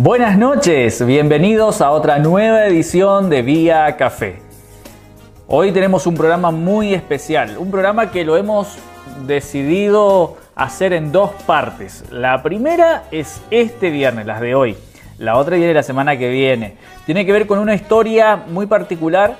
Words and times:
Buenas 0.00 0.38
noches, 0.38 1.04
bienvenidos 1.04 1.80
a 1.80 1.90
otra 1.90 2.20
nueva 2.20 2.66
edición 2.66 3.28
de 3.28 3.42
Vía 3.42 3.96
Café. 3.96 4.38
Hoy 5.48 5.72
tenemos 5.72 6.06
un 6.06 6.14
programa 6.14 6.52
muy 6.52 6.94
especial, 6.94 7.58
un 7.58 7.72
programa 7.72 8.12
que 8.12 8.24
lo 8.24 8.36
hemos 8.36 8.78
decidido 9.26 10.36
hacer 10.54 10.92
en 10.92 11.10
dos 11.10 11.32
partes. 11.48 12.04
La 12.12 12.44
primera 12.44 13.06
es 13.10 13.42
este 13.50 13.90
viernes, 13.90 14.24
las 14.24 14.40
de 14.40 14.54
hoy. 14.54 14.76
La 15.18 15.36
otra 15.36 15.56
viene 15.56 15.74
la 15.74 15.82
semana 15.82 16.16
que 16.16 16.30
viene. 16.30 16.76
Tiene 17.04 17.26
que 17.26 17.32
ver 17.32 17.48
con 17.48 17.58
una 17.58 17.74
historia 17.74 18.36
muy 18.36 18.66
particular 18.66 19.36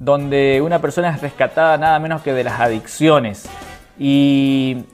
donde 0.00 0.60
una 0.60 0.80
persona 0.80 1.10
es 1.10 1.22
rescatada 1.22 1.78
nada 1.78 2.00
menos 2.00 2.20
que 2.22 2.32
de 2.32 2.42
las 2.42 2.58
adicciones. 2.58 3.48
Y 3.96 4.86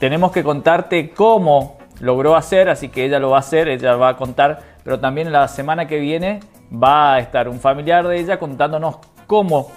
tenemos 0.00 0.32
que 0.32 0.42
contarte 0.42 1.10
cómo 1.10 1.78
logró 2.00 2.36
hacer, 2.36 2.68
así 2.68 2.88
que 2.88 3.04
ella 3.04 3.18
lo 3.18 3.30
va 3.30 3.36
a 3.36 3.40
hacer, 3.40 3.68
ella 3.68 3.96
va 3.96 4.10
a 4.10 4.16
contar, 4.16 4.60
pero 4.82 4.98
también 4.98 5.32
la 5.32 5.46
semana 5.48 5.86
que 5.86 5.98
viene 5.98 6.40
va 6.72 7.14
a 7.14 7.18
estar 7.20 7.48
un 7.48 7.60
familiar 7.60 8.06
de 8.06 8.18
ella 8.18 8.38
contándonos 8.38 8.96
cómo 9.26 9.70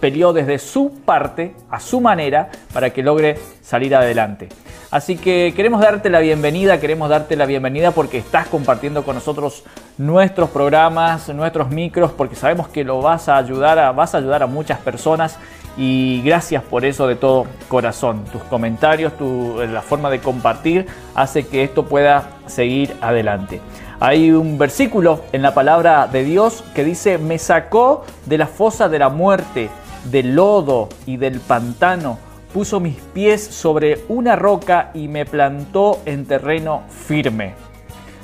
peleó 0.00 0.32
desde 0.32 0.58
su 0.58 1.02
parte, 1.04 1.54
a 1.70 1.78
su 1.80 2.00
manera, 2.00 2.50
para 2.72 2.90
que 2.90 3.02
logre 3.02 3.38
salir 3.62 3.94
adelante. 3.94 4.48
Así 4.90 5.16
que 5.16 5.52
queremos 5.54 5.80
darte 5.80 6.10
la 6.10 6.18
bienvenida, 6.18 6.80
queremos 6.80 7.08
darte 7.08 7.36
la 7.36 7.46
bienvenida 7.46 7.92
porque 7.92 8.18
estás 8.18 8.48
compartiendo 8.48 9.04
con 9.04 9.14
nosotros 9.14 9.62
nuestros 9.98 10.50
programas, 10.50 11.28
nuestros 11.28 11.70
micros, 11.70 12.10
porque 12.10 12.34
sabemos 12.34 12.66
que 12.68 12.82
lo 12.82 13.00
vas 13.00 13.28
a 13.28 13.36
ayudar 13.36 13.78
a, 13.78 13.92
vas 13.92 14.16
a 14.16 14.18
ayudar 14.18 14.42
a 14.42 14.46
muchas 14.46 14.80
personas 14.80 15.38
y 15.76 16.22
gracias 16.22 16.62
por 16.62 16.84
eso 16.84 17.06
de 17.06 17.16
todo 17.16 17.46
corazón. 17.68 18.24
Tus 18.32 18.42
comentarios, 18.44 19.16
tu, 19.16 19.60
la 19.70 19.82
forma 19.82 20.10
de 20.10 20.20
compartir 20.20 20.86
hace 21.14 21.46
que 21.46 21.62
esto 21.62 21.86
pueda 21.86 22.30
seguir 22.46 22.94
adelante. 23.00 23.60
Hay 24.00 24.32
un 24.32 24.56
versículo 24.58 25.20
en 25.32 25.42
la 25.42 25.52
palabra 25.52 26.06
de 26.06 26.24
Dios 26.24 26.64
que 26.74 26.84
dice, 26.84 27.18
me 27.18 27.38
sacó 27.38 28.04
de 28.26 28.38
la 28.38 28.46
fosa 28.46 28.88
de 28.88 28.98
la 28.98 29.10
muerte, 29.10 29.68
del 30.04 30.34
lodo 30.34 30.88
y 31.06 31.18
del 31.18 31.38
pantano, 31.40 32.18
puso 32.54 32.80
mis 32.80 32.96
pies 32.96 33.44
sobre 33.44 34.04
una 34.08 34.36
roca 34.36 34.90
y 34.94 35.08
me 35.08 35.26
plantó 35.26 36.00
en 36.06 36.24
terreno 36.24 36.82
firme. 36.88 37.54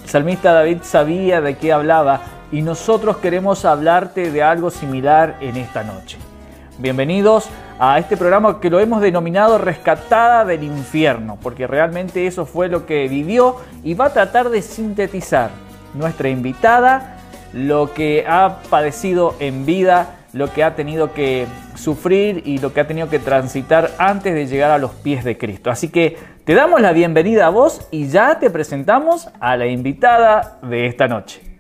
El 0.03 0.09
salmista 0.09 0.53
David 0.53 0.79
sabía 0.83 1.41
de 1.41 1.57
qué 1.57 1.73
hablaba 1.73 2.21
y 2.51 2.63
nosotros 2.63 3.19
queremos 3.19 3.65
hablarte 3.65 4.31
de 4.31 4.43
algo 4.43 4.71
similar 4.71 5.37
en 5.41 5.57
esta 5.57 5.83
noche. 5.83 6.17
Bienvenidos 6.79 7.49
a 7.79 7.99
este 7.99 8.19
programa 8.19 8.61
que 8.61 8.69
lo 8.69 8.81
hemos 8.81 9.01
denominado 9.01 9.57
Rescatada 9.57 10.45
del 10.45 10.63
Infierno, 10.63 11.39
porque 11.43 11.67
realmente 11.67 12.27
eso 12.27 12.45
fue 12.45 12.69
lo 12.69 12.85
que 12.85 13.09
vivió 13.09 13.57
y 13.83 13.95
va 13.95 14.07
a 14.07 14.13
tratar 14.13 14.51
de 14.51 14.61
sintetizar 14.61 15.49
nuestra 15.95 16.29
invitada 16.29 17.17
lo 17.55 17.95
que 17.95 18.27
ha 18.29 18.59
padecido 18.69 19.37
en 19.39 19.65
vida, 19.65 20.17
lo 20.35 20.53
que 20.53 20.65
ha 20.65 20.77
tenido 20.77 21.15
que 21.15 21.47
sufrir 21.77 22.43
y 22.45 22.59
lo 22.59 22.75
que 22.75 22.81
ha 22.81 22.87
tenido 22.87 23.09
que 23.09 23.21
transitar 23.21 23.93
antes 23.97 24.35
de 24.35 24.47
llegar 24.47 24.71
a 24.71 24.77
los 24.77 24.91
pies 24.91 25.25
de 25.25 25.39
Cristo. 25.39 25.71
Así 25.71 25.89
que 25.89 26.19
te 26.45 26.53
damos 26.53 26.83
la 26.83 26.93
bienvenida 26.93 27.47
a 27.47 27.51
vos 27.51 27.89
y 27.91 28.09
ya 28.09 28.39
te 28.39 28.51
presentamos 28.51 29.31
a 29.41 29.57
la 29.57 29.67
invitada 29.67 30.59
de 30.63 30.85
esta 30.85 31.09
noche. 31.09 31.56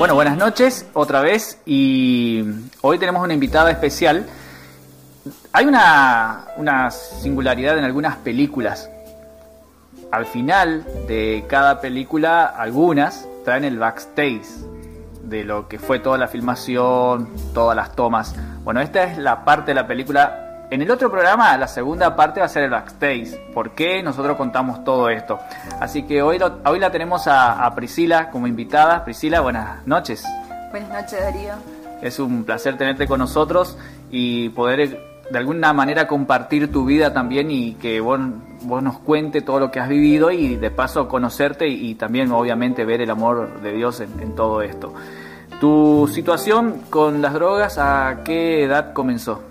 Bueno, 0.00 0.14
buenas 0.14 0.38
noches 0.38 0.86
otra 0.94 1.20
vez 1.20 1.60
y 1.66 2.42
hoy 2.80 2.98
tenemos 2.98 3.22
una 3.22 3.34
invitada 3.34 3.70
especial. 3.70 4.26
Hay 5.52 5.66
una, 5.66 6.90
singularidad 6.90 7.76
en 7.76 7.84
algunas 7.84 8.16
películas. 8.16 8.88
Al 10.10 10.24
final 10.24 10.86
de 11.06 11.44
cada 11.48 11.82
película, 11.82 12.46
algunas 12.46 13.28
traen 13.44 13.64
el 13.64 13.78
backstage 13.78 14.46
de 15.22 15.44
lo 15.44 15.68
que 15.68 15.78
fue 15.78 15.98
toda 15.98 16.16
la 16.16 16.28
filmación, 16.28 17.28
todas 17.52 17.76
las 17.76 17.94
tomas. 17.94 18.34
Bueno, 18.64 18.80
esta 18.80 19.04
es 19.04 19.18
la 19.18 19.44
parte 19.44 19.72
de 19.72 19.74
la 19.74 19.86
película 19.86 20.49
en 20.70 20.82
el 20.82 20.90
otro 20.90 21.10
programa, 21.10 21.56
la 21.56 21.66
segunda 21.66 22.14
parte 22.14 22.38
va 22.38 22.46
a 22.46 22.48
ser 22.48 22.62
el 22.62 22.70
backstage. 22.70 23.36
¿Por 23.52 23.72
qué 23.72 24.02
nosotros 24.02 24.36
contamos 24.36 24.84
todo 24.84 25.08
esto? 25.08 25.40
Así 25.80 26.04
que 26.04 26.22
hoy, 26.22 26.38
hoy 26.64 26.78
la 26.78 26.90
tenemos 26.90 27.26
a, 27.26 27.64
a, 27.64 27.74
Priscila 27.74 28.30
como 28.30 28.46
invitada. 28.46 29.04
Priscila, 29.04 29.40
buenas 29.40 29.84
noches. 29.84 30.24
Buenas 30.70 30.90
noches, 30.90 31.20
Darío. 31.20 31.54
Es 32.00 32.20
un 32.20 32.44
placer 32.44 32.78
tenerte 32.78 33.08
con 33.08 33.18
nosotros 33.18 33.76
y 34.12 34.50
poder 34.50 35.00
de 35.28 35.38
alguna 35.38 35.72
manera 35.72 36.06
compartir 36.06 36.70
tu 36.70 36.84
vida 36.84 37.12
también 37.12 37.50
y 37.50 37.74
que 37.74 38.00
vos, 38.00 38.20
vos 38.62 38.82
nos 38.82 38.98
cuente 38.98 39.42
todo 39.42 39.58
lo 39.58 39.70
que 39.72 39.80
has 39.80 39.88
vivido 39.88 40.30
y 40.30 40.56
de 40.56 40.70
paso 40.70 41.08
conocerte 41.08 41.66
y, 41.66 41.90
y 41.90 41.94
también 41.96 42.30
obviamente 42.30 42.84
ver 42.84 43.00
el 43.00 43.10
amor 43.10 43.60
de 43.60 43.72
Dios 43.72 44.00
en, 44.00 44.20
en 44.20 44.36
todo 44.36 44.62
esto. 44.62 44.94
¿Tu 45.60 46.08
situación 46.12 46.82
con 46.90 47.20
las 47.20 47.34
drogas 47.34 47.76
a 47.76 48.20
qué 48.24 48.64
edad 48.64 48.92
comenzó? 48.92 49.49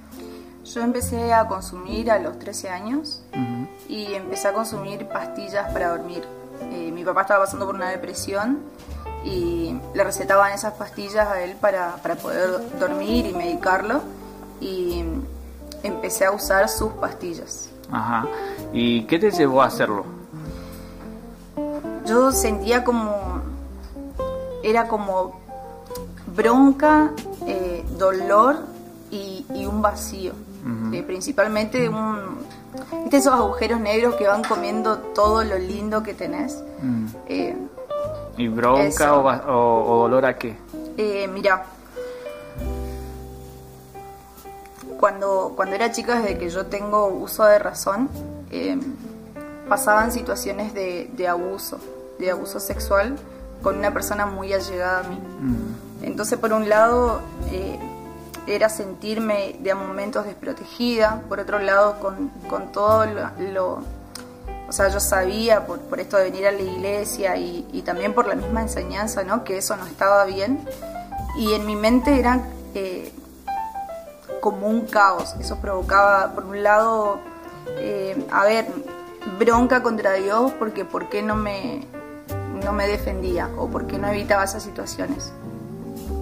Yo 0.73 0.83
empecé 0.83 1.33
a 1.33 1.47
consumir 1.47 2.11
a 2.11 2.19
los 2.19 2.37
13 2.37 2.69
años 2.69 3.23
uh 3.33 3.37
-huh. 3.37 3.67
y 3.87 4.13
empecé 4.13 4.49
a 4.49 4.53
consumir 4.53 5.07
pastillas 5.07 5.73
para 5.73 5.89
dormir. 5.89 6.23
Eh, 6.71 6.91
mi 6.91 7.03
papá 7.03 7.21
estaba 7.21 7.45
pasando 7.45 7.65
por 7.65 7.73
una 7.73 7.89
depresión 7.89 8.59
y 9.23 9.79
le 9.95 10.03
recetaban 10.03 10.51
esas 10.53 10.73
pastillas 10.73 11.27
a 11.27 11.41
él 11.41 11.55
para, 11.59 11.95
para 12.03 12.15
poder 12.15 12.77
dormir 12.79 13.25
y 13.25 13.33
medicarlo 13.33 14.01
y 14.61 15.03
empecé 15.81 16.25
a 16.25 16.31
usar 16.31 16.69
sus 16.69 16.91
pastillas. 16.93 17.71
Ajá. 17.91 18.27
¿Y 18.71 19.05
qué 19.07 19.17
te 19.17 19.31
llevó 19.31 19.63
a 19.63 19.65
hacerlo? 19.65 20.05
Yo 22.05 22.31
sentía 22.31 22.83
como... 22.83 23.41
Era 24.61 24.87
como 24.87 25.39
bronca, 26.35 27.11
eh, 27.47 27.83
dolor 27.97 28.57
y, 29.09 29.45
y 29.55 29.65
un 29.65 29.81
vacío. 29.81 30.33
Uh 30.63 30.67
-huh. 30.67 30.95
eh, 30.95 31.03
principalmente 31.03 31.87
un, 31.87 32.37
¿viste 33.03 33.17
esos 33.17 33.33
agujeros 33.33 33.79
negros 33.79 34.15
que 34.15 34.27
van 34.27 34.43
comiendo 34.43 34.97
todo 34.97 35.43
lo 35.43 35.57
lindo 35.57 36.03
que 36.03 36.13
tenés. 36.13 36.63
Mm. 36.81 37.05
Eh, 37.27 37.57
¿Y 38.37 38.47
bronca 38.47 39.15
o, 39.15 39.27
o, 39.27 39.91
o, 39.91 40.01
dolor 40.03 40.25
a 40.25 40.37
qué? 40.37 40.55
Eh, 40.97 41.27
mira, 41.27 41.65
cuando, 44.99 45.53
cuando 45.55 45.75
era 45.75 45.91
chica, 45.91 46.19
desde 46.19 46.37
que 46.37 46.49
yo 46.49 46.65
tengo 46.65 47.07
uso 47.07 47.45
de 47.45 47.59
razón, 47.59 48.09
pasaban 49.67 50.11
situaciones 50.11 50.73
de, 50.73 51.09
de, 51.13 51.27
abuso, 51.27 51.79
de 52.17 52.31
abuso 52.31 52.59
sexual 52.59 53.17
con 53.61 53.77
una 53.77 53.93
persona 53.93 54.25
muy 54.25 54.53
allegada 54.53 54.99
a 54.99 55.03
mí. 55.03 55.17
Mm. 55.17 56.05
Entonces, 56.05 56.39
por 56.39 56.53
un 56.53 56.69
lado, 56.69 57.21
eh, 57.51 57.77
era 58.49 58.69
sentirme 58.69 59.55
de 59.59 59.73
momentos 59.73 60.25
desprotegida, 60.25 61.21
por 61.29 61.39
otro 61.39 61.59
lado 61.59 61.99
con, 61.99 62.29
con 62.49 62.71
todo 62.71 63.05
lo, 63.05 63.29
lo, 63.51 63.83
o 64.67 64.71
sea, 64.71 64.89
yo 64.89 64.99
sabía 64.99 65.65
por, 65.65 65.79
por, 65.79 65.99
esto 65.99 66.17
de 66.17 66.25
venir 66.25 66.47
a 66.47 66.51
la 66.51 66.61
iglesia 66.61 67.37
y, 67.37 67.67
y, 67.71 67.81
también 67.81 68.13
por 68.13 68.27
la 68.27 68.35
misma 68.35 68.61
enseñanza, 68.61 69.23
¿no? 69.23 69.43
Que 69.43 69.57
eso 69.57 69.75
no 69.77 69.85
estaba 69.85 70.25
bien. 70.25 70.67
Y 71.37 71.53
en 71.53 71.65
mi 71.65 71.75
mente 71.75 72.19
era 72.19 72.41
eh, 72.73 73.11
como 74.41 74.67
un 74.67 74.81
caos, 74.81 75.35
eso 75.39 75.57
provocaba, 75.57 76.33
por 76.33 76.45
un 76.45 76.63
lado, 76.63 77.19
eh, 77.77 78.25
a 78.31 78.45
ver, 78.45 78.67
bronca 79.37 79.83
contra 79.83 80.13
Dios 80.13 80.51
porque 80.57 80.85
por 80.85 81.09
qué 81.09 81.21
no 81.21 81.35
me, 81.35 81.85
no 82.63 82.73
me 82.73 82.87
defendía 82.87 83.49
o 83.57 83.67
por 83.67 83.87
qué 83.87 83.97
no 83.97 84.07
evitaba 84.07 84.43
esas 84.43 84.63
situaciones. 84.63 85.31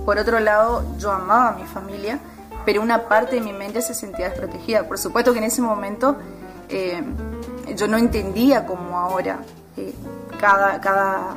Por 0.08 0.20
otro 0.20 0.40
lado, 0.40 0.86
yo 0.98 1.12
amaba 1.12 1.50
a 1.50 1.52
mi 1.52 1.66
familia, 1.66 2.22
pero 2.64 2.82
una 2.82 3.10
parte 3.10 3.36
de 3.36 3.42
mi 3.42 3.52
mente 3.52 3.82
se 3.82 3.94
sentía 3.94 4.30
desprotegida. 4.30 4.88
Por 4.88 4.98
supuesto 4.98 5.34
que 5.34 5.40
en 5.40 5.44
ese 5.44 5.62
momento 5.62 6.16
eh, 6.70 7.04
yo 7.76 7.90
no 7.90 7.98
entendía 7.98 8.66
como 8.66 8.98
ahora 8.98 9.40
eh, 9.76 9.94
cada, 10.40 10.80
cada 10.80 11.36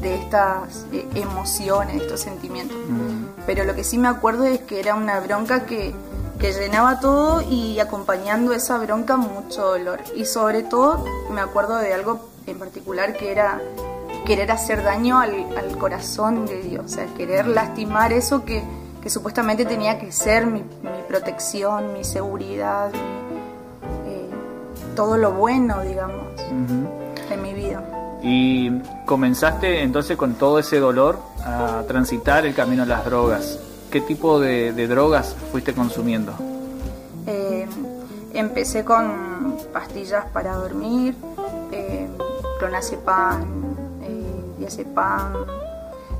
de 0.00 0.14
estas 0.14 0.86
eh, 0.92 1.04
emociones, 1.16 2.00
estos 2.00 2.20
sentimientos. 2.20 2.76
Mm. 2.88 3.42
Pero 3.44 3.64
lo 3.64 3.74
que 3.74 3.82
sí 3.82 3.98
me 3.98 4.06
acuerdo 4.06 4.44
es 4.44 4.60
que 4.60 4.78
era 4.78 4.94
una 4.94 5.18
bronca 5.18 5.66
que, 5.66 5.92
que 6.38 6.52
llenaba 6.52 7.00
todo 7.00 7.42
y 7.42 7.80
acompañando 7.80 8.52
esa 8.52 8.78
bronca 8.78 9.16
mucho 9.16 9.62
dolor. 9.62 9.98
Y 10.14 10.26
sobre 10.26 10.62
todo 10.62 11.04
me 11.32 11.40
acuerdo 11.40 11.74
de 11.74 11.92
algo 11.92 12.28
en 12.46 12.60
particular 12.60 13.16
que 13.16 13.32
era 13.32 13.60
querer 14.24 14.50
hacer 14.50 14.82
daño 14.82 15.18
al, 15.18 15.46
al, 15.56 15.76
corazón 15.78 16.46
de 16.46 16.62
Dios, 16.62 16.84
o 16.84 16.88
sea, 16.88 17.06
querer 17.16 17.46
lastimar 17.46 18.12
eso 18.12 18.44
que, 18.44 18.62
que 19.02 19.10
supuestamente 19.10 19.64
tenía 19.64 19.98
que 19.98 20.12
ser 20.12 20.46
mi, 20.46 20.60
mi 20.60 21.02
protección, 21.08 21.92
mi 21.92 22.04
seguridad, 22.04 22.90
mi, 22.92 24.10
eh, 24.10 24.30
todo 24.94 25.16
lo 25.16 25.32
bueno, 25.32 25.82
digamos, 25.82 26.26
uh 26.38 26.54
-huh. 26.54 27.28
de 27.28 27.36
mi 27.36 27.54
vida. 27.54 27.82
Y 28.22 28.70
comenzaste 29.04 29.82
entonces 29.82 30.16
con 30.16 30.34
todo 30.34 30.58
ese 30.58 30.78
dolor 30.78 31.18
a 31.44 31.82
transitar 31.88 32.46
el 32.46 32.54
camino 32.54 32.84
a 32.84 32.86
las 32.86 33.04
drogas. 33.04 33.58
¿Qué 33.90 34.00
tipo 34.00 34.38
de, 34.38 34.72
de 34.72 34.86
drogas 34.86 35.34
fuiste 35.50 35.74
consumiendo? 35.74 36.32
empecé 38.34 38.84
con 38.84 39.56
pastillas 39.72 40.24
para 40.32 40.54
dormir, 40.54 41.14
eh, 41.70 42.08
clonazepam, 42.58 43.61
eh, 44.62 44.66
diazepam. 44.66 45.46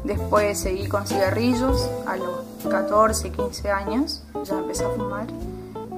Después 0.04 0.58
seguí 0.58 0.88
con 0.88 1.06
cigarrillos 1.06 1.88
a 2.06 2.16
los 2.16 2.40
14, 2.68 3.30
15 3.30 3.70
años, 3.70 4.22
ya 4.44 4.58
empecé 4.58 4.84
a 4.84 4.88
fumar. 4.90 5.26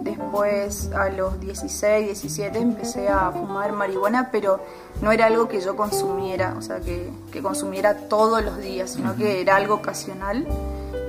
Después 0.03 0.91
a 0.95 1.09
los 1.09 1.41
16, 1.41 2.07
17 2.07 2.59
empecé 2.59 3.09
a 3.09 3.31
fumar 3.31 3.73
marihuana, 3.73 4.29
pero 4.31 4.61
no 5.01 5.11
era 5.13 5.27
algo 5.27 5.49
que 5.49 5.61
yo 5.63 5.75
consumiera, 5.77 6.55
o 6.59 6.63
sea, 6.63 6.81
que, 6.81 7.09
que 7.33 7.41
consumiera 7.41 7.97
todos 8.09 8.45
los 8.45 8.59
días, 8.59 8.91
sino 8.91 9.17
que 9.17 9.41
era 9.41 9.57
algo 9.57 9.77
ocasional 9.77 10.47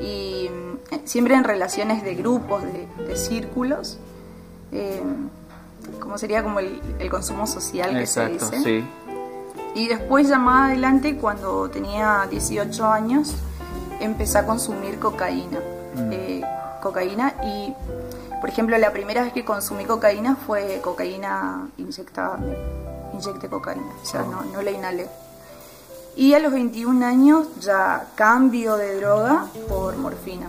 y 0.01 0.49
mm, 0.49 0.95
siempre 1.05 1.35
en 1.35 1.43
relaciones 1.43 2.03
de 2.03 2.15
grupos, 2.15 2.63
de, 2.63 2.87
de 3.05 3.17
círculos, 3.17 3.97
eh, 4.71 5.01
como 5.99 6.17
sería 6.17 6.41
como 6.41 6.59
el, 6.59 6.79
el 6.99 7.09
consumo 7.09 7.45
social 7.47 7.91
que 7.91 7.99
Exacto, 7.99 8.45
se 8.45 8.57
dice. 8.57 8.81
sí. 8.81 8.87
Y 9.75 9.88
después 9.89 10.27
ya 10.30 10.39
más 10.39 10.69
adelante, 10.72 11.18
cuando 11.18 11.69
tenía 11.69 12.25
18 12.30 12.86
años, 12.86 13.36
empecé 14.00 14.38
a 14.39 14.45
consumir 14.45 15.00
cocaína. 15.00 15.60
Mm. 15.95 16.12
Eh, 16.12 16.42
cocaína 16.81 17.33
y, 17.44 17.74
por 18.39 18.50
ejemplo, 18.50 18.77
la 18.77 18.92
primera 18.92 19.24
vez 19.24 19.33
que 19.33 19.44
consumí 19.44 19.86
cocaína 19.86 20.36
fue 20.36 20.80
cocaína 20.81 21.68
inyectada. 21.77 22.39
Inyecté 23.13 23.50
cocaína, 23.50 23.92
o 24.01 24.06
sea, 24.06 24.24
Oh. 24.24 24.31
no, 24.31 24.44
no 24.45 24.62
la 24.62 24.72
inhalé. 24.72 25.07
Y 26.16 26.33
a 26.33 26.39
los 26.39 26.54
21 26.54 27.06
años 27.06 27.48
ya 27.60 28.07
cambio 28.16 28.78
de 28.78 28.95
droga 29.01 29.48
por 29.68 29.98
morfina. 29.98 30.48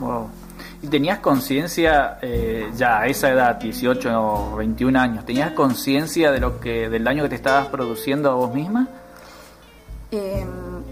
Wow. 0.00 0.28
¿Y 0.82 0.88
tenías 0.88 1.18
conciencia 1.18 2.18
eh, 2.22 2.70
ya 2.74 3.00
a 3.00 3.06
esa 3.06 3.30
edad, 3.30 3.56
18 3.56 4.22
o 4.22 4.56
21 4.56 4.98
años, 4.98 5.26
tenías 5.26 5.52
conciencia 5.52 6.32
de 6.32 6.40
lo 6.40 6.58
que 6.58 6.88
del 6.88 7.04
daño 7.04 7.22
que 7.24 7.28
te 7.28 7.34
estabas 7.34 7.68
produciendo 7.68 8.30
a 8.30 8.34
vos 8.34 8.54
misma? 8.54 8.88
Eh, 10.10 10.44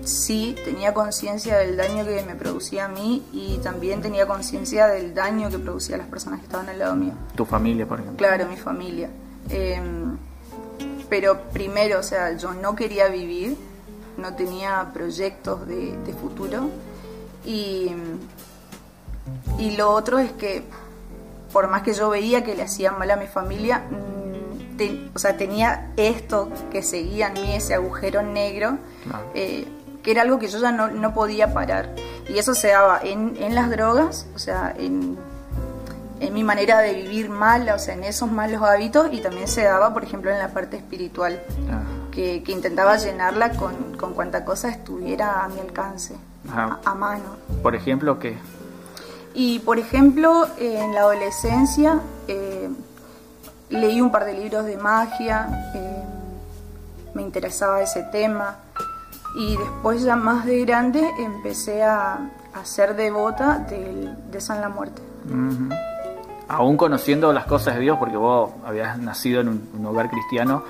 sí, 0.02 0.54
tenía 0.62 0.92
conciencia 0.92 1.56
del 1.56 1.76
daño 1.76 2.04
que 2.04 2.22
me 2.22 2.34
producía 2.34 2.84
a 2.84 2.88
mí 2.88 3.24
y 3.32 3.58
también 3.58 4.02
tenía 4.02 4.26
conciencia 4.26 4.88
del 4.88 5.14
daño 5.14 5.48
que 5.48 5.58
producía 5.58 5.96
a 5.96 5.98
las 5.98 6.08
personas 6.08 6.40
que 6.40 6.46
estaban 6.46 6.68
al 6.68 6.78
lado 6.78 6.94
mío. 6.94 7.14
Tu 7.34 7.46
familia, 7.46 7.86
por 7.86 8.00
ejemplo. 8.00 8.18
Claro, 8.18 8.46
mi 8.46 8.56
familia. 8.56 9.08
Eh, 9.48 9.80
pero 11.08 11.40
primero, 11.52 12.00
o 12.00 12.02
sea, 12.02 12.36
yo 12.36 12.52
no 12.52 12.76
quería 12.76 13.08
vivir, 13.08 13.56
no 14.18 14.34
tenía 14.34 14.90
proyectos 14.92 15.66
de, 15.66 15.96
de 15.96 16.12
futuro. 16.12 16.68
Y, 17.46 17.90
y 19.58 19.76
lo 19.76 19.90
otro 19.90 20.18
es 20.18 20.32
que, 20.32 20.62
por 21.52 21.68
más 21.68 21.82
que 21.82 21.92
yo 21.94 22.08
veía 22.10 22.44
que 22.44 22.54
le 22.54 22.62
hacían 22.62 22.98
mal 22.98 23.10
a 23.10 23.16
mi 23.16 23.26
familia, 23.26 23.82
mm, 23.90 24.76
te- 24.76 25.10
o 25.14 25.18
sea, 25.18 25.36
tenía 25.36 25.90
esto 25.96 26.48
que 26.70 26.82
seguía 26.82 27.28
en 27.28 27.32
mí, 27.34 27.54
ese 27.54 27.74
agujero 27.74 28.22
negro, 28.22 28.78
eh, 29.34 29.66
que 30.02 30.10
era 30.12 30.22
algo 30.22 30.38
que 30.38 30.46
yo 30.48 30.58
ya 30.60 30.70
no, 30.72 30.88
no 30.88 31.12
podía 31.12 31.52
parar. 31.52 31.94
Y 32.28 32.38
eso 32.38 32.54
se 32.54 32.68
daba 32.68 33.00
en, 33.02 33.36
en 33.40 33.54
las 33.54 33.68
drogas, 33.70 34.26
o 34.34 34.38
sea, 34.38 34.72
en, 34.78 35.18
en 36.20 36.34
mi 36.34 36.44
manera 36.44 36.78
de 36.80 36.92
vivir 36.94 37.30
mal, 37.30 37.68
o 37.70 37.78
sea, 37.78 37.94
en 37.94 38.04
esos 38.04 38.30
malos 38.30 38.62
hábitos, 38.62 39.08
y 39.12 39.20
también 39.20 39.48
se 39.48 39.64
daba, 39.64 39.92
por 39.92 40.04
ejemplo, 40.04 40.30
en 40.30 40.38
la 40.38 40.48
parte 40.48 40.76
espiritual, 40.76 41.40
Ah, 41.70 41.82
que, 42.12 42.42
que 42.42 42.52
intentaba 42.52 42.96
llenarla 42.96 43.50
con, 43.50 43.96
con 43.96 44.12
cuanta 44.14 44.44
cosa 44.44 44.68
estuviera 44.68 45.44
a 45.44 45.48
mi 45.48 45.60
alcance, 45.60 46.16
a, 46.52 46.78
a 46.84 46.94
mano. 46.94 47.36
Por 47.62 47.74
ejemplo, 47.76 48.18
que 48.18 48.36
Y, 49.40 49.60
por 49.60 49.78
ejemplo, 49.78 50.48
en 50.58 50.92
la 50.92 51.02
adolescencia 51.02 52.00
eh, 52.26 52.68
leí 53.70 54.00
un 54.00 54.10
par 54.10 54.24
de 54.24 54.32
libros 54.32 54.64
de 54.64 54.76
magia, 54.76 55.70
eh, 55.76 56.02
me 57.14 57.22
interesaba 57.22 57.80
ese 57.80 58.02
tema, 58.10 58.56
y 59.38 59.56
después 59.56 60.02
ya 60.02 60.16
más 60.16 60.44
de 60.44 60.64
grande 60.64 61.08
empecé 61.20 61.84
a, 61.84 62.30
a 62.52 62.64
ser 62.64 62.96
devota 62.96 63.58
de 63.58 64.40
San 64.40 64.60
la 64.60 64.70
Muerte. 64.70 65.02
Ujú. 65.26 65.72
Aún 66.48 66.76
conociendo 66.76 67.32
las 67.32 67.46
cosas 67.46 67.76
de 67.76 67.82
Dios, 67.82 67.96
porque 67.96 68.16
vos 68.16 68.50
habías 68.66 68.98
nacido 68.98 69.40
en 69.40 69.50
un, 69.50 69.70
un 69.78 69.86
hogar 69.86 70.10
cristiano 70.10 70.64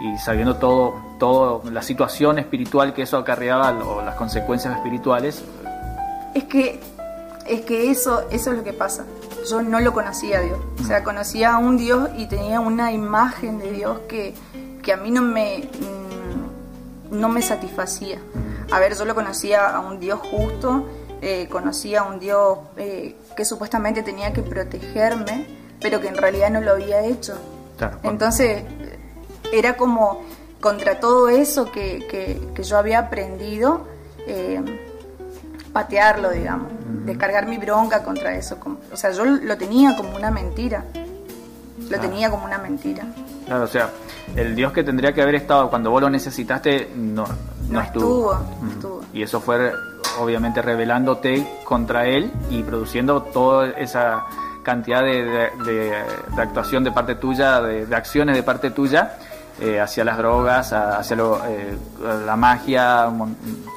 y 0.00 0.16
sabiendo 0.18 0.58
todo, 0.58 0.94
todo 1.18 1.68
la 1.72 1.82
situación 1.82 2.38
espiritual 2.38 2.94
que 2.94 3.02
eso 3.02 3.16
acarreaba 3.16 3.70
o 3.84 4.00
las 4.00 4.14
consecuencias 4.14 4.76
espirituales, 4.76 5.42
Es 6.34 6.44
que, 6.44 6.80
es 7.46 7.62
que 7.62 7.90
eso, 7.90 8.24
eso 8.30 8.50
es 8.52 8.56
lo 8.58 8.64
que 8.64 8.72
pasa. 8.72 9.04
Yo 9.48 9.62
no 9.62 9.80
lo 9.80 9.92
conocía 9.92 10.38
a 10.38 10.42
Dios. 10.42 10.58
O 10.80 10.84
sea, 10.84 11.02
conocía 11.02 11.54
a 11.54 11.58
un 11.58 11.76
Dios 11.76 12.10
y 12.16 12.26
tenía 12.26 12.60
una 12.60 12.92
imagen 12.92 13.58
de 13.58 13.72
Dios 13.72 13.98
que, 14.08 14.34
que 14.82 14.92
a 14.92 14.96
mí 14.96 15.10
no 15.10 15.22
me, 15.22 15.68
mm, 17.10 17.18
no 17.18 17.28
me 17.28 17.42
satisfacía. 17.42 18.18
A 18.70 18.78
ver, 18.80 18.96
yo 18.96 19.04
lo 19.04 19.14
conocía 19.14 19.68
a 19.68 19.80
un 19.80 19.98
Dios 20.00 20.20
justo, 20.20 20.86
eh, 21.20 21.48
conocía 21.50 22.00
a 22.00 22.04
un 22.04 22.18
Dios 22.20 22.58
eh, 22.76 23.16
que 23.36 23.44
supuestamente 23.44 24.02
tenía 24.02 24.32
que 24.32 24.42
protegerme, 24.42 25.46
pero 25.80 26.00
que 26.00 26.08
en 26.08 26.16
realidad 26.16 26.50
no 26.50 26.60
lo 26.60 26.72
había 26.72 27.04
hecho. 27.04 27.34
Claro, 27.76 27.98
Entonces, 28.04 28.62
era 29.52 29.76
como 29.76 30.22
contra 30.60 31.00
todo 31.00 31.28
eso 31.28 31.70
que, 31.72 32.06
que- 32.08 32.40
que 32.54 32.62
yo 32.62 32.78
había 32.78 33.00
aprendido, 33.00 33.86
eh, 34.26 34.62
patearlo, 35.72 36.30
digamos, 36.30 36.68
descargar 37.04 37.46
mi 37.46 37.58
bronca 37.58 38.02
contra 38.02 38.34
eso. 38.34 38.58
como- 38.58 38.78
o 38.92 38.96
sea, 38.96 39.10
yo 39.10 39.24
lo 39.24 39.56
tenía 39.56 39.96
como 39.96 40.14
una 40.16 40.30
mentira. 40.30 40.84
Lo 41.90 41.98
tenía 42.00 42.30
como 42.30 42.44
una 42.44 42.58
mentira. 42.58 43.04
Claro, 43.46 43.64
o 43.64 43.66
sea, 43.66 43.90
el 44.36 44.54
Dios 44.54 44.72
que 44.72 44.84
tendría 44.84 45.12
que 45.12 45.20
haber 45.20 45.34
estado 45.34 45.68
cuando 45.68 45.90
vos 45.90 46.00
lo 46.00 46.08
necesitaste 46.08 46.90
no, 46.94 47.24
no, 47.26 47.34
No 47.68 47.80
estuvo. 47.80 48.32
estuvo, 48.34 48.68
estuvo. 48.70 49.04
Y 49.12 49.22
eso 49.22 49.40
fue 49.40 49.72
obviamente 50.20 50.62
revelándote 50.62 51.46
contra 51.64 52.06
él 52.06 52.30
y 52.50 52.62
produciendo 52.62 53.22
toda 53.22 53.70
esa 53.70 54.22
cantidad 54.62 55.02
de, 55.02 55.24
de- 55.24 55.50
de- 55.64 56.02
de 56.36 56.42
actuación 56.42 56.84
de 56.84 56.92
parte 56.92 57.16
tuya, 57.16 57.60
de 57.60 57.94
acciones 57.96 58.36
de 58.36 58.42
parte 58.42 58.70
tuya 58.70 59.16
eh, 59.60 59.80
hacia 59.80 60.04
las 60.04 60.16
drogas, 60.18 60.72
a- 60.72 60.98
hacia 60.98 61.16
lo, 61.16 61.40
eh, 61.46 61.76
la 62.26 62.36
magia, 62.36 63.08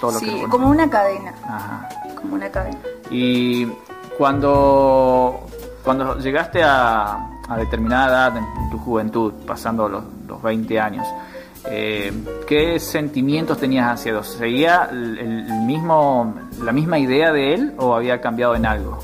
todo 0.01 0.11
lo 0.13 0.19
que... 0.19 0.25
Sí, 0.25 0.31
bueno. 0.31 0.49
como 0.49 0.69
una 0.69 0.89
cadena, 0.89 1.33
Ajá. 1.43 1.89
como 2.19 2.35
una 2.35 2.49
cadena. 2.49 2.77
Y 3.09 3.65
cuando, 4.17 5.45
cuando 5.83 6.17
llegaste 6.19 6.63
a, 6.63 7.29
a 7.47 7.57
determinada 7.57 8.07
edad 8.29 8.37
en 8.37 8.69
tu 8.71 8.77
juventud, 8.79 9.33
pasando 9.45 9.87
los, 9.89 10.03
los 10.27 10.41
20 10.41 10.79
años, 10.79 11.07
eh, 11.67 12.11
¿qué 12.47 12.79
sentimientos 12.79 13.57
tenías 13.57 13.91
hacia 13.91 14.11
Dios? 14.13 14.27
¿Seguía 14.37 14.87
el, 14.91 15.17
el 15.19 15.61
mismo, 15.65 16.33
la 16.63 16.71
misma 16.71 16.99
idea 16.99 17.31
de 17.31 17.53
Él 17.55 17.73
o 17.77 17.95
había 17.95 18.21
cambiado 18.21 18.55
en 18.55 18.65
algo? 18.65 18.99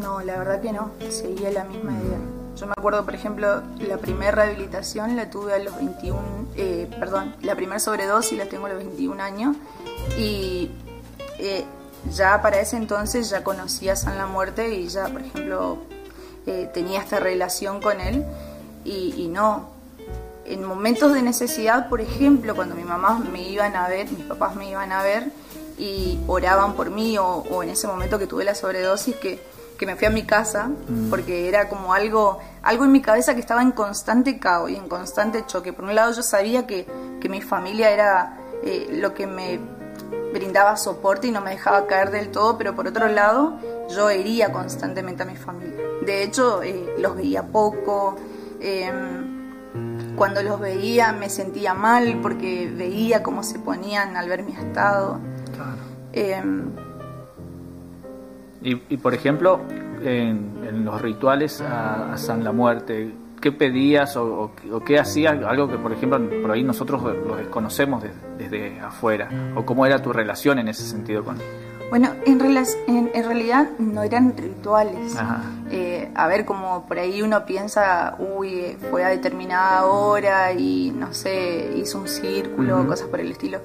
No, 0.00 0.20
la 0.20 0.38
verdad 0.38 0.60
que 0.60 0.72
no, 0.72 0.90
seguía 1.10 1.50
la 1.50 1.64
misma 1.64 1.92
idea. 1.92 2.18
Yo 2.60 2.66
me 2.66 2.74
acuerdo, 2.76 3.06
por 3.06 3.14
ejemplo, 3.14 3.62
la 3.78 3.96
primera 3.96 4.32
rehabilitación 4.32 5.16
la 5.16 5.30
tuve 5.30 5.54
a 5.54 5.58
los 5.58 5.74
21, 5.76 6.20
eh, 6.56 6.90
perdón, 7.00 7.34
la 7.40 7.54
primera 7.54 7.78
sobredosis 7.78 8.36
la 8.36 8.44
tengo 8.50 8.66
a 8.66 8.68
los 8.68 8.76
21 8.76 9.22
años 9.22 9.56
y 10.18 10.70
eh, 11.38 11.64
ya 12.12 12.42
para 12.42 12.60
ese 12.60 12.76
entonces 12.76 13.30
ya 13.30 13.42
conocía 13.44 13.96
San 13.96 14.18
la 14.18 14.26
Muerte 14.26 14.74
y 14.74 14.88
ya, 14.88 15.08
por 15.08 15.22
ejemplo, 15.22 15.78
eh, 16.46 16.70
tenía 16.74 17.00
esta 17.00 17.18
relación 17.18 17.80
con 17.80 17.98
él 17.98 18.26
y, 18.84 19.14
y 19.16 19.28
no. 19.28 19.70
En 20.44 20.62
momentos 20.62 21.14
de 21.14 21.22
necesidad, 21.22 21.88
por 21.88 22.02
ejemplo, 22.02 22.54
cuando 22.54 22.74
mi 22.74 22.84
mamá 22.84 23.24
me 23.32 23.40
iban 23.48 23.74
a 23.74 23.88
ver, 23.88 24.10
mis 24.10 24.26
papás 24.26 24.54
me 24.54 24.68
iban 24.68 24.92
a 24.92 25.02
ver 25.02 25.32
y 25.78 26.18
oraban 26.26 26.74
por 26.74 26.90
mí 26.90 27.16
o, 27.16 27.24
o 27.24 27.62
en 27.62 27.70
ese 27.70 27.86
momento 27.86 28.18
que 28.18 28.26
tuve 28.26 28.44
la 28.44 28.54
sobredosis 28.54 29.16
que, 29.16 29.40
que 29.80 29.86
me 29.86 29.96
fui 29.96 30.06
a 30.06 30.10
mi 30.10 30.24
casa 30.24 30.68
porque 31.08 31.48
era 31.48 31.70
como 31.70 31.94
algo, 31.94 32.38
algo 32.60 32.84
en 32.84 32.92
mi 32.92 33.00
cabeza 33.00 33.32
que 33.32 33.40
estaba 33.40 33.62
en 33.62 33.72
constante 33.72 34.38
caos 34.38 34.70
y 34.70 34.76
en 34.76 34.86
constante 34.88 35.46
choque. 35.46 35.72
Por 35.72 35.86
un 35.86 35.94
lado 35.94 36.12
yo 36.12 36.22
sabía 36.22 36.66
que, 36.66 36.86
que 37.18 37.30
mi 37.30 37.40
familia 37.40 37.90
era 37.90 38.36
eh, 38.62 38.88
lo 39.00 39.14
que 39.14 39.26
me 39.26 39.58
brindaba 40.34 40.76
soporte 40.76 41.28
y 41.28 41.30
no 41.30 41.40
me 41.40 41.52
dejaba 41.52 41.86
caer 41.86 42.10
del 42.10 42.30
todo, 42.30 42.58
pero 42.58 42.76
por 42.76 42.88
otro 42.88 43.08
lado 43.08 43.58
yo 43.88 44.10
hería 44.10 44.52
constantemente 44.52 45.22
a 45.22 45.26
mi 45.26 45.36
familia. 45.36 45.82
De 46.04 46.24
hecho, 46.24 46.62
eh, 46.62 46.96
los 46.98 47.16
veía 47.16 47.42
poco. 47.44 48.16
em, 48.60 49.30
cuando 50.14 50.42
los 50.42 50.60
veía 50.60 51.12
me 51.12 51.30
sentía 51.30 51.72
mal 51.72 52.18
porque 52.20 52.70
veía 52.70 53.22
cómo 53.22 53.42
se 53.42 53.58
ponían 53.58 54.18
al 54.18 54.28
ver 54.28 54.42
mi 54.42 54.52
estado. 54.52 55.18
Em, 56.12 56.89
Y, 58.62 58.82
y, 58.90 58.96
por 58.98 59.14
ejemplo, 59.14 59.60
en, 60.02 60.64
en 60.68 60.84
los 60.84 61.00
rituales 61.00 61.60
a, 61.60 62.12
a 62.12 62.16
San 62.18 62.44
la 62.44 62.52
Muerte, 62.52 63.10
¿qué 63.40 63.52
pedías 63.52 64.16
o, 64.16 64.24
o- 64.70 64.76
o 64.76 64.80
qué 64.80 64.98
hacías? 64.98 65.34
Algo 65.44 65.68
que, 65.68 65.78
por 65.78 65.92
ejemplo, 65.92 66.20
por 66.42 66.50
ahí 66.50 66.62
nosotros 66.62 67.02
lo 67.02 67.36
desconocemos 67.36 68.02
de- 68.02 68.10
desde 68.38 68.78
afuera. 68.80 69.28
¿O 69.56 69.64
cómo 69.64 69.86
era 69.86 70.00
tu 70.02 70.12
relación 70.12 70.58
en 70.58 70.68
ese 70.68 70.82
sentido 70.84 71.24
con 71.24 71.36
él? 71.36 71.42
Bueno, 71.88 72.10
en, 72.24 72.40
en, 72.40 73.10
en 73.12 73.24
realidad 73.24 73.70
no 73.80 74.02
eran 74.04 74.36
rituales. 74.36 75.16
Eh, 75.70 76.08
a 76.14 76.28
ver, 76.28 76.44
como 76.44 76.86
por 76.86 76.98
ahí 77.00 77.20
uno 77.22 77.44
piensa, 77.44 78.14
uy, 78.36 78.76
fue 78.90 79.02
a 79.04 79.08
determinada 79.08 79.86
hora 79.86 80.52
y 80.52 80.92
no 80.94 81.12
sé, 81.12 81.72
hizo 81.76 81.98
un 81.98 82.06
círculo, 82.06 82.86
cosas 82.86 83.08
por 83.08 83.18
el 83.20 83.32
estilo. 83.32 83.58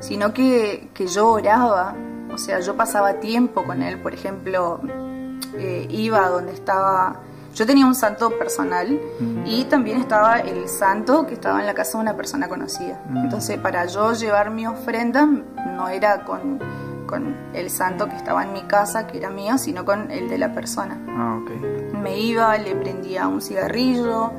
Sino 0.00 0.34
que, 0.34 0.88
que 0.92 1.06
yo 1.06 1.28
oraba, 1.30 1.94
o 2.32 2.38
sea, 2.38 2.60
yo 2.60 2.76
pasaba 2.76 3.14
tiempo 3.14 3.64
con 3.64 3.82
él, 3.82 4.00
por 4.00 4.14
ejemplo, 4.14 4.80
eh, 5.56 5.86
iba 5.90 6.28
donde 6.28 6.52
estaba 6.52 7.20
yo 7.54 7.66
tenía 7.66 7.84
un 7.84 7.94
santo 7.94 8.30
personal 8.38 8.98
y 9.44 9.64
también 9.64 10.00
estaba 10.00 10.40
el 10.40 10.68
santo 10.68 11.26
que 11.26 11.34
estaba 11.34 11.60
en 11.60 11.66
la 11.66 11.74
casa 11.74 11.98
de 11.98 12.02
una 12.02 12.16
persona 12.16 12.48
conocida. 12.48 13.02
Entonces, 13.14 13.58
para 13.58 13.84
yo 13.86 14.12
llevar 14.14 14.50
mi 14.50 14.66
ofrenda 14.66 15.26
no 15.26 15.88
era 15.88 16.24
con, 16.24 16.58
con, 17.06 17.36
el 17.52 17.68
santo 17.68 18.08
que 18.08 18.16
estaba 18.16 18.44
en 18.44 18.54
mi 18.54 18.62
casa, 18.62 19.06
que 19.06 19.18
era 19.18 19.28
mío, 19.28 19.58
sino 19.58 19.84
con 19.84 20.10
el 20.10 20.30
de 20.30 20.38
la 20.38 20.54
persona. 20.54 20.98
Ah, 21.08 21.38
Me 22.02 22.18
iba, 22.18 22.56
le 22.56 22.74
prendía 22.74 23.28
un 23.28 23.42
cigarrillo, 23.42 24.32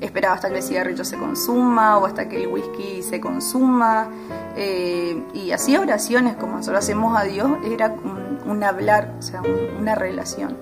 esperaba 0.00 0.34
hasta 0.34 0.48
que 0.48 0.56
el 0.56 0.62
cigarrillo 0.62 1.04
se 1.04 1.16
consuma 1.16 1.98
o 1.98 2.06
hasta 2.06 2.28
que 2.28 2.42
el 2.42 2.48
whisky 2.48 3.02
se 3.02 3.20
consuma. 3.20 4.08
Eh, 4.56 5.22
y 5.34 5.52
hacía 5.52 5.80
oraciones 5.80 6.36
como 6.36 6.56
nosotros 6.56 6.82
hacemos 6.82 7.16
a 7.16 7.24
Dios, 7.24 7.50
era 7.64 7.94
un, 8.46 8.64
hablar, 8.64 9.14
o 9.18 9.22
sea, 9.22 9.42
una 9.78 9.94
relación. 9.94 10.56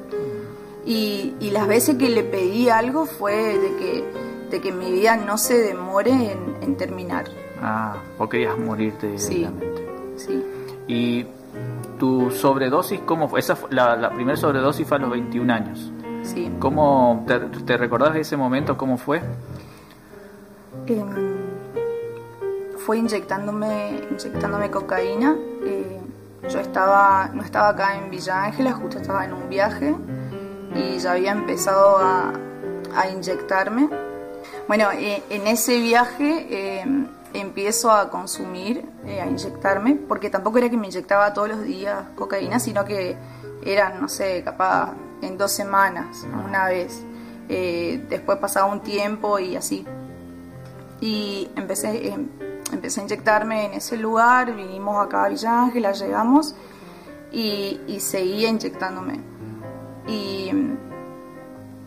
Y, 0.85 1.35
las 1.51 1.67
veces 1.67 1.97
que 1.97 2.09
le 2.09 2.23
pedí 2.23 2.69
algo 2.69 3.07
fue 3.07 3.59
de 3.59 3.77
que, 3.77 4.05
de 4.51 4.61
que 4.61 4.73
mi 4.73 4.93
vida 4.93 5.17
no 5.17 5.39
se 5.39 5.59
demore 5.59 6.37
en, 6.61 6.77
terminar. 6.77 7.25
Ah, 7.61 7.97
vos 8.19 8.29
querías 8.29 8.57
morirte 8.57 9.19
sí, 9.19 9.49
sí. 10.17 10.45
¿Y 10.87 11.27
tu 11.99 12.31
sobredosis 12.31 13.01
cómo 13.01 13.29
fue? 13.29 13.41
Esa 13.41 13.59
la, 13.71 14.11
primera 14.11 14.37
sobredosis 14.37 14.87
fue 14.87 14.99
a 14.99 15.01
los 15.01 15.11
21 15.11 15.53
años. 15.53 15.93
Sí. 16.29 16.51
¿Cómo 16.59 17.25
te, 17.27 17.39
te 17.39 17.77
recordás 17.79 18.13
de 18.13 18.21
ese 18.21 18.37
momento? 18.37 18.77
¿Cómo 18.77 18.99
fue? 18.99 19.23
Em, 20.87 21.09
fue 22.77 22.99
inyectándome, 22.99 24.03
inyectándome 24.11 24.71
cocaína. 24.71 25.37
Eh, 25.65 26.01
yo 26.51 26.61
estaba, 26.61 27.31
no 27.33 27.43
estaba 27.43 27.71
acá 27.71 27.97
en 27.97 28.11
Villa 28.11 28.45
Ángela, 28.45 28.73
justo 28.73 28.99
estaba 28.99 29.25
en 29.25 29.33
un 29.33 29.49
viaje 29.49 29.95
y 30.75 30.99
ya 30.99 31.13
había 31.13 31.33
empezado 31.33 31.99
a, 31.99 32.33
inyectarme. 33.11 33.89
Bueno, 34.67 34.91
eh, 34.93 35.23
en 35.31 35.47
ese 35.47 35.79
viaje 35.79 36.81
em, 36.81 37.07
empiezo 37.33 37.91
a 37.91 38.11
consumir, 38.11 38.85
eh, 39.07 39.21
a 39.21 39.27
inyectarme, 39.27 39.95
porque 40.09 40.31
tampoco 40.31 40.59
era 40.59 40.69
que 40.69 40.77
me 40.77 40.89
inyectaba 40.89 41.33
todos 41.33 41.49
los 41.49 41.63
días 41.63 42.05
cocaína, 42.17 42.59
sino 42.59 42.85
que 42.85 43.17
eran, 43.65 44.01
no 44.01 44.09
sé, 44.09 44.43
capaz 44.45 44.95
en 45.23 45.39
dos 45.39 45.53
semanas, 45.53 46.27
una 46.47 46.67
vez. 46.67 47.03
Eh, 47.49 48.05
después 48.09 48.39
pasaba 48.39 48.67
un 48.71 48.81
tiempo 48.81 49.39
y 49.39 49.57
así. 49.57 49.87
Y 51.01 51.49
empecé, 51.57 52.09
em, 52.09 52.29
empecé 52.73 53.01
a 53.01 53.05
inyectarme 53.05 53.67
en 53.67 53.75
ese 53.75 53.97
lugar, 53.97 54.55
vinimos 54.55 55.05
acá 55.05 55.25
a 55.25 55.29
Villa 55.29 55.63
Ángela, 55.63 55.93
llegamos 55.93 56.55
y, 57.33 57.81
y 57.87 58.01
seguía 58.01 58.49
inyectándome 58.49 59.39
y 60.09 60.51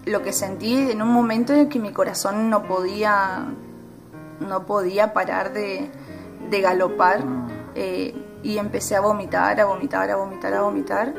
lo 0.05 0.21
que 0.21 0.31
sentí 0.31 0.91
en 0.91 1.01
un 1.01 1.09
momento 1.09 1.53
es 1.53 1.67
que 1.67 1.79
mi 1.79 1.91
corazón 1.91 2.49
no 2.49 2.63
podía, 2.63 3.45
no 4.39 4.65
podía 4.65 5.13
parar 5.13 5.51
de, 5.53 5.89
galopar 6.61 7.23
ah. 7.25 7.47
eh, 7.75 8.13
y 8.43 8.57
empecé 8.57 8.95
a 8.95 9.01
vomitar, 9.01 9.59
a 9.59 9.65
vomitar, 9.65 10.09
a 10.11 10.15
vomitar, 10.15 10.53
a 10.53 10.61
vomitar 10.61 11.13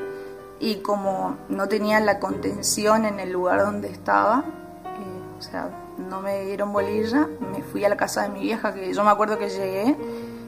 y 0.63 0.77
como 0.77 1.39
no 1.49 1.69
tenía 1.69 1.99
la 1.99 2.21
contención 2.21 3.05
en 3.05 3.19
el 3.19 3.33
lugar 3.33 3.63
donde 3.63 3.91
estaba, 3.91 4.45
eh, 4.85 5.39
o 5.39 5.43
sea, 5.43 5.69
no 5.99 6.23
me 6.23 6.45
dieron 6.45 6.73
bolilla, 6.73 7.29
me 7.41 7.63
fui 7.65 7.85
a 7.85 7.89
la 7.89 7.97
casa 7.97 8.23
de 8.23 8.29
mi 8.29 8.43
vieja, 8.43 8.73
que 8.73 8.95
yo 8.95 9.03
me 9.03 9.11
acuerdo 9.11 9.39
que 9.39 9.49
llegué 9.49 9.97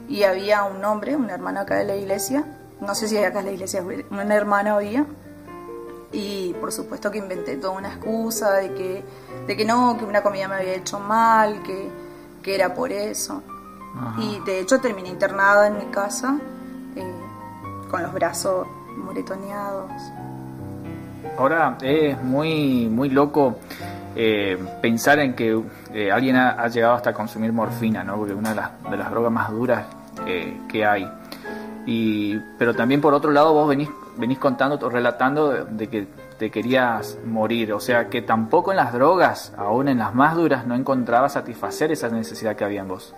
y 0.07 0.23
había 0.23 0.63
un 0.63 0.83
hombre, 0.85 1.17
un 1.17 1.29
hermano 1.29 1.59
acá 1.59 1.75
de 1.75 1.83
la 1.83 1.97
iglesia, 1.97 2.45
no 2.79 2.95
sé 2.95 3.09
si 3.09 3.17
acá 3.17 3.41
en 3.41 3.47
la 3.47 3.51
iglesia, 3.51 3.83
un 3.83 4.31
hermano 4.31 4.75
había, 4.75 5.05
y 6.13 6.53
por 6.61 6.71
supuesto 6.71 7.11
que 7.11 7.17
inventé 7.17 7.57
toda 7.57 7.73
una 7.73 7.89
excusa 7.89 8.53
de 8.53 8.73
que, 8.73 9.03
de 9.45 9.57
que 9.57 9.65
no, 9.65 9.97
que 9.97 10.05
una 10.05 10.23
comida 10.23 10.47
me 10.47 10.55
había 10.55 10.75
hecho 10.75 10.97
mal, 10.97 11.61
que, 11.61 11.89
que 12.41 12.55
era 12.55 12.73
por 12.73 12.93
eso. 12.93 13.43
Y 14.17 14.39
de 14.45 14.61
hecho 14.61 14.79
terminé 14.79 15.09
internada 15.09 15.67
en 15.67 15.77
mi 15.77 15.85
casa 15.85 16.37
eh, 16.95 17.13
con 17.89 18.01
los 18.01 18.13
brazos 18.13 18.65
moretoneados. 18.95 19.91
Ahora 21.37 21.77
es 21.81 22.21
muy, 22.21 22.87
muy 22.87 23.09
loco 23.09 23.57
eh, 24.15 24.57
pensar 24.81 25.19
en 25.19 25.33
que 25.33 25.61
eh, 25.93 26.11
alguien 26.11 26.35
ha, 26.35 26.67
llegado 26.67 26.93
hasta 26.93 27.13
consumir 27.13 27.51
morfina, 27.51 28.03
¿no? 28.03 28.15
porque 28.17 28.33
es 28.33 28.39
una 28.39 28.49
de 28.49 28.55
las, 28.55 28.83
de 28.89 28.97
las 28.97 29.11
drogas 29.11 29.31
más 29.31 29.51
duras 29.51 29.85
que 30.69 30.85
hay. 30.85 31.09
Y, 31.85 32.37
pero 32.57 32.73
también 32.73 33.01
por 33.01 33.13
otro 33.13 33.31
lado 33.31 33.53
vos 33.53 33.67
venís 33.67 33.89
venís 34.17 34.39
contando 34.39 34.89
relatando 34.89 35.51
de, 35.51 35.87
que 35.87 36.07
te 36.37 36.51
querías 36.51 37.17
morir, 37.25 37.73
o 37.73 37.79
sea 37.79 38.09
que 38.09 38.21
tampoco 38.21 38.71
en 38.71 38.77
las 38.77 38.93
drogas, 38.93 39.53
aún 39.57 39.87
en 39.87 39.99
las 39.99 40.13
más 40.13 40.35
duras, 40.35 40.65
no 40.65 40.75
encontrabas 40.75 41.33
satisfacer 41.33 41.91
esa 41.91 42.09
necesidad 42.09 42.55
que 42.55 42.63
había 42.63 42.81
en 42.81 42.89
vos. 42.89 43.15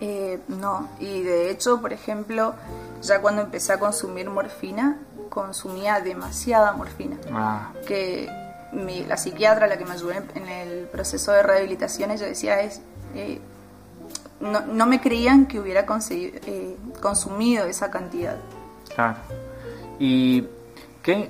Eh, 0.00 0.38
no, 0.48 0.88
y 1.00 1.22
de 1.22 1.50
hecho, 1.50 1.80
por 1.80 1.92
ejemplo, 1.92 2.54
ya 3.02 3.20
cuando 3.20 3.42
empecé 3.42 3.72
a 3.72 3.78
consumir 3.78 4.30
morfina, 4.30 4.98
consumía 5.28 6.00
demasiada 6.00 6.72
morfina. 6.72 7.16
Ah. 7.32 7.72
Que 7.86 8.28
la 8.72 9.16
psiquiatra, 9.16 9.66
la 9.66 9.78
que 9.78 9.84
me 9.84 9.92
ayudó 9.92 10.12
en 10.12 10.48
el 10.48 10.86
proceso 10.86 11.32
de 11.32 11.42
rehabilitación, 11.42 12.10
ella 12.10 12.26
decía 12.26 12.60
es... 12.60 12.80
Eh, 13.14 13.40
no, 14.40 14.60
no, 14.60 14.86
me 14.86 15.00
creían 15.00 15.46
que 15.46 15.58
hubiera 15.58 15.84
eh, 16.10 16.76
consumido 17.00 17.66
esa 17.66 17.90
cantidad. 17.90 18.36
Claro. 18.94 19.18
¿Y 19.98 20.46
qué, 21.02 21.28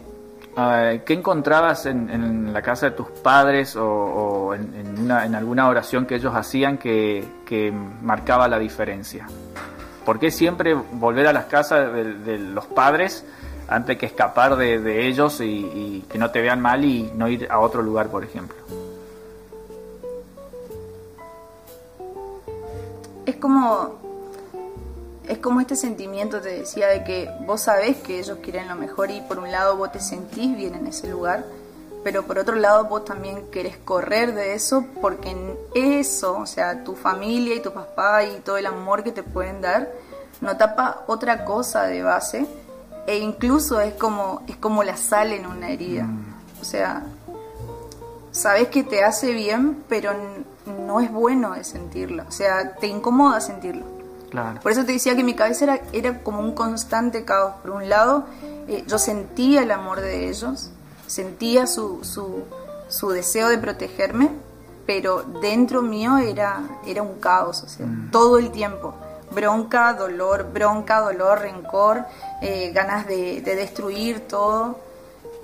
qué 1.05 1.15
encontrabas 1.15 1.87
en, 1.87 2.53
la 2.53 2.63
casa 2.63 2.91
de 2.91 2.97
tus 2.97 3.09
padres 3.09 3.77
o, 3.77 4.55
en, 4.55 5.11
alguna 5.11 5.69
oración 5.69 6.05
que 6.05 6.17
ellos 6.17 6.35
hacían 6.35 6.79
que, 6.79 7.73
marcaba 8.03 8.49
la 8.49 8.59
diferencia? 8.59 9.27
¿Por 10.05 10.19
qué 10.19 10.31
siempre 10.31 10.75
volver 10.75 11.27
a 11.27 11.33
las 11.33 11.45
casas 11.45 11.93
de, 11.93 12.39
los 12.39 12.67
padres 12.67 13.25
antes 13.69 13.99
que 13.99 14.07
escapar 14.07 14.57
de, 14.57 15.07
ellos 15.07 15.41
y, 15.41 16.05
que 16.11 16.19
no 16.19 16.31
te 16.31 16.41
vean 16.41 16.61
mal 16.61 16.85
y 16.85 17.11
no 17.15 17.29
ir 17.29 17.47
a 17.51 17.61
otro 17.61 17.83
lugar, 17.83 18.09
por 18.09 18.25
ejemplo? 18.25 18.57
Es 23.27 23.37
como 23.37 23.98
es 25.29 25.39
como 25.39 25.61
este 25.61 25.77
sentimiento, 25.77 26.41
te 26.41 26.61
decía, 26.61 26.89
de 26.89 27.05
que 27.05 27.31
vos 27.47 27.63
sabés 27.63 27.99
que 27.99 28.19
ellos 28.19 28.39
quieren 28.43 28.69
lo 28.69 28.75
mejor 28.75 29.11
y 29.11 29.21
por 29.21 29.39
un 29.39 29.51
lado 29.51 29.77
vos 29.77 29.93
te 29.93 30.01
sentís 30.01 30.57
bien 30.57 30.75
en 30.75 30.87
ese 30.87 31.09
lugar, 31.09 31.45
pero 32.03 32.25
por 32.25 32.39
otro 32.39 32.57
lado 32.57 32.85
vos 32.85 33.05
también 33.05 33.51
querés 33.51 33.77
correr 33.77 34.35
de 34.35 34.55
eso 34.55 34.87
porque 35.01 35.31
en 35.31 35.57
eso, 35.75 36.39
o 36.39 36.47
sea, 36.47 36.83
tu 36.85 36.95
familia 36.95 37.55
y 37.55 37.61
tu 37.61 37.73
papá 37.73 38.25
y 38.25 38.41
todo 38.41 38.57
el 38.57 38.67
amor 38.67 39.03
que 39.03 39.13
te 39.13 39.23
pueden 39.23 39.61
dar, 39.61 39.91
no 40.41 40.57
tapa 40.57 41.05
otra 41.07 41.45
cosa 41.45 41.83
de 41.83 42.03
base 42.03 42.47
e 43.07 43.19
incluso 43.19 43.81
es 43.81 43.95
como, 43.95 44.43
es 44.47 44.57
como 44.57 44.83
la 44.85 44.97
sal 44.97 45.33
en 45.33 45.47
una 45.47 45.71
herida. 45.71 46.05
Mm. 46.05 46.35
O 46.61 46.65
sea, 46.65 47.03
sabes 48.31 48.69
que 48.69 48.85
te 48.85 49.03
hace 49.03 49.33
bien, 49.33 49.85
pero 49.89 50.13
no 50.87 51.01
es 51.01 51.11
bueno 51.11 51.53
de 51.53 51.65
sentirlo. 51.65 52.25
O 52.29 52.33
sea, 52.33 52.75
te 52.77 52.87
incomoda 52.87 53.41
sentirlo. 53.41 53.98
Por 54.63 54.73
eso 54.73 54.85
te 54.85 54.93
decía 54.93 55.17
que 55.17 55.25
mi 55.25 55.35
cabeza 55.35 55.81
era, 55.93 56.19
como 56.21 56.41
un 56.41 56.53
constante 56.53 57.25
caos. 57.25 57.55
Por 57.63 57.71
un 57.73 57.89
lado, 57.89 58.27
eh, 58.69 58.85
yo 58.87 58.99
sentía 58.99 59.63
el 59.63 59.71
amor 59.71 60.01
de 60.01 60.29
ellos, 60.29 60.71
sentía 61.07 61.67
su, 61.67 62.01
su, 62.05 63.09
deseo 63.11 63.49
de 63.49 63.59
protegerme, 63.59 64.31
pero 64.87 65.23
dentro 65.41 65.83
mío 65.83 66.19
era, 66.19 66.63
era 66.87 67.03
un 67.03 67.19
caos, 67.19 67.63
o 67.63 67.69
sea, 67.69 67.87
mm. 67.87 68.11
todo 68.11 68.39
el 68.39 68.51
tiempo. 68.51 68.95
Bronca, 69.31 69.93
dolor, 69.95 70.51
bronca, 70.53 71.01
dolor, 71.01 71.41
rencor, 71.41 72.05
eh, 72.41 72.71
ganas 72.73 73.07
de, 73.07 73.43
de 73.43 73.57
destruir 73.57 74.27
todo. 74.27 74.88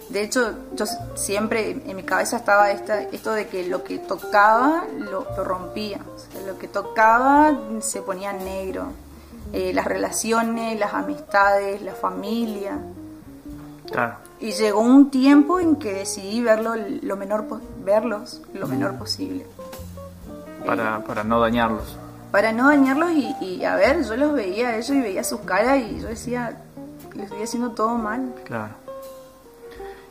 De 0.08 0.22
hecho, 0.22 0.54
yo 0.74 0.84
siempre 1.14 1.82
en 1.86 1.96
mi 1.96 2.02
cabeza 2.02 2.36
estaba 2.36 2.70
esta, 2.70 3.02
esto 3.02 3.32
de 3.32 3.48
que 3.48 3.66
lo 3.66 3.82
que 3.82 3.98
tocaba 3.98 4.84
lo, 4.98 5.24
rompía, 5.42 5.98
lo 6.46 6.58
que 6.58 6.68
tocaba 6.68 7.58
se 7.80 8.02
ponía 8.02 8.32
negro. 8.32 8.88
Eh, 9.52 9.72
las 9.72 9.86
relaciones, 9.86 10.78
las 10.78 10.94
amistades, 10.94 11.80
la 11.82 11.94
familia. 11.94 12.78
Y 14.40 14.52
llegó 14.52 14.80
un 14.80 15.10
tiempo 15.10 15.60
en 15.60 15.76
que 15.76 15.92
decidí 15.94 16.42
verlo 16.42 16.74
lo 16.74 17.16
menor, 17.16 17.46
verlos 17.84 18.42
lo 18.52 18.66
menor 18.66 18.96
posible. 18.98 19.46
Para, 20.66 21.00
para 21.04 21.22
no 21.22 21.40
dañarlos. 21.40 21.96
Para 22.32 22.50
no 22.50 22.68
dañarlos 22.68 23.12
y, 23.12 23.36
y, 23.40 23.64
a 23.64 23.76
ver, 23.76 24.02
yo 24.02 24.16
los 24.16 24.32
veía 24.32 24.70
a 24.70 24.76
ellos 24.76 24.90
y 24.90 25.00
veía 25.00 25.22
sus 25.22 25.40
caras 25.40 25.78
y 25.78 26.00
yo 26.00 26.08
decía, 26.08 26.58
lo 27.14 27.22
estoy 27.22 27.42
haciendo 27.42 27.70
todo 27.70 27.96
mal. 27.96 28.34
Claro. 28.44 28.83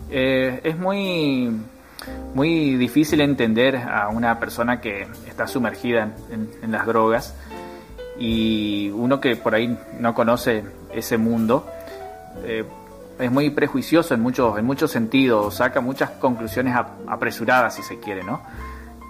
Eh, 0.10 0.62
es 0.64 0.78
muy, 0.78 1.52
muy 2.34 2.76
difícil 2.76 3.22
entender 3.22 3.78
a 3.78 4.10
una 4.10 4.40
persona 4.40 4.80
que 4.82 5.08
está 5.28 5.48
sumergida 5.48 6.16
en, 6.30 6.72
las 6.72 6.86
drogas 6.86 7.36
y 8.20 8.90
uno 8.92 9.20
que 9.20 9.36
por 9.36 9.56
ahí 9.56 9.78
no 10.00 10.14
conoce 10.14 10.64
ese 10.94 11.18
mundo. 11.18 11.68
Eh, 12.44 12.66
es 13.20 13.32
muy 13.32 13.50
prejuicioso 13.52 14.14
en 14.14 14.22
muchos, 14.22 14.58
en 14.58 14.66
muchos 14.66 14.92
sentidos, 14.92 15.56
saca 15.56 15.82
muchas 15.82 16.12
conclusiones 16.12 16.76
apresuradas 17.08 17.76
si 17.76 17.84
se 17.84 18.00
quiere, 18.00 18.24
¿no? 18.24 18.42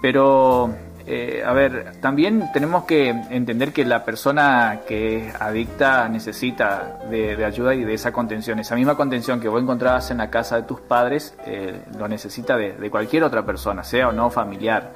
Pero 0.02 0.74
eh, 1.06 1.42
a 1.44 1.52
ver, 1.52 1.96
también 2.00 2.50
tenemos 2.52 2.84
que 2.84 3.08
entender 3.08 3.72
que 3.74 3.84
la 3.84 4.04
persona 4.06 4.80
que 4.88 5.28
es 5.28 5.34
adicta 5.40 6.08
necesita 6.08 7.00
de, 7.10 7.44
ayuda 7.44 7.74
y 7.74 7.84
de 7.84 7.92
esa 7.92 8.10
contención. 8.10 8.58
Esa 8.58 8.74
misma 8.74 8.96
contención 8.96 9.38
que 9.38 9.48
vos 9.48 9.62
encontrabas 9.62 10.10
en 10.10 10.18
la 10.18 10.30
casa 10.30 10.56
de 10.56 10.62
tus 10.62 10.80
padres, 10.80 11.34
eh, 11.44 11.78
lo 11.98 12.08
necesita 12.08 12.56
de, 12.56 12.90
cualquier 12.90 13.24
otra 13.24 13.44
persona, 13.44 13.84
sea 13.84 14.08
o 14.08 14.12
no 14.12 14.30
familiar. 14.30 14.92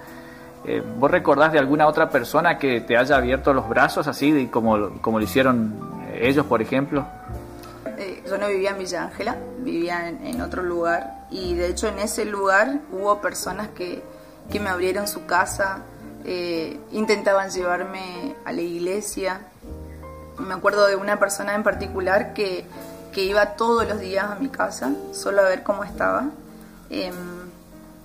Eh, 0.64 0.82
¿Vos 0.98 1.10
recordás 1.10 1.52
de 1.52 1.58
alguna 1.58 1.86
otra 1.86 2.08
persona 2.08 2.58
que 2.58 2.80
te 2.80 2.96
haya 2.96 3.16
abierto 3.16 3.52
los 3.52 3.68
brazos 3.68 4.06
así, 4.06 4.48
como, 4.50 5.00
como 5.02 5.18
lo 5.18 5.24
hicieron 5.24 5.74
ellos, 6.18 6.46
por 6.46 6.62
ejemplo? 6.62 7.06
yo 8.26 8.36
no 8.36 8.48
vivía 8.48 8.70
en 8.70 8.78
Villa 8.78 9.04
Ángela, 9.04 9.36
vivía 9.60 10.08
en 10.08 10.40
otro 10.42 10.62
lugar 10.62 11.24
y 11.30 11.54
de 11.54 11.68
hecho 11.68 11.88
en 11.88 11.98
ese 11.98 12.26
lugar 12.26 12.80
hubo 12.92 13.22
personas 13.22 13.68
que 13.68 14.02
que 14.50 14.60
me 14.60 14.70
abrieron 14.70 15.06
su 15.06 15.26
casa, 15.26 15.82
eh, 16.30 16.78
intentaban 16.92 17.48
llevarme 17.48 18.36
a 18.44 18.52
la 18.52 18.60
iglesia. 18.60 19.40
Me 20.36 20.52
acuerdo 20.52 20.86
de 20.86 20.94
una 20.94 21.18
persona 21.18 21.54
en 21.54 21.62
particular 21.62 22.34
que, 22.34 22.66
que 23.12 23.24
iba 23.24 23.56
todos 23.56 23.88
los 23.88 23.98
días 23.98 24.26
a 24.26 24.34
mi 24.34 24.50
casa, 24.50 24.92
solo 25.12 25.40
a 25.40 25.48
ver 25.48 25.62
cómo 25.62 25.84
estaba. 25.84 26.26
Em, 26.90 27.14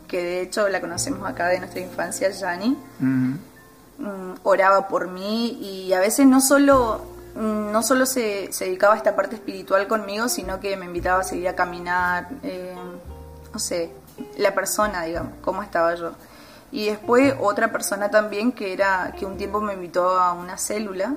que 0.08 0.24
de 0.24 0.42
hecho 0.42 0.70
la 0.70 0.80
conocemos 0.80 1.30
acá 1.30 1.48
de 1.48 1.60
nuestra 1.60 1.82
infancia, 1.82 2.30
Yani. 2.30 2.78
Mm, 3.00 4.36
oraba 4.44 4.88
por 4.88 5.10
mí 5.10 5.60
y 5.62 5.92
a 5.92 6.00
veces 6.00 6.26
no 6.26 6.40
solo, 6.40 7.04
mm, 7.36 7.74
no 7.74 7.84
solo 7.84 8.06
se, 8.06 8.54
se, 8.54 8.66
dedicaba 8.66 8.94
a 8.94 8.98
esta 8.98 9.18
parte 9.18 9.36
espiritual 9.36 9.86
conmigo, 9.90 10.30
sino 10.30 10.62
que 10.62 10.78
me 10.78 10.86
invitaba 10.86 11.20
a 11.20 11.24
seguir 11.24 11.50
a 11.50 11.56
caminar, 11.56 12.30
em, 12.42 12.78
no 13.52 13.60
sé, 13.60 13.92
la 14.38 14.56
persona, 14.56 15.04
digamos, 15.04 15.34
cómo 15.42 15.62
estaba 15.62 15.94
yo. 15.96 16.14
Y 16.74 16.88
después 16.88 17.36
otra 17.40 17.72
persona 17.72 18.10
también 18.10 18.52
que 18.52 18.74
era 18.74 19.14
que 19.16 19.28
un 19.28 19.38
tiempo 19.38 19.62
me 19.62 19.74
invitó 19.74 20.18
a 20.18 20.34
una 20.34 20.58
célula 20.58 21.14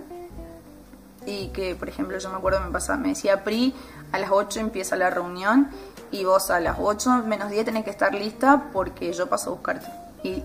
y 1.24 1.48
que, 1.48 1.74
por 1.74 1.88
ejemplo, 1.88 2.18
yo 2.18 2.28
me 2.28 2.36
acuerdo 2.36 2.60
me 2.60 2.70
pasaba, 2.70 2.98
me 2.98 3.08
decía, 3.08 3.42
Pri, 3.42 3.74
a 4.12 4.18
las 4.18 4.30
8 4.30 4.60
empieza 4.60 4.96
la 4.96 5.08
reunión 5.08 5.70
y 6.10 6.26
vos 6.26 6.50
a 6.50 6.60
las 6.60 6.76
8 6.78 7.22
menos 7.26 7.48
10 7.48 7.64
tenés 7.64 7.84
que 7.84 7.90
estar 7.90 8.14
lista 8.14 8.64
porque 8.70 9.10
yo 9.14 9.30
paso 9.30 9.48
a 9.48 9.52
buscarte. 9.54 9.86
Y 10.24 10.42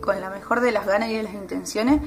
con 0.00 0.20
la 0.20 0.30
mejor 0.30 0.60
de 0.60 0.70
las 0.70 0.86
ganas 0.86 1.08
y 1.08 1.16
de 1.16 1.24
las 1.24 1.34
intenciones, 1.34 2.00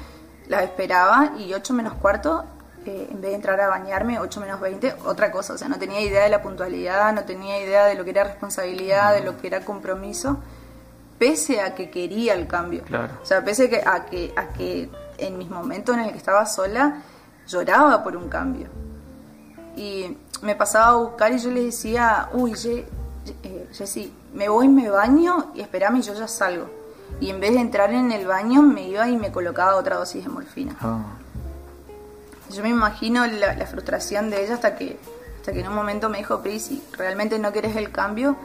las 0.48 0.64
esperaba 0.64 1.34
y 1.38 1.54
8 1.54 1.74
menos 1.74 1.96
cuarto, 1.96 2.46
eh, 2.86 3.10
en 3.12 3.20
vez 3.20 3.32
de 3.32 3.36
entrar 3.36 3.60
a 3.60 3.68
bañarme, 3.68 4.18
8 4.18 4.40
menos 4.40 4.62
20, 4.62 4.96
otra 5.04 5.30
cosa. 5.30 5.56
O 5.56 5.58
sea, 5.58 5.68
no 5.68 5.78
tenía 5.78 6.00
idea 6.00 6.24
de 6.24 6.30
la 6.30 6.42
puntualidad, 6.42 7.12
no 7.12 7.26
tenía 7.26 7.62
idea 7.62 7.84
de 7.84 7.96
lo 7.96 8.06
que 8.06 8.12
era 8.12 8.24
responsabilidad, 8.24 9.14
de 9.14 9.24
lo 9.24 9.38
que 9.38 9.48
era 9.48 9.66
compromiso 9.66 10.40
pese 11.20 11.62
a 11.62 11.76
que 11.76 11.92
quería 11.92 12.34
el 12.34 12.48
cambio. 12.48 12.84
O 13.22 13.26
sea, 13.26 13.44
pese 13.44 13.84
a 13.86 14.06
que, 14.06 14.34
a 14.36 14.48
que 14.54 14.90
en 15.18 15.38
mis 15.38 15.50
momentos 15.50 15.96
en 15.96 16.06
el 16.06 16.12
que 16.12 16.18
estaba 16.18 16.46
sola, 16.46 17.02
lloraba 17.48 18.04
por 18.04 18.16
un 18.16 18.30
cambio. 18.30 18.68
Y 19.76 20.18
me 20.42 20.56
pasaba 20.56 20.88
a 20.88 20.96
buscar 20.96 21.32
y 21.34 21.40
yo 21.40 21.52
le 21.52 21.66
decía, 21.66 22.30
uy, 22.34 22.54
eh, 23.44 23.68
Jessy, 23.72 24.14
me 24.34 24.50
voy, 24.50 24.68
me 24.68 24.90
baño 24.90 25.52
y 25.54 25.62
esperame 25.62 26.00
y 26.00 26.02
yo 26.02 26.14
ya 26.14 26.28
salgo. 26.28 26.70
Y 27.20 27.30
en 27.30 27.40
vez 27.40 27.54
de 27.54 27.60
entrar 27.60 27.92
en 27.92 28.12
el 28.12 28.26
baño, 28.26 28.62
me 28.62 28.88
iba 28.88 29.08
y 29.10 29.18
me 29.18 29.32
colocaba 29.32 29.76
otra 29.76 29.98
dosis 29.98 30.24
de 30.24 30.30
morfina. 30.30 30.76
Ah. 30.80 31.00
Yo 32.52 32.64
me 32.64 32.70
imagino 32.70 33.26
la, 33.28 33.66
frustración 33.68 34.30
de 34.30 34.44
ella 34.44 34.56
hasta 34.56 34.76
que, 34.76 34.98
hasta 35.38 35.52
que 35.52 35.60
en 35.60 35.68
un 35.68 35.76
momento 35.76 36.10
me 36.10 36.20
dijo, 36.20 36.42
Pri, 36.42 36.60
si 36.60 36.84
realmente 36.98 37.38
no 37.38 37.52
quieres 37.52 37.76
el 37.76 37.92
cambio, 37.92 38.38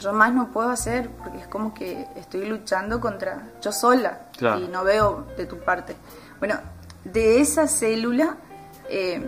yo 0.00 0.12
más 0.12 0.32
no 0.32 0.50
puedo 0.50 0.70
hacer 0.70 1.10
porque 1.10 1.38
es 1.38 1.46
como 1.46 1.74
que 1.74 2.06
estoy 2.16 2.46
luchando 2.46 3.00
contra 3.00 3.48
yo 3.60 3.70
sola 3.70 4.20
y 4.58 4.68
no 4.68 4.82
veo 4.84 5.26
de 5.36 5.46
tu 5.46 5.58
parte. 5.58 5.94
Bueno, 6.38 6.58
de 7.04 7.40
esa 7.40 7.68
célula, 7.68 8.36
eh, 8.88 9.22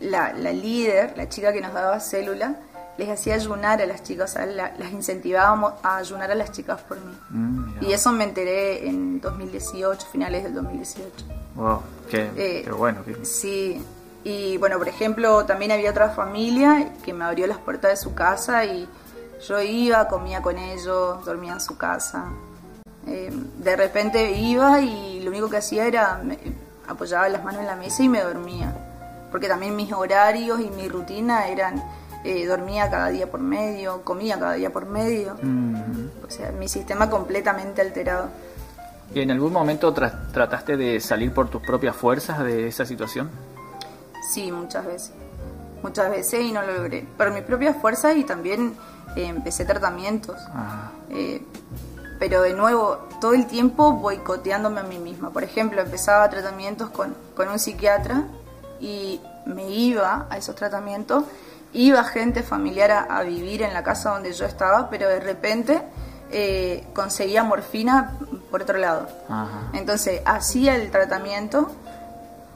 la, 0.00 0.32
líder, 0.32 1.16
la 1.16 1.28
chica 1.28 1.52
que 1.52 1.60
nos 1.60 1.72
daba 1.72 2.00
célula, 2.00 2.56
les 2.98 3.08
hacía 3.10 3.34
ayunar 3.34 3.80
a 3.80 3.86
las 3.86 4.02
chicas, 4.02 4.36
las 4.36 4.92
incentivábamos 4.92 5.74
a 5.82 5.98
ayunar 5.98 6.30
a 6.30 6.34
las 6.34 6.50
chicas 6.50 6.80
por 6.82 6.98
mí. 6.98 7.12
Mm, 7.30 7.84
y 7.84 7.92
eso 7.92 8.10
me 8.10 8.24
enteré 8.24 8.88
en 8.88 9.20
2018, 9.20 10.06
finales 10.10 10.44
del 10.44 10.54
2018. 10.54 11.10
Wow, 11.54 11.82
qué, 12.10 12.30
eh, 12.36 12.70
bueno. 12.70 13.00
Sí, 13.22 13.84
y 14.24 14.56
bueno, 14.56 14.78
por 14.78 14.88
ejemplo, 14.88 15.44
también 15.44 15.72
había 15.72 15.90
otra 15.90 16.10
familia 16.10 16.92
que 17.04 17.12
me 17.12 17.24
abrió 17.24 17.46
las 17.46 17.58
puertas 17.58 17.90
de 17.92 17.96
su 17.96 18.14
casa 18.14 18.64
y 18.64 18.88
yo 19.40 19.60
iba, 19.60 20.08
comía 20.08 20.42
con 20.42 20.58
ellos, 20.58 21.24
dormía 21.24 21.54
en 21.54 21.60
su 21.60 21.76
casa. 21.76 22.26
Eh, 23.06 23.30
de 23.58 23.76
repente 23.76 24.32
iba 24.32 24.80
y 24.80 25.20
lo 25.20 25.30
único 25.30 25.48
que 25.48 25.58
hacía 25.58 25.86
era 25.86 26.20
apoyaba 26.88 27.28
las 27.28 27.44
manos 27.44 27.60
en 27.60 27.66
la 27.66 27.76
mesa 27.76 28.02
y 28.02 28.08
me 28.08 28.22
dormía. 28.22 28.72
Porque 29.30 29.48
también 29.48 29.76
mis 29.76 29.92
horarios 29.92 30.60
y 30.60 30.70
mi 30.70 30.88
rutina 30.88 31.48
eran 31.48 31.82
eh, 32.24 32.44
dormía 32.46 32.90
cada 32.90 33.08
día 33.08 33.30
por 33.30 33.40
medio, 33.40 34.02
comía 34.02 34.38
cada 34.38 34.54
día 34.54 34.72
por 34.72 34.86
medio. 34.86 35.36
O 36.26 36.30
sea, 36.30 36.50
mi 36.52 36.68
sistema 36.68 37.08
completamente 37.08 37.80
alterado. 37.80 38.30
¿Y 39.14 39.20
en 39.20 39.30
algún 39.30 39.52
momento 39.52 39.92
trataste 39.94 40.76
de 40.76 40.98
salir 41.00 41.32
por 41.32 41.48
tus 41.48 41.62
propias 41.62 41.94
fuerzas 41.94 42.40
de 42.40 42.66
esa 42.66 42.84
situación? 42.84 43.30
Sí, 44.28 44.50
muchas 44.50 44.84
veces. 44.86 45.12
Muchas 45.82 46.10
veces 46.10 46.40
y 46.42 46.52
no 46.52 46.62
lo 46.62 46.72
logré. 46.72 47.06
Por 47.16 47.32
mis 47.32 47.42
propias 47.42 47.76
fuerzas 47.76 48.16
y 48.16 48.24
también 48.24 48.74
empecé 49.16 49.64
tratamientos. 49.64 50.36
Eh, 51.10 51.42
pero 52.18 52.42
de 52.42 52.54
nuevo, 52.54 53.08
todo 53.20 53.34
el 53.34 53.46
tiempo 53.46 53.92
boicoteándome 53.92 54.80
a 54.80 54.84
mí 54.84 54.98
misma. 54.98 55.30
Por 55.30 55.44
ejemplo, 55.44 55.80
empezaba 55.82 56.28
tratamientos 56.30 56.90
con, 56.90 57.14
con 57.34 57.48
un 57.48 57.58
psiquiatra 57.58 58.24
y 58.80 59.20
me 59.46 59.70
iba 59.70 60.26
a 60.28 60.36
esos 60.36 60.54
tratamientos, 60.54 61.24
iba 61.72 62.02
gente 62.04 62.42
familiar 62.42 62.90
a, 62.90 63.22
vivir 63.22 63.62
en 63.62 63.72
la 63.72 63.82
casa 63.82 64.10
donde 64.10 64.32
yo 64.32 64.44
estaba, 64.44 64.88
pero 64.90 65.08
de 65.08 65.20
repente 65.20 65.82
eh, 66.30 66.86
conseguía 66.94 67.44
morfina 67.44 68.12
por 68.50 68.62
otro 68.62 68.78
lado. 68.78 69.06
Entonces 69.72 70.20
hacía 70.24 70.74
el 70.74 70.90
tratamiento 70.90 71.70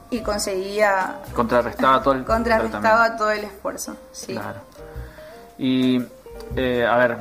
y 0.09 0.21
conseguía... 0.21 1.19
Contrarrestaba 1.33 2.03
todo 2.03 2.13
el 2.15 2.25
Contrarrestaba 2.25 3.15
todo 3.15 3.31
el 3.31 3.45
esfuerzo, 3.45 3.95
sí. 4.11 4.33
Claro. 4.33 4.59
Y 5.57 6.03
eh, 6.55 6.85
a 6.85 6.97
ver, 6.97 7.17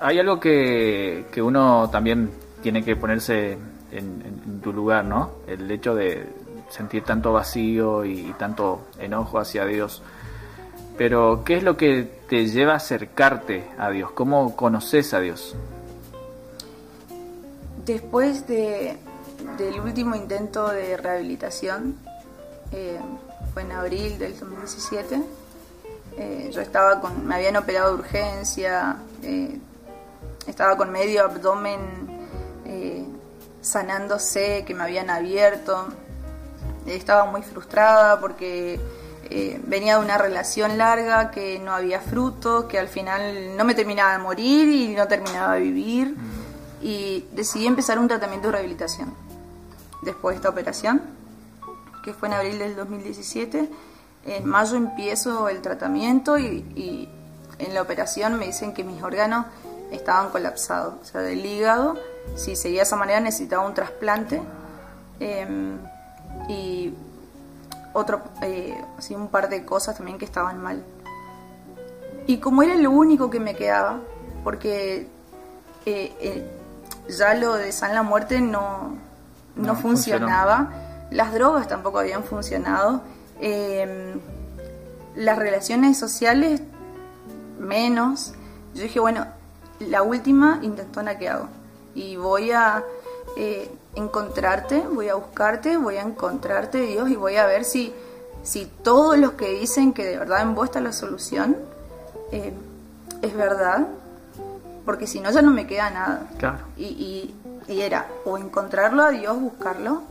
hay 0.00 0.18
algo 0.18 0.40
que, 0.40 1.26
que, 1.30 1.42
uno 1.42 1.88
también 1.90 2.30
tiene 2.62 2.84
que 2.84 2.96
ponerse 2.96 3.58
en, 3.92 4.60
tu 4.62 4.72
lugar, 4.72 5.04
¿no? 5.04 5.32
El 5.46 5.70
hecho 5.70 5.94
de 5.94 6.26
sentir 6.70 7.04
tanto 7.04 7.32
vacío 7.32 8.04
y, 8.04 8.34
tanto 8.38 8.86
enojo 8.98 9.38
hacia 9.38 9.66
Dios. 9.66 10.02
Pero, 10.96 11.42
¿qué 11.44 11.56
es 11.56 11.62
lo 11.62 11.76
que 11.76 12.22
te 12.28 12.46
lleva 12.46 12.72
a 12.74 12.76
acercarte 12.76 13.64
a 13.78 13.90
Dios? 13.90 14.12
¿Cómo 14.12 14.56
conoces 14.56 15.12
a 15.12 15.20
Dios? 15.20 15.54
Después 17.84 18.46
de, 18.46 18.96
del 19.58 19.80
último 19.80 20.14
intento 20.14 20.68
de 20.68 20.96
rehabilitación, 20.96 21.96
eh, 22.72 22.98
fue 23.52 23.62
en 23.62 23.72
abril 23.72 24.18
del 24.18 24.38
2017, 24.38 25.20
eh, 26.16 26.50
yo 26.52 26.60
estaba 26.60 27.00
con, 27.00 27.26
me 27.26 27.34
habían 27.34 27.56
operado 27.56 27.94
de 27.94 28.00
urgencia, 28.00 28.96
eh, 29.22 29.58
estaba 30.46 30.76
con 30.76 30.90
medio 30.90 31.24
abdomen 31.24 31.80
eh, 32.64 33.04
sanándose, 33.60 34.64
que 34.64 34.74
me 34.74 34.84
habían 34.84 35.10
abierto. 35.10 35.88
Estaba 36.86 37.24
muy 37.24 37.42
frustrada 37.42 38.20
porque 38.20 38.78
venía 39.66 39.98
de 39.98 40.04
una 40.04 40.18
relación 40.18 40.76
larga, 40.76 41.30
que 41.30 41.58
no 41.58 41.72
había 41.72 41.98
fruto, 41.98 42.68
que 42.68 42.78
al 42.78 42.88
final 42.88 43.56
no 43.56 43.64
me 43.64 43.74
terminaba 43.74 44.12
de 44.12 44.18
morir 44.18 44.68
y 44.68 44.94
no 44.94 45.08
terminaba 45.08 45.54
de 45.54 45.60
vivir. 45.60 46.10
Mm. 46.10 46.44
Y 46.82 47.26
decidí 47.32 47.66
empezar 47.66 47.98
un 47.98 48.06
tratamiento 48.06 48.48
de 48.48 48.52
rehabilitación 48.52 49.14
después 50.02 50.34
de 50.34 50.36
esta 50.36 50.50
operación, 50.50 51.02
que 52.04 52.12
fue 52.12 52.28
en 52.28 52.34
abril 52.34 52.58
del 52.58 52.76
2017 52.76 53.70
en 54.26 54.46
mayo 54.46 54.76
empiezo 54.76 55.48
el 55.48 55.60
tratamiento 55.60 56.38
y, 56.38 57.08
en 57.58 57.72
la 57.72 57.82
operación 57.82 58.36
me 58.36 58.46
dicen 58.46 58.74
que 58.74 58.82
mis 58.82 59.00
órganos 59.02 59.46
estaban 59.92 60.30
colapsados, 60.30 60.94
o 61.00 61.04
sea, 61.04 61.20
del 61.20 61.46
hígado, 61.46 61.96
si 62.34 62.56
seguía 62.56 62.80
de 62.80 62.82
esa 62.82 62.96
manera 62.96 63.20
necesitaba 63.20 63.64
un 63.64 63.74
trasplante. 63.74 64.42
Em, 65.20 65.78
y 66.48 66.92
otro, 67.92 68.22
eh, 68.42 68.76
un 69.10 69.28
par 69.28 69.48
de 69.48 69.64
cosas 69.64 69.96
también 69.96 70.18
que 70.18 70.24
estaban 70.24 70.60
mal. 70.60 70.82
Y 72.26 72.38
como 72.38 72.62
era 72.62 72.74
lo 72.74 72.90
único 72.90 73.30
que 73.30 73.38
me 73.38 73.54
quedaba, 73.54 74.00
porque 74.42 75.06
eh, 75.86 76.12
eh, 76.20 76.50
ya 77.08 77.34
lo 77.34 77.54
de 77.54 77.70
San 77.72 77.94
la 77.94 78.02
Muerte 78.02 78.40
no, 78.40 78.96
no, 79.54 79.66
No 79.66 79.76
funcionaba, 79.76 80.70
las 81.10 81.32
drogas 81.32 81.68
tampoco 81.68 81.98
habían 82.00 82.24
funcionado, 82.24 83.02
eh, 83.44 84.14
las 85.16 85.38
relaciones 85.38 85.98
sociales 85.98 86.60
menos. 87.58 88.32
Yo 88.74 88.82
dije, 88.82 89.00
bueno, 89.00 89.26
la 89.80 90.02
última 90.02 90.58
intentona 90.62 91.18
que 91.18 91.28
hago 91.28 91.48
y 91.94 92.16
voy 92.16 92.50
a 92.52 92.82
eh, 93.36 93.70
encontrarte, 93.94 94.80
voy 94.80 95.08
a 95.08 95.14
buscarte, 95.14 95.76
voy 95.76 95.96
a 95.96 96.02
encontrarte 96.02 96.80
Dios 96.80 97.08
y 97.10 97.16
voy 97.16 97.36
a 97.36 97.46
ver 97.46 97.64
si, 97.64 97.92
si 98.42 98.66
todos 98.82 99.16
los 99.18 99.32
que 99.32 99.48
dicen 99.50 99.92
que 99.92 100.04
de 100.04 100.18
verdad 100.18 100.42
en 100.42 100.54
vos 100.54 100.64
está 100.66 100.80
la 100.80 100.92
solución 100.92 101.56
eh, 102.32 102.52
es 103.22 103.34
verdad, 103.36 103.86
porque 104.84 105.06
si 105.06 105.20
no 105.20 105.30
ya 105.30 105.42
no 105.42 105.50
me 105.52 105.66
queda 105.66 105.90
nada. 105.90 106.28
Claro. 106.38 106.58
Y, 106.76 106.84
y- 106.86 107.34
y 107.66 107.80
era 107.80 108.06
o 108.26 108.36
encontrarlo 108.36 109.02
a 109.02 109.10
Dios, 109.10 109.40
buscarlo, 109.40 110.02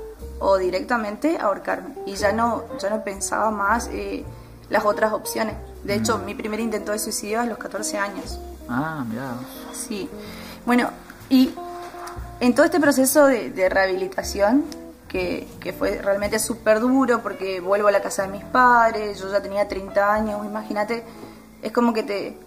o 0.43 0.57
directamente 0.57 1.37
ahorcarme. 1.39 1.95
Y 2.05 2.15
ya 2.15 2.33
no, 2.33 2.63
ya 2.77 2.89
no 2.89 3.01
pensaba 3.01 3.49
más 3.49 3.89
eh, 3.93 4.25
las 4.69 4.83
otras 4.83 5.13
opciones. 5.13 5.55
De 5.85 5.95
hecho, 5.95 6.17
mi 6.17 6.35
primer 6.35 6.59
intento 6.59 6.91
de 6.91 6.99
suicidio 6.99 7.39
a 7.39 7.45
los 7.45 7.57
14 7.57 7.97
años. 7.97 8.39
Ah, 8.67 9.05
mira. 9.07 9.35
Sí. 9.73 10.09
Bueno, 10.65 10.89
y 11.29 11.53
en 12.41 12.53
todo 12.53 12.65
este 12.65 12.81
proceso 12.81 13.25
de, 13.25 13.51
de 13.51 13.69
rehabilitación, 13.69 14.65
que, 15.07 15.47
que 15.61 15.71
fue 15.71 15.99
realmente 16.01 16.39
súper 16.39 16.81
duro 16.81 17.21
porque 17.21 17.61
vuelvo 17.61 17.87
a 17.87 17.91
la 17.91 18.01
casa 18.01 18.23
de 18.23 18.29
mis 18.29 18.43
padres, 18.43 19.19
yo 19.21 19.31
ya 19.31 19.41
tenía 19.41 19.65
30 19.67 20.13
años, 20.13 20.45
imagínate, 20.45 21.05
es 21.61 21.71
como 21.71 21.93
que 21.93 22.03
te, 22.03 22.37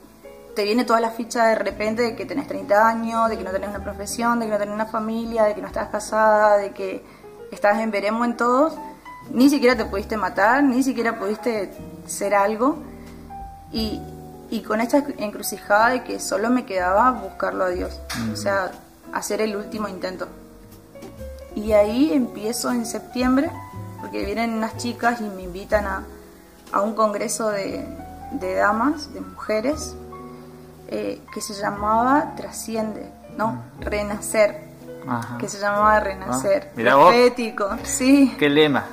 te 0.54 0.64
viene 0.64 0.84
toda 0.84 1.00
la 1.00 1.10
ficha 1.10 1.46
de 1.46 1.54
repente 1.54 2.02
de 2.02 2.16
que 2.16 2.26
tenés 2.26 2.46
30 2.46 2.88
años, 2.88 3.30
de 3.30 3.38
que 3.38 3.44
no 3.44 3.52
tenés 3.52 3.70
una 3.70 3.82
profesión, 3.82 4.38
de 4.38 4.46
que 4.46 4.52
no 4.52 4.58
tenés 4.58 4.74
una 4.74 4.86
familia, 4.86 5.44
de 5.44 5.54
que 5.54 5.62
no 5.62 5.68
estás 5.68 5.88
casada, 5.88 6.58
de 6.58 6.72
que 6.72 7.15
estás 7.50 7.78
en 7.80 7.90
veremos 7.90 8.26
en 8.26 8.36
todos, 8.36 8.74
ni 9.30 9.50
siquiera 9.50 9.76
te 9.76 9.84
pudiste 9.84 10.16
matar, 10.16 10.62
ni 10.62 10.82
siquiera 10.82 11.18
pudiste 11.18 11.72
ser 12.06 12.34
algo. 12.34 12.78
Y, 13.72 14.00
y 14.50 14.60
con 14.62 14.80
esta 14.80 15.04
encrucijada 15.18 15.90
de 15.90 16.04
que 16.04 16.20
solo 16.20 16.50
me 16.50 16.64
quedaba 16.64 17.10
buscarlo 17.10 17.64
a 17.64 17.68
Dios, 17.70 18.00
o 18.32 18.36
sea, 18.36 18.70
hacer 19.12 19.40
el 19.40 19.56
último 19.56 19.88
intento. 19.88 20.28
Y 21.54 21.72
ahí 21.72 22.12
empiezo 22.12 22.70
en 22.70 22.86
septiembre, 22.86 23.50
porque 24.00 24.24
vienen 24.24 24.52
unas 24.52 24.76
chicas 24.76 25.20
y 25.20 25.24
me 25.24 25.42
invitan 25.42 25.86
a, 25.86 26.04
a 26.70 26.82
un 26.82 26.94
congreso 26.94 27.48
de, 27.48 27.84
de 28.32 28.54
damas, 28.54 29.12
de 29.12 29.20
mujeres, 29.20 29.96
eh, 30.88 31.20
que 31.32 31.40
se 31.40 31.54
llamaba 31.54 32.34
Trasciende, 32.36 33.10
no, 33.36 33.62
Renacer, 33.80 34.65
Ajá. 35.08 35.38
que 35.38 35.48
se 35.48 35.58
llamaba 35.58 36.00
Renacer. 36.00 36.64
Ah, 36.68 36.72
mirá 36.76 36.96
vos. 36.96 37.08
Profético, 37.12 37.68
sí 37.84 38.34
¿Qué 38.38 38.48
lema? 38.48 38.84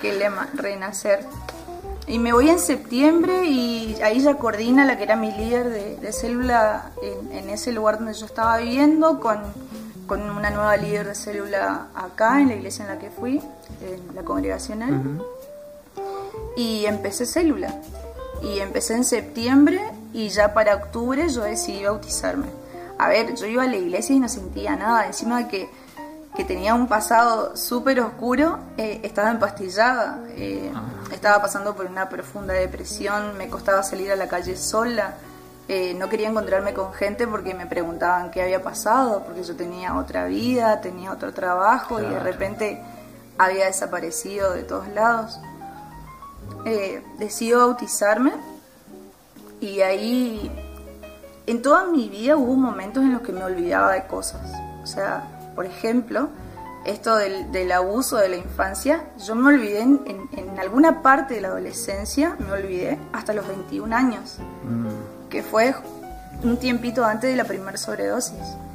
qué 0.00 0.12
lema, 0.12 0.48
renacer. 0.54 1.24
Y 2.08 2.18
me 2.18 2.32
voy 2.32 2.50
en 2.50 2.58
septiembre 2.58 3.44
y 3.44 3.96
ahí 4.02 4.20
ya 4.20 4.34
coordina 4.34 4.84
la 4.84 4.96
que 4.96 5.04
era 5.04 5.14
mi 5.14 5.30
líder 5.30 5.68
de, 5.70 5.96
de 5.96 6.12
célula 6.12 6.90
en, 7.00 7.30
en 7.32 7.50
ese 7.50 7.70
lugar 7.70 7.98
donde 7.98 8.12
yo 8.14 8.26
estaba 8.26 8.56
viviendo 8.58 9.20
con, 9.20 9.40
con 10.08 10.28
una 10.28 10.50
nueva 10.50 10.76
líder 10.76 11.06
de 11.06 11.14
célula 11.14 11.86
acá 11.94 12.40
en 12.40 12.48
la 12.48 12.54
iglesia 12.56 12.84
en 12.84 12.90
la 12.90 12.98
que 12.98 13.10
fui, 13.10 13.40
en 13.80 14.14
la 14.16 14.22
congregacional. 14.22 15.22
Y 16.56 16.84
empecé 16.86 17.24
célula. 17.26 17.72
Y 18.42 18.58
empecé 18.58 18.94
en 18.94 19.04
septiembre 19.04 19.80
y 20.12 20.28
ya 20.28 20.52
para 20.52 20.74
octubre 20.74 21.28
yo 21.28 21.42
decidí 21.42 21.84
bautizarme. 21.84 22.46
A 23.04 23.08
ver, 23.08 23.34
yo 23.34 23.46
iba 23.46 23.62
a 23.64 23.66
la 23.66 23.76
iglesia 23.76 24.14
y 24.14 24.20
no 24.20 24.28
sentía 24.28 24.76
nada. 24.76 25.06
Encima 25.06 25.38
de 25.38 25.48
que, 25.48 25.70
que 26.36 26.44
tenía 26.44 26.74
un 26.74 26.86
pasado 26.86 27.56
súper 27.56 28.00
oscuro, 28.00 28.58
eh, 28.76 29.00
estaba 29.02 29.30
empastillada. 29.30 30.20
eh, 30.36 30.70
Estaba 31.12 31.42
pasando 31.42 31.74
por 31.76 31.86
una 31.86 32.08
profunda 32.08 32.54
depresión, 32.54 33.36
me 33.36 33.48
costaba 33.48 33.82
salir 33.82 34.10
a 34.12 34.16
la 34.16 34.28
calle 34.28 34.56
sola. 34.56 35.14
eh, 35.68 35.94
no 35.94 36.08
quería 36.08 36.28
encontrarme 36.28 36.74
con 36.74 36.92
gente 36.92 37.26
porque 37.26 37.54
me 37.54 37.66
preguntaban 37.66 38.30
qué 38.30 38.42
había 38.42 38.62
pasado, 38.62 39.22
porque 39.24 39.42
yo 39.44 39.54
tenía 39.56 39.94
otra 39.96 40.24
vida, 40.26 40.80
tenía 40.80 41.12
otro 41.12 41.32
trabajo 41.32 42.00
y 42.00 42.04
de 42.04 42.18
repente 42.18 42.82
había 43.38 43.66
desaparecido 43.66 44.52
de 44.52 44.64
todos 44.64 44.88
lados 44.88 45.38
eh, 46.66 47.02
decido 47.18 47.60
bautizarme 47.66 48.32
y 49.60 49.80
ahí 49.80 50.50
en 51.46 51.62
toda 51.62 51.84
mi 51.86 52.08
vida 52.08 52.36
hubo 52.36 52.54
momentos 52.54 53.02
en 53.02 53.12
los 53.12 53.22
que 53.22 53.32
me 53.32 53.44
olvidaba 53.44 53.92
de 53.92 54.06
cosas. 54.06 54.40
O 54.82 54.86
sea, 54.86 55.24
por 55.54 55.66
ejemplo, 55.66 56.28
esto 56.84 57.14
del, 57.16 57.50
del 57.52 57.70
abuso 57.72 58.16
de 58.16 58.28
la 58.28 58.36
infancia, 58.36 59.04
yo 59.24 59.34
me 59.34 59.48
olvidé 59.54 59.80
en, 59.80 60.00
en- 60.06 60.28
en 60.38 60.58
alguna 60.58 61.02
parte 61.02 61.34
de 61.34 61.40
la 61.40 61.48
adolescencia, 61.48 62.36
me 62.38 62.52
olvidé 62.52 62.98
hasta 63.12 63.32
los 63.32 63.46
21 63.46 63.94
años, 63.94 64.38
Mm, 64.64 65.28
que 65.28 65.42
fue 65.42 65.74
un 66.42 66.56
tiempito 66.58 67.04
antes 67.04 67.30
de 67.30 67.36
la 67.36 67.44
primera 67.44 67.76
sobredosis. 67.76 68.34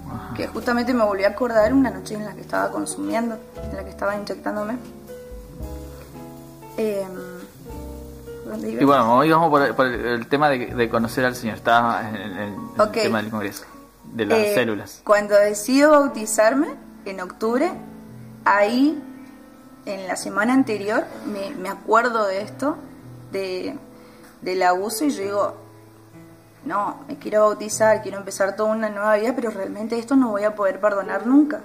Ajá. 0.10 0.34
Que 0.36 0.47
justamente 0.47 0.93
me 0.93 1.03
volví 1.03 1.25
a 1.25 1.30
acordar 1.30 1.73
una 1.73 1.89
noche 1.89 2.15
en 2.15 2.23
la 2.25 2.34
que 2.34 2.41
estaba 2.41 2.71
consumiendo, 2.71 3.38
en 3.62 3.75
la 3.75 3.84
que 3.84 3.89
estaba 3.89 4.15
inyectándome. 4.15 4.77
Em, 6.77 7.10
Y 8.67 8.83
bueno, 8.86 9.15
hoy 9.17 9.31
vamos 9.31 9.49
por, 9.49 9.75
por 9.75 9.86
el 9.88 10.27
tema 10.27 10.49
de, 10.49 10.67
de 10.73 10.89
conocer 10.89 11.25
al 11.25 11.36
Señor. 11.36 11.57
Está 11.57 12.10
en, 12.10 12.15
en- 12.15 12.38
en 12.39 12.55
Ok. 12.81 12.95
el 12.97 13.03
tema 13.03 13.21
del 13.21 13.31
Congreso, 13.31 13.65
de 14.13 14.25
las 14.25 14.39
Eh, 14.39 14.53
células. 14.55 15.01
Cuando 15.03 15.36
decido 15.36 15.91
bautizarme, 15.91 16.67
en 17.05 17.21
octubre, 17.21 17.71
ahí, 18.45 19.01
en 19.86 20.07
la 20.07 20.15
semana 20.15 20.53
anterior, 20.53 21.05
me, 21.25 21.51
me 21.55 21.69
acuerdo 21.69 22.25
de 22.27 22.41
esto, 22.41 22.77
de, 23.31 23.77
del 24.41 24.63
abuso, 24.63 25.05
y 25.05 25.12
yo 25.12 25.23
digo, 25.23 25.55
no, 26.65 26.97
me 27.07 27.17
quiero 27.17 27.41
bautizar, 27.41 28.01
quiero 28.01 28.17
empezar 28.17 28.55
toda 28.55 28.71
una 28.71 28.89
nueva 28.89 29.15
vida, 29.15 29.33
pero 29.36 29.51
realmente 29.51 29.97
esto 29.97 30.15
no 30.15 30.29
voy 30.31 30.43
a 30.43 30.55
poder 30.55 30.79
perdonar 30.81 31.25
nunca. 31.25 31.62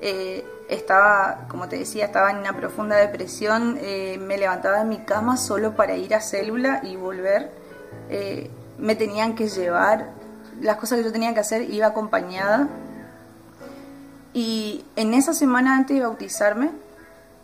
Eh, 0.00 0.44
estaba, 0.68 1.46
como 1.48 1.68
te 1.68 1.76
decía, 1.78 2.06
estaba 2.06 2.30
en 2.30 2.38
una 2.38 2.56
profunda 2.56 2.96
depresión, 2.96 3.76
eh, 3.80 4.18
me 4.20 4.38
levantaba 4.38 4.78
de 4.78 4.84
mi 4.84 4.98
cama 4.98 5.36
solo 5.36 5.74
para 5.74 5.96
ir 5.96 6.14
a 6.14 6.20
célula 6.20 6.80
y 6.84 6.96
volver. 6.96 7.50
Eh, 8.08 8.50
me 8.78 8.94
tenían 8.94 9.34
que 9.34 9.48
llevar, 9.48 10.10
las 10.60 10.76
cosas 10.76 10.98
que 10.98 11.04
yo 11.04 11.12
tenía 11.12 11.34
que 11.34 11.40
hacer, 11.40 11.62
iba 11.70 11.86
acompañada. 11.88 12.68
Y 14.32 14.84
en 14.96 15.12
esa 15.14 15.34
semana 15.34 15.76
antes 15.76 15.96
de 15.96 16.02
bautizarme, 16.04 16.70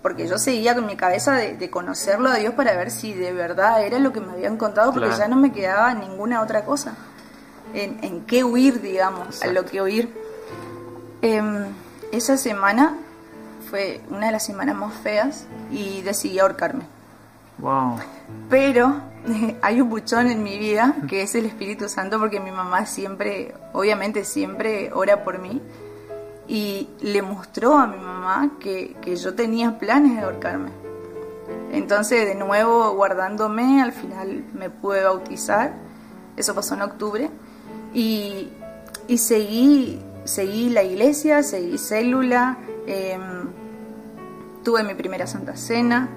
porque 0.02 0.28
yo 0.28 0.38
seguía 0.38 0.74
con 0.74 0.86
mi 0.86 0.96
cabeza 0.96 1.32
de, 1.34 1.56
de 1.56 1.68
conocerlo 1.70 2.28
a 2.28 2.36
Dios 2.36 2.54
para 2.54 2.76
ver 2.76 2.92
si 2.92 3.12
de 3.12 3.32
verdad 3.32 3.82
era 3.84 3.98
lo 3.98 4.12
que 4.12 4.20
me 4.20 4.32
habían 4.32 4.56
contado, 4.56 4.92
porque 4.92 5.08
Claro. 5.08 5.20
ya 5.22 5.28
no 5.28 5.36
me 5.36 5.52
quedaba 5.52 5.92
ninguna 5.94 6.42
otra 6.42 6.64
cosa. 6.64 6.94
En, 7.74 7.98
en 8.04 8.24
qué 8.24 8.44
huir, 8.44 8.80
digamos, 8.80 9.42
a 9.42 9.48
lo 9.48 9.64
que 9.64 9.82
huir. 9.82 10.14
Em, 11.22 11.66
esa 12.12 12.36
semana 12.36 12.96
fue 13.68 14.00
una 14.10 14.26
de 14.26 14.32
las 14.32 14.44
semanas 14.44 14.76
más 14.76 14.94
feas 14.94 15.46
y 15.70 16.02
decidí 16.02 16.38
ahorcarme. 16.38 16.84
Wow. 17.58 17.98
Pero 18.50 18.94
hay 19.62 19.80
un 19.80 19.88
buchón 19.88 20.28
en 20.28 20.42
mi 20.42 20.58
vida 20.58 20.94
que 21.08 21.22
es 21.22 21.34
el 21.34 21.46
Espíritu 21.46 21.88
Santo 21.88 22.18
porque 22.18 22.40
mi 22.40 22.50
mamá 22.50 22.86
siempre, 22.86 23.54
obviamente 23.72 24.24
siempre 24.24 24.90
ora 24.92 25.24
por 25.24 25.38
mí 25.38 25.60
y 26.48 26.88
le 27.00 27.22
mostró 27.22 27.76
a 27.76 27.86
mi 27.86 27.96
mamá 27.96 28.52
que, 28.60 28.96
que 29.02 29.16
yo 29.16 29.34
tenía 29.34 29.78
planes 29.78 30.16
de 30.16 30.22
ahorcarme. 30.22 30.70
Entonces 31.72 32.26
de 32.26 32.34
nuevo 32.34 32.92
guardándome, 32.92 33.82
al 33.82 33.92
final 33.92 34.44
me 34.54 34.70
pude 34.70 35.02
bautizar, 35.02 35.74
eso 36.36 36.54
pasó 36.54 36.74
en 36.74 36.82
octubre, 36.82 37.30
y, 37.92 38.52
y 39.08 39.18
seguí, 39.18 40.00
seguí 40.26 40.70
la 40.70 40.82
iglesia, 40.82 41.42
seguí 41.42 41.78
célula, 41.78 42.58
em, 42.86 43.48
tuve 44.62 44.82
mi 44.82 44.94
primera 44.94 45.26
Santa 45.26 45.56
Cena, 45.56 46.08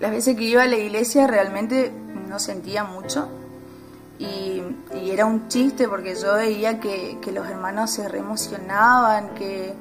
las 0.00 0.10
veces 0.10 0.36
que 0.36 0.44
iba 0.44 0.62
a 0.62 0.66
la 0.66 0.76
iglesia 0.76 1.26
realmente 1.26 1.92
no 2.28 2.38
sentía 2.38 2.84
mucho 2.84 3.28
y, 4.18 4.62
era 4.92 5.26
un 5.26 5.48
chiste 5.48 5.88
porque 5.88 6.14
yo 6.14 6.34
veía 6.34 6.80
que, 6.80 7.18
que 7.20 7.32
los 7.32 7.48
hermanos 7.48 7.90
se 7.90 8.08
reemocionaban, 8.08 9.30
que, 9.34 9.74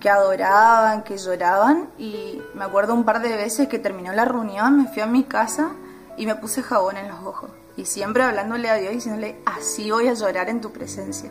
que 0.00 0.10
adoraban, 0.10 1.02
que 1.04 1.16
lloraban 1.16 1.88
y 1.98 2.42
me 2.54 2.64
acuerdo 2.64 2.94
un 2.94 3.04
par 3.04 3.22
de 3.22 3.36
veces 3.36 3.68
que 3.68 3.78
terminó 3.78 4.12
la 4.12 4.24
reunión, 4.24 4.76
me 4.76 4.88
fui 4.88 5.00
a 5.00 5.06
mi 5.06 5.24
casa 5.24 5.70
y 6.16 6.26
me 6.26 6.34
puse 6.34 6.62
jabón 6.62 6.96
en 6.96 7.08
los 7.08 7.22
ojos 7.24 7.50
y 7.76 7.86
siempre 7.86 8.22
hablándole 8.22 8.68
a 8.68 8.74
Dios 8.74 8.92
y 8.92 8.96
diciéndole 8.96 9.36
así 9.46 9.90
voy 9.90 10.08
a 10.08 10.14
llorar 10.14 10.48
en 10.48 10.60
tu 10.60 10.72
presencia 10.72 11.30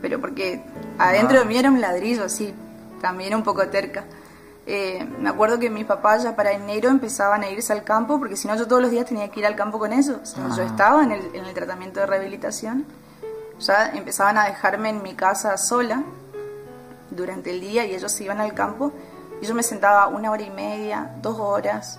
pero 0.00 0.20
porque 0.20 0.62
adentro 0.98 1.38
de 1.40 1.44
mí 1.44 1.56
era 1.56 1.70
un 1.70 1.80
ladrillo 1.80 2.24
así 2.24 2.54
también 3.00 3.34
un 3.34 3.42
poco 3.42 3.66
terca 3.68 4.04
Eh, 4.66 5.04
me 5.18 5.30
acuerdo 5.30 5.58
que 5.58 5.68
mis 5.68 5.84
papás 5.86 6.22
ya 6.22 6.36
para 6.36 6.52
enero 6.52 6.90
empezaban 6.90 7.42
a 7.42 7.48
irse 7.50 7.72
al 7.72 7.82
campo, 7.82 8.18
porque 8.20 8.36
si 8.36 8.46
no 8.46 8.54
yo 8.56 8.68
todos 8.68 8.80
los 8.82 8.90
días 8.92 9.06
tenía 9.06 9.28
que 9.28 9.40
ir 9.40 9.46
al 9.46 9.56
campo 9.56 9.78
con 9.80 9.92
ellos. 9.92 10.18
O 10.22 10.26
sea, 10.26 10.48
Yo 10.54 10.62
Ah. 10.62 10.66
estaba 10.66 11.02
en 11.02 11.10
el, 11.12 11.22
en 11.34 11.44
el 11.46 11.54
tratamiento 11.54 11.98
de 11.98 12.06
rehabilitación, 12.06 12.84
ya 13.58 13.88
empezaban 13.94 14.36
a 14.38 14.44
dejarme 14.44 14.90
en 14.90 15.02
mi 15.02 15.14
casa 15.14 15.56
sola 15.56 16.04
durante 17.10 17.50
el 17.50 17.60
día 17.60 17.84
y 17.86 17.94
ellos 17.94 18.12
se 18.12 18.24
iban 18.24 18.40
al 18.40 18.54
campo 18.54 18.92
y 19.40 19.46
yo 19.46 19.54
me 19.54 19.62
sentaba 19.64 20.06
una 20.08 20.30
hora 20.30 20.42
y 20.42 20.50
media, 20.50 21.10
dos 21.20 21.40
horas, 21.40 21.98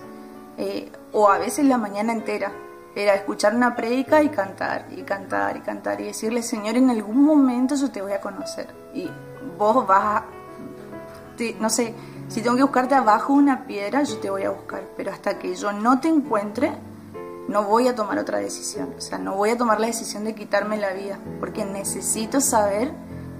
eh, 0.56 0.90
o 1.12 1.28
a 1.30 1.38
veces 1.38 1.66
la 1.66 1.76
mañana 1.76 2.12
entera. 2.12 2.52
Era 2.94 3.14
escuchar 3.14 3.54
una 3.54 3.74
prédica 3.74 4.22
y 4.22 4.28
cantar, 4.28 4.86
y 4.90 5.02
cantar, 5.02 5.56
y 5.56 5.60
cantar, 5.60 6.00
y 6.00 6.04
decirle, 6.04 6.42
Señor, 6.42 6.76
en 6.76 6.90
algún 6.90 7.24
momento 7.24 7.74
yo 7.74 7.90
te 7.90 8.02
voy 8.02 8.12
a 8.12 8.20
conocer. 8.20 8.68
Y 8.92 9.10
vos 9.58 9.86
vas 9.86 10.04
a, 10.04 10.24
te- 11.36 11.56
no 11.58 11.70
sé, 11.70 11.94
si 12.28 12.42
tengo 12.42 12.56
que 12.56 12.62
buscarte 12.62 12.94
abajo 12.94 13.32
una 13.32 13.64
piedra, 13.64 14.02
yo 14.02 14.18
te 14.18 14.28
voy 14.30 14.42
a 14.42 14.50
buscar. 14.50 14.82
Pero 14.96 15.10
hasta 15.10 15.38
que 15.38 15.54
yo 15.54 15.72
no 15.72 16.00
te 16.00 16.08
encuentre, 16.08 16.72
no 17.48 17.64
voy 17.64 17.88
a 17.88 17.94
tomar 17.94 18.18
otra 18.18 18.38
decisión. 18.38 18.94
O 18.96 19.00
sea, 19.00 19.16
no 19.18 19.36
voy 19.36 19.50
a 19.50 19.56
tomar 19.58 19.80
la 19.80 19.86
decisión 19.86 20.24
de 20.24 20.34
quitarme 20.34 20.76
la 20.76 20.92
vida, 20.92 21.18
porque 21.40 21.64
necesito 21.64 22.40
saber 22.42 22.92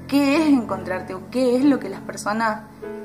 qué 0.08 0.36
es 0.36 0.48
encontrarte 0.48 1.14
o 1.14 1.30
qué 1.30 1.56
es 1.56 1.64
lo 1.64 1.78
que 1.78 1.88
las 1.90 2.00
personas 2.00 2.62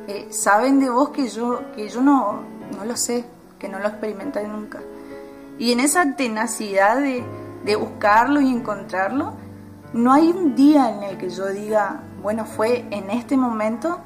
eh, 0.07 0.27
saben 0.31 0.79
de 0.79 0.89
vos 0.89 1.09
que 1.09 1.27
yo, 1.27 1.61
que 1.75 1.89
yo 1.89 2.01
no, 2.01 2.39
no 2.77 2.85
lo 2.85 2.95
sé, 2.95 3.25
que 3.59 3.67
no 3.67 3.79
lo 3.79 3.87
experimenté 3.89 4.47
nunca. 4.47 4.79
Y 5.59 5.71
en 5.71 5.79
esa 5.79 6.15
tenacidad 6.15 6.97
de, 6.97 7.75
buscarlo 7.75 8.39
y 8.39 8.49
encontrarlo, 8.49 9.33
no 9.93 10.13
hay 10.13 10.29
un 10.29 10.55
día 10.55 10.89
en 10.89 11.03
el 11.03 11.17
que 11.17 11.29
yo 11.29 11.47
diga, 11.47 12.03
bueno, 12.21 12.45
fue 12.45 12.85
en 12.91 13.09
este 13.09 13.35
momento 13.35 13.99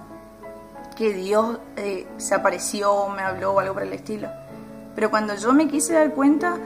que 0.95 1.13
Dios 1.13 1.59
eh, 1.75 2.07
se 2.17 2.35
apareció 2.35 3.09
me 3.09 3.21
habló 3.21 3.53
o 3.53 3.59
algo 3.59 3.73
por 3.73 3.83
el 3.83 3.93
estilo. 3.93 4.29
Pero 4.95 5.09
cuando 5.09 5.35
yo 5.35 5.53
me 5.53 5.67
quise 5.67 5.93
dar 5.93 6.13
cuenta, 6.13 6.57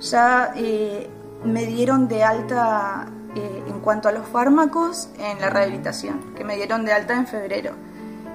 ya 0.00 0.52
eh, 0.56 1.08
me 1.44 1.66
dieron 1.66 2.08
de 2.08 2.24
alta 2.24 3.06
eh, 3.34 3.64
en 3.68 3.80
cuanto 3.80 4.08
a 4.08 4.12
los 4.12 4.26
fármacos 4.26 5.08
en 5.18 5.40
la 5.40 5.50
rehabilitación, 5.50 6.34
que 6.34 6.44
me 6.44 6.56
dieron 6.56 6.84
de 6.84 6.92
alta 6.92 7.14
en 7.14 7.26
febrero. 7.26 7.72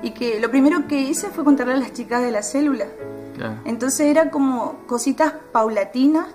Y 0.02 0.12
que 0.12 0.40
lo 0.40 0.50
primero 0.50 0.88
que 0.88 1.00
hice 1.00 1.28
fue 1.28 1.44
contarle 1.44 1.74
a 1.74 1.78
las 1.78 1.94
chicas 1.94 2.22
de 2.22 2.32
la 2.32 2.42
célula. 2.42 2.86
Claro. 3.40 3.62
Entonces 3.64 4.08
era 4.08 4.30
como 4.32 4.86
cositas 4.86 5.34
paulatinas, 5.54 6.28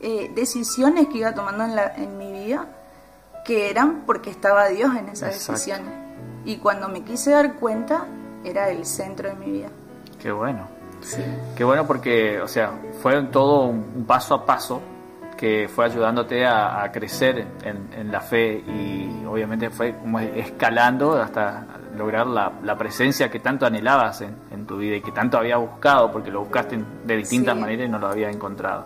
eh, 0.00 0.32
decisiones 0.34 1.06
que 1.06 1.18
iba 1.18 1.32
tomando 1.32 1.62
en, 1.64 1.76
la, 1.76 1.94
en 1.94 2.18
mi 2.18 2.32
vida, 2.32 2.66
que 3.44 3.70
eran 3.70 4.02
porque 4.04 4.30
estaba 4.30 4.66
Dios 4.66 4.96
en 4.96 5.08
esas 5.10 5.34
Exacto. 5.34 5.52
decisiones. 5.52 5.92
Y 6.44 6.56
cuando 6.56 6.88
me 6.88 7.02
quise 7.04 7.30
dar 7.30 7.54
cuenta, 7.54 8.04
era 8.42 8.68
el 8.70 8.84
centro 8.84 9.28
de 9.28 9.36
mi 9.36 9.50
vida. 9.52 9.68
Qué 10.20 10.32
bueno. 10.32 10.66
Sí. 11.02 11.22
Qué 11.54 11.62
bueno 11.62 11.86
porque, 11.86 12.40
o 12.40 12.48
sea, 12.48 12.72
fue 13.00 13.22
todo 13.24 13.66
un 13.66 14.04
paso 14.04 14.34
a 14.34 14.44
paso 14.44 14.82
que 15.36 15.70
fue 15.72 15.84
ayudándote 15.86 16.44
a, 16.44 16.82
a 16.82 16.90
crecer 16.90 17.46
en, 17.62 17.88
en 17.96 18.10
la 18.10 18.20
fe 18.20 18.56
y 18.58 19.24
obviamente 19.24 19.70
fue 19.70 19.96
como 19.96 20.18
escalando 20.18 21.14
hasta 21.14 21.64
lograr 21.96 22.26
la, 22.26 22.52
la 22.62 22.76
presencia 22.78 23.30
que 23.30 23.40
tanto 23.40 23.66
anhelabas 23.66 24.20
en, 24.22 24.34
en 24.50 24.66
tu 24.66 24.78
vida 24.78 24.96
y 24.96 25.00
que 25.00 25.12
tanto 25.12 25.38
había 25.38 25.56
buscado 25.56 26.10
porque 26.10 26.30
lo 26.30 26.40
buscaste 26.40 26.78
de 27.04 27.16
distintas 27.16 27.54
Sí. 27.54 27.60
maneras 27.60 27.86
y 27.86 27.90
no 27.90 27.98
lo 27.98 28.08
había 28.08 28.30
encontrado. 28.30 28.84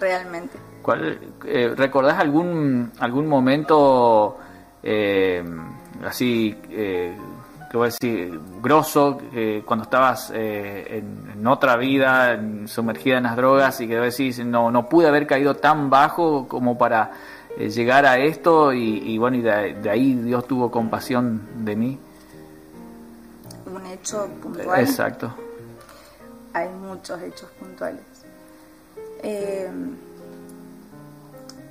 Realmente. 0.00 0.58
¿Cuál, 0.82 1.18
eh, 1.44 1.74
¿Recordás 1.76 2.18
algún, 2.18 2.92
algún 3.00 3.26
momento 3.26 4.38
eh, 4.82 5.42
así, 6.06 6.56
eh, 6.70 7.16
qué 7.70 7.76
voy 7.76 7.88
a 7.88 7.90
decir, 7.90 8.40
grosso, 8.62 9.18
cuando 9.64 9.82
estabas 9.84 10.32
eh, 10.34 10.98
en, 10.98 11.32
en 11.38 11.46
otra 11.46 11.76
vida, 11.76 12.32
en- 12.34 12.66
sumergida 12.68 13.18
en 13.18 13.24
las 13.24 13.36
drogas 13.36 13.80
y 13.80 13.88
que 13.88 13.96
decís, 13.96 14.38
no, 14.44 14.70
no 14.70 14.88
pude 14.88 15.08
haber 15.08 15.26
caído 15.26 15.54
tan 15.56 15.90
bajo 15.90 16.46
como 16.48 16.78
para 16.78 17.10
eh, 17.58 17.68
llegar 17.68 18.06
a 18.06 18.16
esto 18.18 18.72
y, 18.72 19.02
y 19.12 19.18
bueno, 19.18 19.36
y 19.36 19.42
de, 19.42 19.74
de 19.74 19.90
ahí 19.90 20.14
Dios 20.14 20.46
tuvo 20.46 20.70
compasión 20.70 21.42
de 21.64 21.76
mí? 21.76 21.98
Hecho 23.92 24.26
puntual. 24.42 24.80
Exacto. 24.80 25.34
Hay 26.52 26.68
muchos 26.68 27.20
hechos 27.22 27.50
puntuales. 27.58 28.02
Eh, 29.22 29.70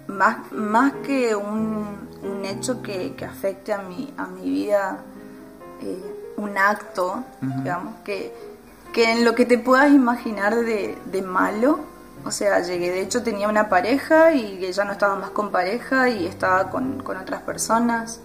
más, 0.08 0.52
más 0.52 0.94
que 1.06 1.36
un, 1.36 2.10
un 2.24 2.46
hecho 2.46 2.82
que, 2.82 3.14
que 3.16 3.26
afecte 3.26 3.74
a 3.74 3.80
mi, 3.80 4.14
a 4.18 4.26
mi 4.26 4.50
vida, 4.50 5.00
eh, 5.82 6.34
un 6.38 6.58
acto, 6.58 7.24
digamos, 7.42 7.96
que, 8.04 8.34
que 8.94 9.12
en 9.12 9.26
lo 9.26 9.36
que 9.36 9.46
te 9.46 9.58
puedas 9.58 9.92
imaginar 9.92 10.56
de, 10.56 10.98
de 11.06 11.22
malo, 11.22 11.80
o 12.24 12.32
sea, 12.32 12.60
llegué, 12.62 12.92
de 12.92 13.02
hecho 13.02 13.24
tenía 13.24 13.50
una 13.50 13.70
pareja 13.70 14.34
y 14.34 14.72
ya 14.72 14.86
no 14.86 14.92
estaba 14.92 15.16
más 15.16 15.32
con 15.32 15.52
pareja 15.52 16.10
y 16.10 16.26
estaba 16.26 16.70
con, 16.70 17.02
con 17.02 17.18
otras 17.18 17.42
personas, 17.42 18.22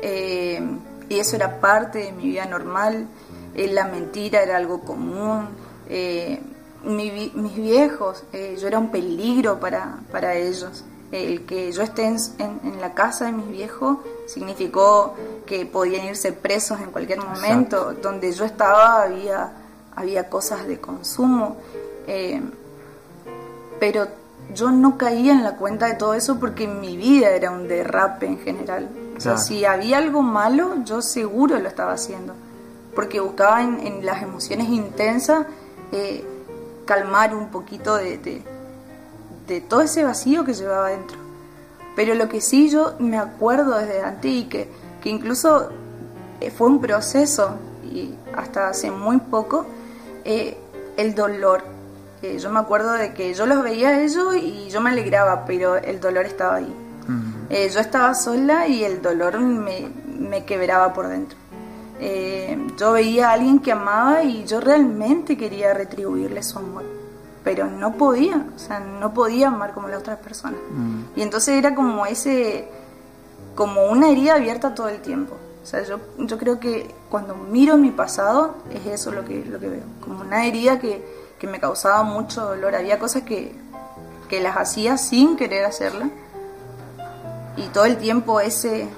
eh, 0.00 0.62
y 1.08 1.18
eso 1.18 1.36
era 1.36 1.60
parte 1.60 1.98
de 1.98 2.12
mi 2.12 2.24
vida 2.24 2.46
normal, 2.46 3.06
eh, 3.54 3.68
la 3.72 3.84
mentira 3.88 4.42
era 4.42 4.56
algo 4.56 4.80
común, 4.80 5.48
eh, 5.88 6.40
mi 6.84 7.32
mis 7.34 7.56
viejos, 7.56 8.24
eh, 8.32 8.56
yo 8.60 8.68
era 8.68 8.78
un 8.78 8.90
peligro 8.90 9.58
para, 9.60 9.98
para 10.12 10.34
ellos. 10.34 10.84
El 11.10 11.46
que 11.46 11.72
yo 11.72 11.82
esté 11.82 12.04
en, 12.04 12.16
en- 12.38 12.60
en 12.64 12.80
la 12.80 12.92
casa 12.92 13.24
de 13.26 13.32
mis 13.32 13.48
viejos 13.48 13.96
significó 14.26 15.14
que 15.46 15.64
podían 15.64 16.04
irse 16.06 16.32
presos 16.32 16.80
en 16.80 16.90
cualquier 16.90 17.18
momento. 17.24 17.94
Donde 18.02 18.30
yo 18.32 18.44
estaba 18.44 19.02
había, 19.02 19.52
había 19.96 20.28
cosas 20.28 20.66
de 20.68 20.78
consumo. 20.78 21.56
eh, 22.06 22.40
pero 23.80 24.06
yo 24.54 24.70
no 24.70 24.96
caía 24.98 25.32
en 25.32 25.44
la 25.44 25.56
cuenta 25.56 25.86
de 25.86 25.94
todo 25.94 26.14
eso 26.14 26.38
porque 26.40 26.66
mi 26.66 26.96
vida 26.96 27.30
era 27.30 27.50
un 27.50 27.68
derrape 27.68 28.26
en 28.26 28.38
general. 28.38 28.88
O 29.16 29.20
sea, 29.20 29.32
Claro. 29.32 29.38
si 29.46 29.64
había 29.64 29.98
algo 29.98 30.22
malo, 30.22 30.76
yo 30.84 31.02
seguro 31.02 31.58
lo 31.58 31.68
estaba 31.68 31.92
haciendo. 31.92 32.34
Porque 32.98 33.20
buscaba 33.20 33.62
en, 33.62 33.78
en 33.86 34.04
las 34.04 34.24
emociones 34.24 34.68
intensas 34.70 35.46
eh, 35.92 36.24
calmar 36.84 37.32
un 37.32 37.48
poquito 37.48 37.94
de, 37.94 38.18
de, 38.18 38.42
de 39.46 39.60
todo 39.60 39.82
ese 39.82 40.02
vacío 40.02 40.44
que 40.44 40.52
llevaba 40.52 40.88
dentro. 40.88 41.16
Pero 41.94 42.16
lo 42.16 42.28
que 42.28 42.40
sí 42.40 42.68
yo 42.68 42.94
me 42.98 43.16
acuerdo 43.16 43.78
desde 43.78 44.02
antes 44.02 44.32
y 44.32 44.44
que, 44.46 44.68
que 45.00 45.10
incluso 45.10 45.68
eh, 46.40 46.50
fue 46.50 46.66
un 46.66 46.80
proceso 46.80 47.54
y 47.84 48.16
hasta 48.36 48.68
hace 48.68 48.90
muy 48.90 49.18
poco, 49.18 49.64
eh, 50.24 50.56
el 50.96 51.14
dolor. 51.14 51.62
Eh, 52.22 52.40
yo 52.40 52.50
me 52.50 52.58
acuerdo 52.58 52.94
de 52.94 53.14
que 53.14 53.32
yo 53.32 53.46
los 53.46 53.62
veía 53.62 53.90
a 53.90 54.00
ellos 54.00 54.34
y 54.34 54.70
yo 54.70 54.80
me 54.80 54.90
alegraba, 54.90 55.44
pero 55.44 55.76
el 55.76 56.00
dolor 56.00 56.24
estaba 56.24 56.56
ahí. 56.56 56.74
Eh, 57.48 57.70
yo 57.72 57.78
estaba 57.78 58.12
sola 58.14 58.66
y 58.66 58.82
el 58.82 59.00
dolor 59.02 59.38
me, 59.38 59.88
me 60.18 60.44
quebraba 60.44 60.92
por 60.92 61.06
dentro. 61.06 61.38
Eh, 62.00 62.56
yo 62.76 62.92
veía 62.92 63.30
a 63.30 63.32
alguien 63.32 63.58
que 63.58 63.72
amaba 63.72 64.22
y 64.22 64.44
yo 64.44 64.60
realmente 64.60 65.36
quería 65.36 65.74
retribuirle 65.74 66.42
su 66.42 66.58
amor, 66.58 66.84
pero 67.42 67.66
no 67.66 67.94
podía, 67.94 68.46
o 68.54 68.58
sea, 68.58 68.78
no 68.78 69.12
podía 69.12 69.48
amar 69.48 69.72
como 69.72 69.88
las 69.88 70.00
otras 70.00 70.18
personas. 70.18 70.60
Y 71.16 71.22
entonces 71.22 71.56
era 71.56 71.74
como 71.74 72.06
ese, 72.06 72.68
como 73.54 73.86
una 73.86 74.10
herida 74.10 74.34
abierta 74.34 74.74
todo 74.74 74.88
el 74.88 75.00
tiempo. 75.00 75.34
O 75.62 75.66
sea, 75.66 75.82
yo, 75.82 75.98
yo 76.18 76.38
creo 76.38 76.60
que 76.60 76.94
cuando 77.10 77.34
miro 77.34 77.76
mi 77.76 77.90
pasado 77.90 78.54
es 78.72 78.86
eso 78.86 79.10
lo 79.10 79.24
que, 79.24 79.44
lo 79.44 79.58
que 79.58 79.68
veo, 79.68 79.82
como 80.00 80.20
una 80.20 80.46
herida 80.46 80.78
que, 80.78 81.04
que 81.38 81.46
me 81.46 81.58
causaba 81.58 82.04
mucho 82.04 82.42
dolor. 82.42 82.74
Había 82.74 82.98
cosas 82.98 83.22
que, 83.24 83.54
que 84.28 84.40
las 84.40 84.56
hacía 84.56 84.96
sin 84.96 85.36
querer 85.36 85.64
hacerlas 85.64 86.10
y 87.56 87.66
todo 87.68 87.86
el 87.86 87.96
tiempo 87.96 88.40
ese, 88.40 88.88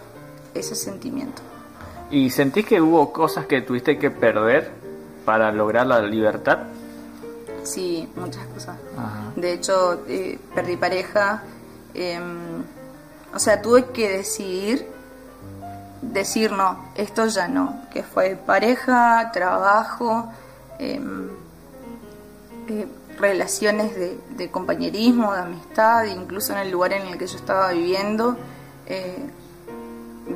ese 0.54 0.74
sentimiento. 0.74 1.42
¿Y 2.11 2.31
sentís 2.31 2.66
que 2.66 2.81
hubo 2.81 3.12
cosas 3.12 3.46
que 3.46 3.62
tuviste 3.62 3.99
que 3.99 4.11
perder 4.11 4.70
para 5.25 5.53
lograr 5.53 5.87
la 5.87 6.01
libertad? 6.03 6.59
Sí, 7.62 8.09
muchas 8.16 8.44
cosas. 8.49 8.77
Ajá. 8.96 9.33
De 9.37 9.53
hecho, 9.53 10.03
eh, 10.09 10.38
perdí 10.55 10.77
pareja. 10.77 11.42
em, 11.94 12.62
o 13.35 13.38
sea, 13.38 13.61
tuve 13.62 13.87
que 13.87 14.18
decidir, 14.18 14.87
decir 16.03 16.53
no, 16.53 16.85
esto 16.96 17.27
ya 17.27 17.46
no. 17.49 17.83
Que 17.92 18.03
fue 18.03 18.37
pareja, 18.37 19.31
trabajo, 19.33 20.29
em, 20.79 21.29
eh, 22.68 22.87
relaciones 23.18 23.94
de, 23.94 24.18
de 24.37 24.51
compañerismo, 24.51 25.33
de 25.33 25.40
amistad, 25.40 26.05
incluso 26.07 26.53
en 26.55 26.61
el 26.61 26.70
lugar 26.70 26.92
en 26.92 27.07
el 27.07 27.18
que 27.18 27.27
yo 27.27 27.37
estaba 27.37 27.70
viviendo. 27.70 28.37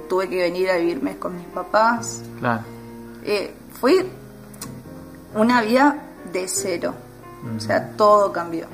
Tuve 0.09 0.29
que 0.29 0.37
venir 0.37 0.71
a 0.71 0.77
vivirme 0.77 1.17
con 1.17 1.37
mis 1.37 1.47
papás. 1.47 2.23
Claro. 2.39 2.63
Eh, 3.25 3.53
fue 3.81 4.07
una 5.35 5.63
vida 5.63 5.97
de 6.33 6.49
cero. 6.49 6.95
O 7.57 7.61
sea, 7.61 7.91
todo 7.97 8.33
cambió. 8.33 8.67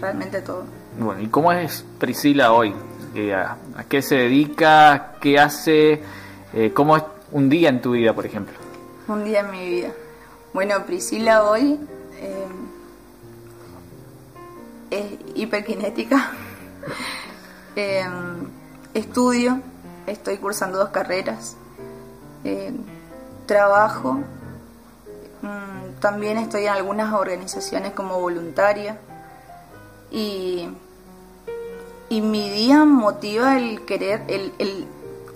Realmente 0.00 0.40
todo. 0.40 0.64
Bueno, 0.98 1.20
¿y 1.20 1.28
cómo 1.28 1.52
es 1.52 1.84
Priscila 1.98 2.52
hoy? 2.52 2.74
Eh, 3.14 3.34
a, 3.34 3.56
a 3.76 3.84
qué 3.84 4.02
se 4.02 4.16
dedica? 4.16 5.14
¿Qué 5.20 5.38
hace? 5.38 6.02
Eh, 6.54 6.72
¿Cómo 6.74 6.96
es 6.96 7.02
un 7.32 7.48
día 7.48 7.68
en 7.68 7.80
tu 7.80 7.92
vida, 7.92 8.14
por 8.14 8.26
ejemplo? 8.26 8.54
Un 9.06 9.24
día 9.24 9.40
en 9.40 9.50
mi 9.50 9.68
vida. 9.68 9.92
Bueno, 10.52 10.84
Priscila 10.86 11.44
hoy 11.44 11.78
eh, 12.16 12.46
es 14.90 15.04
hiperkinética. 15.34 16.32
Estudio, 18.94 19.60
estoy 20.12 20.38
cursando 20.38 20.78
dos 20.78 20.90
carreras. 20.90 21.56
Eh, 22.44 22.72
trabajo. 23.46 24.20
Mm, 25.42 26.00
también 26.00 26.38
estoy 26.38 26.64
en 26.64 26.70
algunas 26.70 27.12
organizaciones 27.12 27.92
como 27.92 28.20
voluntaria. 28.20 28.98
Y, 30.10 30.68
y 32.08 32.20
mi 32.20 32.50
día 32.50 32.84
motiva 32.84 33.58
el 33.58 33.84
querer, 33.84 34.22
el, 34.28 34.52
el, 34.58 34.86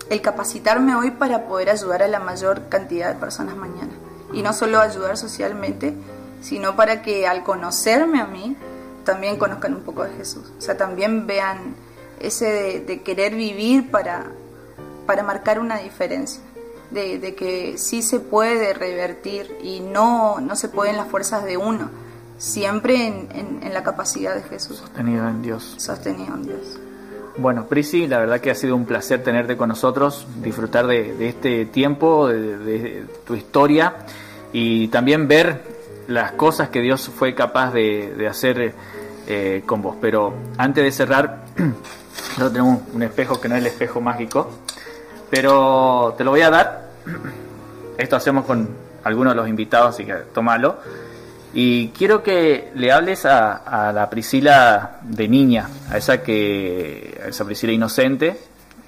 el 0.09 0.21
capacitarme 0.21 0.95
hoy 0.95 1.11
para 1.11 1.47
poder 1.47 1.69
ayudar 1.69 2.03
a 2.03 2.07
la 2.07 2.19
mayor 2.19 2.69
cantidad 2.69 3.13
de 3.13 3.19
personas 3.19 3.55
mañana 3.55 3.91
y 4.33 4.41
no 4.41 4.51
solo 4.51 4.79
ayudar 4.79 5.17
socialmente, 5.17 5.93
sino 6.41 6.75
para 6.75 7.01
que 7.01 7.27
al 7.27 7.43
conocerme 7.43 8.19
a 8.19 8.25
mí 8.25 8.57
también 9.05 9.37
conozcan 9.37 9.75
un 9.75 9.81
poco 9.81 10.03
de 10.03 10.11
Jesús. 10.13 10.51
O 10.57 10.61
sea, 10.61 10.75
también 10.75 11.27
vean 11.27 11.75
ese 12.19 12.81
de, 12.81 13.01
querer 13.01 13.35
vivir 13.35 13.91
para, 13.91 14.25
para 15.05 15.23
marcar 15.23 15.59
una 15.59 15.77
diferencia. 15.79 16.41
De, 16.91 17.33
que 17.33 17.79
sí 17.79 18.03
se 18.03 18.19
puede 18.19 18.71
revertir 18.75 19.57
y 19.63 19.79
no, 19.79 20.39
no 20.39 20.55
se 20.55 20.69
puede 20.69 20.91
en 20.91 20.97
las 20.97 21.07
fuerzas 21.07 21.43
de 21.43 21.57
uno, 21.57 21.89
siempre 22.37 23.07
en, 23.07 23.29
en, 23.63 23.73
la 23.73 23.81
capacidad 23.81 24.35
de 24.35 24.43
Jesús. 24.43 24.77
Sostenido 24.77 25.27
en 25.27 25.41
Dios. 25.41 25.73
Sostenido 25.79 26.35
en 26.35 26.43
Dios. 26.43 26.79
Bueno, 27.37 27.65
Prisi, 27.65 28.05
la 28.05 28.19
verdad 28.19 28.39
que 28.39 28.51
ha 28.51 28.55
sido 28.55 28.75
un 28.75 28.85
placer 28.85 29.23
tenerte 29.23 29.57
con 29.57 29.69
nosotros, 29.69 30.27
disfrutar 30.43 30.85
de, 30.85 31.27
este 31.27 31.65
tiempo, 31.65 32.27
de, 32.27 33.05
tu 33.25 33.33
historia 33.33 33.95
y 34.51 34.87
también 34.89 35.27
ver 35.27 35.63
las 36.07 36.33
cosas 36.33 36.69
que 36.69 36.79
Dios 36.81 37.09
fue 37.09 37.33
capaz 37.33 37.71
de, 37.73 38.27
hacer 38.29 38.75
eh, 39.27 39.63
con 39.65 39.81
vos. 39.81 39.95
Pero 39.99 40.33
antes 40.57 40.83
de 40.83 40.91
cerrar, 40.91 41.45
nosotros 41.57 42.51
tenemos 42.53 42.81
un 42.93 43.01
espejo 43.01 43.41
que 43.41 43.49
no 43.49 43.55
es 43.55 43.61
el 43.61 43.67
espejo 43.67 43.99
mágico, 43.99 44.51
pero 45.33 46.13
te 46.15 46.23
lo 46.23 46.29
voy 46.29 46.41
a 46.41 46.51
dar. 46.51 46.89
Esto 47.97 48.15
hacemos 48.15 48.45
con 48.45 48.69
algunos 49.03 49.33
de 49.33 49.37
los 49.37 49.49
invitados, 49.49 49.95
así 49.95 50.05
que 50.05 50.13
tómalo. 50.31 50.77
Y 51.55 51.87
quiero 51.87 52.21
que 52.21 52.71
le 52.75 52.91
hables 52.91 53.25
a, 53.25 53.91
la 53.95 54.11
Priscila 54.11 54.99
de 55.01 55.27
niña, 55.27 55.69
a 55.89 55.97
esa 55.97 56.21
que 56.21 57.19
esa 57.25 57.45
Priscila 57.45 57.73
inocente 57.73 58.39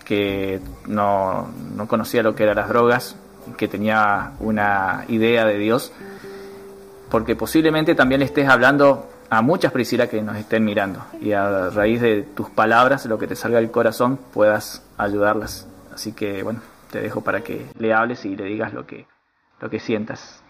que 0.03 0.59
no, 0.85 1.49
no 1.75 1.87
conocía 1.87 2.21
lo 2.21 2.35
que 2.35 2.43
eran 2.43 2.57
las 2.57 2.69
drogas, 2.69 3.15
que 3.57 3.67
tenía 3.67 4.33
una 4.39 5.03
idea 5.07 5.45
de 5.45 5.57
Dios, 5.57 5.91
porque 7.09 7.35
posiblemente 7.35 7.95
también 7.95 8.21
estés 8.21 8.47
hablando 8.47 9.09
a 9.31 9.41
muchas 9.41 9.71
Priscila 9.71 10.05
que 10.05 10.21
nos 10.21 10.37
estén 10.37 10.63
mirando 10.63 11.03
y 11.19 11.31
a 11.31 11.71
raíz 11.71 12.01
de 12.01 12.21
tus 12.21 12.51
palabras, 12.51 13.07
lo 13.07 13.17
que 13.17 13.25
te 13.25 13.35
salga 13.35 13.57
del 13.57 13.71
corazón, 13.71 14.19
puedas 14.31 14.83
ayudarlas. 14.95 15.65
Así 15.95 16.11
que 16.11 16.43
bueno, 16.43 16.59
te 16.91 16.99
dejo 16.99 17.21
para 17.21 17.41
que 17.41 17.67
le 17.79 17.93
hables 17.93 18.25
y 18.25 18.35
le 18.35 18.43
digas 18.43 18.73
lo 18.73 18.85
que, 18.85 19.07
lo 19.61 19.69
que 19.69 19.79
sientas. 19.79 20.43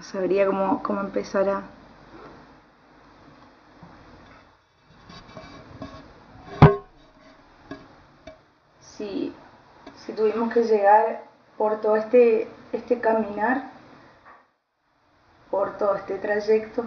sabría 0.00 0.46
cómo, 0.46 0.82
cómo 0.82 1.00
empezar 1.00 1.48
a... 1.48 1.62
Si, 8.80 9.32
si 9.96 10.12
tuvimos 10.12 10.52
que 10.52 10.62
llegar 10.62 11.29
por 11.60 11.82
todo 11.82 11.96
este, 11.96 12.48
este 12.72 13.02
caminar, 13.02 13.64
por 15.50 15.76
todo 15.76 15.94
este 15.94 16.16
trayecto, 16.16 16.86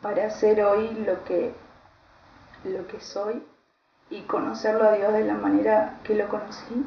para 0.00 0.30
ser 0.30 0.62
hoy 0.62 0.90
lo 1.04 1.24
que, 1.24 1.52
lo 2.62 2.86
que 2.86 3.00
soy 3.00 3.44
y 4.08 4.22
conocerlo 4.22 4.84
a 4.84 4.92
Dios 4.92 5.12
de 5.12 5.24
la 5.24 5.34
manera 5.34 5.98
que 6.04 6.14
lo 6.14 6.28
conocí, 6.28 6.86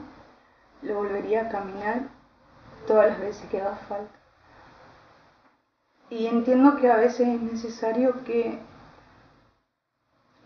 lo 0.84 0.96
volvería 0.96 1.42
a 1.42 1.50
caminar 1.50 2.04
todas 2.88 3.10
las 3.10 3.20
veces 3.20 3.50
que 3.50 3.60
haga 3.60 3.76
falta. 3.90 4.16
Y 6.10 6.28
entiendo 6.28 6.78
que 6.78 6.90
a 6.90 6.96
veces 6.96 7.28
es 7.28 7.42
necesario 7.42 8.24
que, 8.24 8.58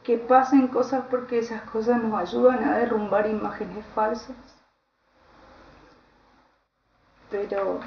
que 0.01 0.17
pasen 0.17 0.67
cosas 0.67 1.03
porque 1.11 1.37
esas 1.37 1.61
cosas 1.69 2.01
nos 2.01 2.19
ayudan 2.19 2.63
a 2.63 2.79
derrumbar 2.79 3.27
imágenes 3.27 3.85
falsas. 3.93 4.54
Pero, 7.41 7.79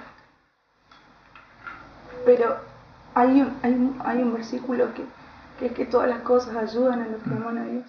pero 2.25 2.57
hay, 3.15 3.41
un, 3.41 3.59
hay, 3.63 3.97
hay 4.05 4.23
un 4.23 4.35
versículo 4.35 4.93
que, 4.95 5.05
que, 5.59 5.67
es 5.67 5.73
que 5.73 5.87
todas 5.87 6.09
las 6.09 6.21
cosas 6.21 6.57
ayudan 6.57 7.03
a 7.03 7.09
los 7.09 7.23
que 7.23 7.31
aman 7.31 7.59
a 7.59 7.65
Dios. 7.65 7.87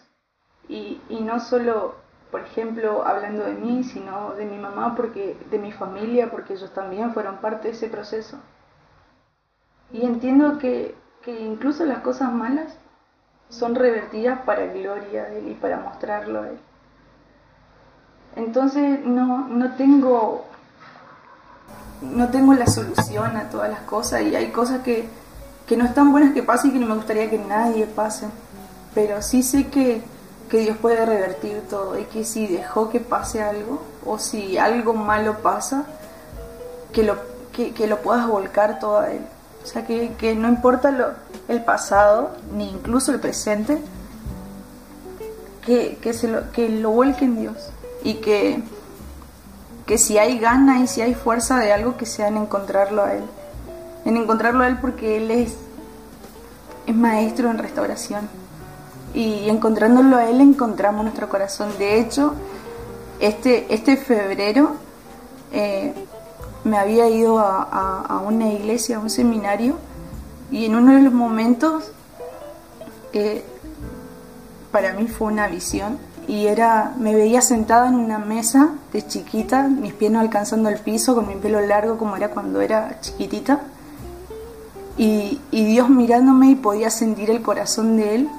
Y, 0.68 1.02
y 1.10 1.22
no 1.22 1.40
solo, 1.40 1.96
por 2.32 2.42
ejemplo, 2.42 3.06
hablando 3.06 3.44
de 3.44 3.54
mí, 3.54 3.84
sino 3.84 4.34
de 4.36 4.46
mi 4.46 4.58
mamá, 4.58 4.96
porque, 4.96 5.36
de 5.50 5.60
mi 5.60 5.72
familia, 5.72 6.32
porque 6.32 6.54
ellos 6.54 6.74
también 6.74 7.14
fueron 7.14 7.38
parte 7.38 7.68
de 7.68 7.74
ese 7.74 7.90
proceso. 7.90 8.38
Y 9.92 10.06
entiendo 10.06 10.58
que, 10.60 10.96
incluso 11.26 11.86
las 11.86 12.00
cosas 12.00 12.32
malas 12.32 12.76
son 13.50 13.76
revertidas 13.76 14.40
para 14.42 14.66
gloria 14.68 15.26
de 15.26 15.40
Él 15.40 15.48
y 15.50 15.54
para 15.56 15.78
mostrarlo 15.78 16.42
a 16.42 16.50
Él. 16.50 16.60
Entonces 18.36 19.04
no, 19.06 19.48
no 19.48 19.76
tengo 19.76 20.46
no 22.02 22.30
tengo 22.30 22.54
la 22.54 22.68
solución 22.68 23.36
a 23.38 23.50
todas 23.50 23.70
las 23.70 23.82
cosas 23.82 24.22
y 24.22 24.36
hay 24.36 24.52
cosas 24.52 24.82
que, 24.82 25.08
que 25.68 25.78
no 25.78 25.86
están 25.86 26.12
buenas 26.12 26.34
que 26.34 26.44
pasen 26.44 26.72
y 26.72 26.74
que 26.74 26.80
no 26.80 26.88
me 26.88 26.96
gustaría 26.96 27.30
que 27.30 27.40
nadie 27.40 27.86
pase. 27.86 28.28
Pero 28.96 29.22
sí 29.22 29.44
sé 29.44 29.68
que, 29.68 30.02
que 30.50 30.60
Dios 30.60 30.78
puede 30.78 31.06
revertir 31.06 31.62
todo 31.70 31.98
y 32.00 32.06
que 32.06 32.24
si 32.24 32.48
dejó 32.48 32.90
que 32.90 33.00
pase 33.00 33.42
algo 33.42 33.82
o 34.06 34.18
si 34.18 34.58
algo 34.58 34.94
malo 34.94 35.40
pasa, 35.40 35.86
que 36.92 37.04
lo, 37.04 37.18
que, 37.52 37.74
que 37.74 37.88
lo 37.88 38.02
puedas 38.02 38.28
volcar 38.28 38.80
todo 38.80 39.00
a 39.00 39.12
Él. 39.12 39.22
O 39.64 39.68
sea, 39.68 39.86
que, 39.86 40.36
no 40.36 40.48
importa 40.48 40.92
lo, 40.92 41.10
el 41.48 41.64
pasado, 41.64 42.32
ni 42.56 42.70
incluso 42.70 43.12
el 43.12 43.20
presente, 43.20 43.80
que, 45.66 45.98
que, 46.02 46.14
se 46.14 46.28
lo, 46.28 46.52
que 46.52 46.70
lo 46.70 46.92
vuelque 46.92 47.26
en 47.26 47.40
Dios. 47.42 47.70
Y 48.04 48.16
que, 48.16 48.64
que 49.90 49.98
si 49.98 50.20
hay 50.20 50.38
gana 50.38 50.82
y 50.82 50.88
si 50.88 51.02
hay 51.02 51.16
fuerza 51.16 51.58
de 51.58 51.74
algo, 51.74 51.98
que 51.98 52.06
sea 52.06 52.28
en 52.28 52.38
encontrarlo 52.38 53.04
a 53.04 53.16
Él. 53.16 53.24
En 54.06 54.18
encontrarlo 54.18 54.64
a 54.64 54.68
Él 54.68 54.78
porque 54.80 55.18
Él 55.18 55.32
es, 55.32 55.56
es 56.86 56.96
maestro 56.96 57.50
en 57.50 57.58
restauración. 57.58 58.30
Y 59.16 59.50
encontrándolo 59.50 60.18
a 60.18 60.30
Él 60.30 60.42
encontramos 60.42 61.02
nuestro 61.02 61.28
corazón. 61.28 61.70
De 61.80 62.00
hecho, 62.00 62.36
este, 63.20 63.74
este 63.74 63.98
febrero... 63.98 64.76
Eh, 65.52 65.92
me 66.64 66.78
había 66.78 67.10
ido 67.10 67.40
a, 67.40 68.22
una 68.26 68.52
iglesia, 68.52 68.98
a 68.98 69.00
un 69.00 69.10
seminario, 69.10 69.78
y 70.52 70.66
en 70.66 70.76
uno 70.76 70.94
de 70.94 71.02
los 71.02 71.14
momentos 71.14 71.92
eh, 73.14 73.44
para 74.72 74.94
mí 74.94 75.08
fue 75.08 75.32
una 75.32 75.48
visión 75.48 75.98
y 76.30 76.48
era 76.48 76.94
me 76.98 77.14
veía 77.16 77.42
sentada 77.42 77.90
en 77.90 77.96
una 77.96 78.20
mesa 78.20 78.70
de 78.94 79.06
chiquita 79.06 79.64
mis 79.64 79.94
pies 79.94 80.12
no 80.12 80.20
alcanzando 80.20 80.70
el 80.70 80.80
piso 80.80 81.16
con 81.16 81.28
mi 81.28 81.36
pelo 81.36 81.60
largo 81.60 81.98
como 81.98 82.16
era 82.16 82.30
cuando 82.30 82.62
era 82.62 83.02
chiquitita 83.02 83.62
y, 84.96 85.40
y, 85.50 85.66
Dios 85.66 85.90
mirándome 85.90 86.52
y 86.52 86.56
podía 86.56 86.90
sentir 86.90 87.30
el 87.32 87.42
corazón 87.42 87.98
de 87.98 88.16
él 88.16 88.30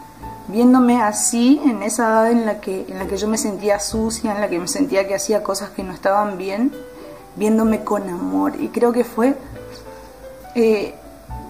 viéndome 0.49 1.01
así 1.03 1.61
en 1.64 1.82
esa 1.82 2.05
edad 2.05 2.30
en 2.30 2.47
la 2.47 2.61
que 2.61 2.86
en 2.88 2.99
la 2.99 3.07
que 3.07 3.16
yo 3.16 3.28
me 3.28 3.38
sentía 3.38 3.80
sucia 3.80 4.32
en 4.34 4.41
la 4.41 4.49
que 4.49 4.59
me 4.59 4.68
sentía 4.68 5.09
que 5.09 5.14
hacía 5.14 5.43
cosas 5.43 5.70
que 5.70 5.82
no 5.82 5.93
estaban 5.93 6.38
bien 6.38 6.70
viéndome 7.36 7.84
con 7.84 8.09
amor. 8.09 8.55
Y 8.61 8.68
creo 8.68 8.93
que 8.93 9.05
fue 9.05 9.36
eh, 10.55 10.95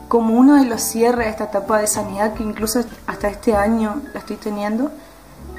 como 0.09 0.39
uno 0.39 0.57
de 0.57 0.65
los 0.65 0.81
cierres 0.81 1.27
de 1.27 1.31
esta 1.31 1.45
etapa 1.45 1.79
de 1.79 1.87
sanidad 1.87 2.35
que 2.35 2.43
incluso 2.43 2.81
hasta 3.07 3.29
este 3.29 3.55
año 3.55 4.03
la 4.13 4.21
estoy 4.21 4.37
teniendo, 4.37 4.91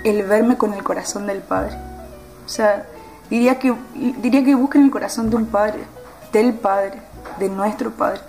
el 0.03 0.23
verme 0.23 0.57
con 0.57 0.73
el 0.73 0.83
corazón 0.83 1.27
del 1.27 1.39
Padre. 1.39 1.77
O 2.45 2.49
sea, 2.49 2.85
diría 3.29 3.59
que, 3.59 3.73
diría 3.93 4.43
que 4.43 4.55
busquen 4.55 4.83
el 4.83 4.91
corazón 4.91 5.29
de 5.29 5.35
un 5.35 5.45
Padre, 5.45 5.83
del 6.31 6.53
Padre, 6.53 7.01
de 7.39 7.49
nuestro 7.49 7.91
Padre. 7.91 8.21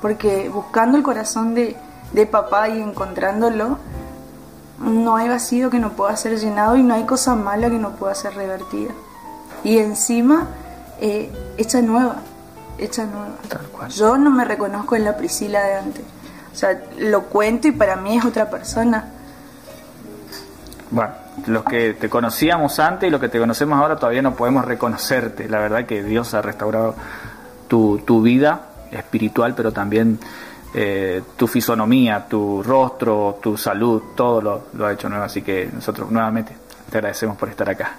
Porque 0.00 0.48
buscando 0.48 0.96
el 0.96 1.02
corazón 1.02 1.54
de, 1.54 1.76
de 2.12 2.26
papá 2.26 2.68
y 2.68 2.80
encontrándolo, 2.80 3.78
no 4.78 5.16
hay 5.16 5.28
vacío 5.28 5.70
que 5.70 5.78
no 5.78 5.92
pueda 5.92 6.16
ser 6.16 6.38
llenado 6.38 6.76
y 6.76 6.82
no 6.82 6.94
hay 6.94 7.04
cosa 7.04 7.34
mala 7.34 7.70
que 7.70 7.78
no 7.78 7.92
pueda 7.92 8.14
ser 8.14 8.34
revertida. 8.34 8.92
Y 9.64 9.78
encima 9.78 10.48
hecha 11.00 11.82
nueva, 11.82 12.16
hecha 12.78 13.04
nueva. 13.04 13.88
Yo 13.88 14.16
no 14.16 14.30
me 14.30 14.44
reconozco 14.44 14.96
en 14.96 15.04
la 15.04 15.16
Priscila 15.16 15.62
de 15.62 15.74
antes. 15.74 16.04
O 16.52 16.56
sea, 16.56 16.82
lo 16.98 17.24
cuento 17.24 17.68
y 17.68 17.72
para 17.72 17.96
mí 17.96 18.16
es 18.16 18.24
otra 18.24 18.48
persona. 18.48 19.10
Bueno, 20.90 21.12
los 21.46 21.64
que 21.64 21.94
te 21.94 22.08
conocíamos 22.08 22.78
antes 22.78 23.08
y 23.08 23.10
los 23.10 23.20
que 23.20 23.28
te 23.28 23.38
conocemos 23.38 23.78
ahora 23.78 23.96
todavía 23.96 24.22
no 24.22 24.34
podemos 24.34 24.64
reconocerte. 24.64 25.48
La 25.48 25.58
verdad 25.58 25.84
que 25.84 26.02
Dios 26.02 26.34
ha 26.34 26.42
restaurado 26.42 26.94
tu, 27.68 27.98
tu 28.06 28.22
vida 28.22 28.60
espiritual, 28.90 29.54
pero 29.54 29.72
también 29.72 30.18
eh, 30.74 31.22
tu 31.36 31.46
fisonomía, 31.46 32.26
tu 32.28 32.62
rostro, 32.62 33.38
tu 33.42 33.56
salud, 33.56 34.02
todo 34.14 34.40
lo, 34.40 34.64
lo 34.74 34.86
ha 34.86 34.92
hecho 34.92 35.08
nuevo. 35.08 35.24
Así 35.24 35.42
que 35.42 35.68
nosotros 35.72 36.10
nuevamente 36.10 36.56
te 36.90 36.98
agradecemos 36.98 37.36
por 37.36 37.48
estar 37.48 37.68
acá. 37.68 37.92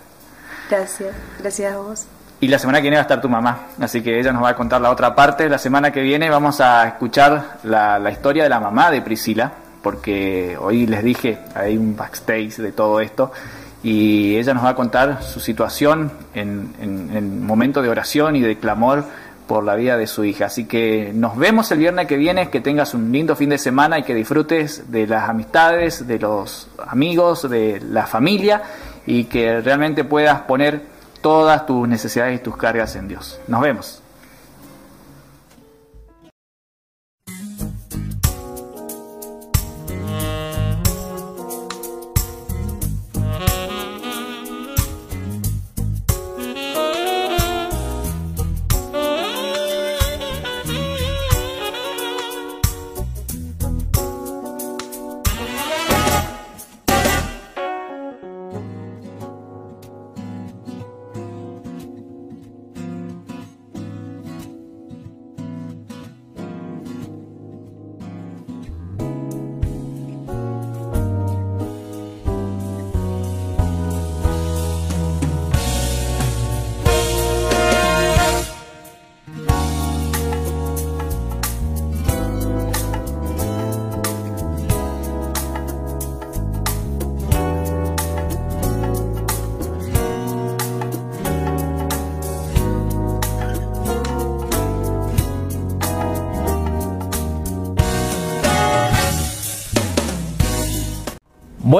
Gracias, 0.69 1.15
gracias 1.39 1.73
a 1.73 1.77
vos. 1.77 2.05
Y 2.39 2.47
la 2.49 2.59
semana 2.59 2.77
que 2.77 2.83
viene 2.83 2.97
va 2.97 3.01
a 3.01 3.03
estar 3.03 3.19
tu 3.19 3.29
mamá, 3.29 3.61
así 3.79 4.03
que 4.03 4.19
ella 4.19 4.31
nos 4.31 4.43
va 4.43 4.49
a 4.49 4.55
contar 4.55 4.79
la 4.79 4.91
otra 4.91 5.15
parte. 5.15 5.49
La 5.49 5.57
semana 5.57 5.91
que 5.91 6.01
viene 6.01 6.29
vamos 6.29 6.61
a 6.61 6.87
escuchar 6.87 7.57
la, 7.63 7.97
la 7.97 8.11
historia 8.11 8.43
de 8.43 8.49
la 8.49 8.59
mamá 8.59 8.91
de 8.91 9.01
Priscila, 9.01 9.51
porque 9.87 10.57
hoy 10.59 10.85
les 10.85 11.01
dije, 11.01 11.37
hay 11.55 11.77
un 11.77 11.95
backstage 11.95 12.57
de 12.57 12.73
todo 12.73 12.99
esto, 12.99 13.31
y 13.81 14.35
ella 14.35 14.53
nos 14.53 14.65
va 14.65 14.71
a 14.71 14.75
contar 14.75 15.23
su 15.23 15.39
situación 15.39 16.11
en, 16.33 16.73
en, 16.81 17.15
en 17.15 17.45
momento 17.45 17.81
de 17.81 17.87
oración 17.87 18.35
y 18.35 18.41
de 18.41 18.57
clamor 18.57 19.05
por 19.47 19.63
la 19.63 19.75
vida 19.75 19.95
de 19.95 20.05
su 20.05 20.25
hija. 20.25 20.47
Así 20.47 20.65
que 20.65 21.13
nos 21.15 21.37
vemos 21.37 21.71
el 21.71 21.79
viernes 21.79 22.05
que 22.05 22.17
viene, 22.17 22.49
que 22.49 22.59
tengas 22.59 22.93
un 22.93 23.13
lindo 23.13 23.33
fin 23.37 23.47
de 23.47 23.57
semana 23.57 23.97
y 23.97 24.03
que 24.03 24.13
disfrutes 24.13 24.91
de 24.91 25.07
las 25.07 25.29
amistades, 25.29 26.05
de 26.05 26.19
los 26.19 26.67
amigos, 26.85 27.49
de 27.49 27.79
la 27.79 28.05
familia 28.07 28.63
y 29.05 29.23
que 29.23 29.61
realmente 29.61 30.03
puedas 30.03 30.41
poner 30.41 30.81
todas 31.21 31.65
tus 31.65 31.87
necesidades 31.87 32.41
y 32.41 32.43
tus 32.43 32.57
cargas 32.57 32.97
en 32.97 33.07
Dios. 33.07 33.39
Nos 33.47 33.61
vemos. 33.61 34.03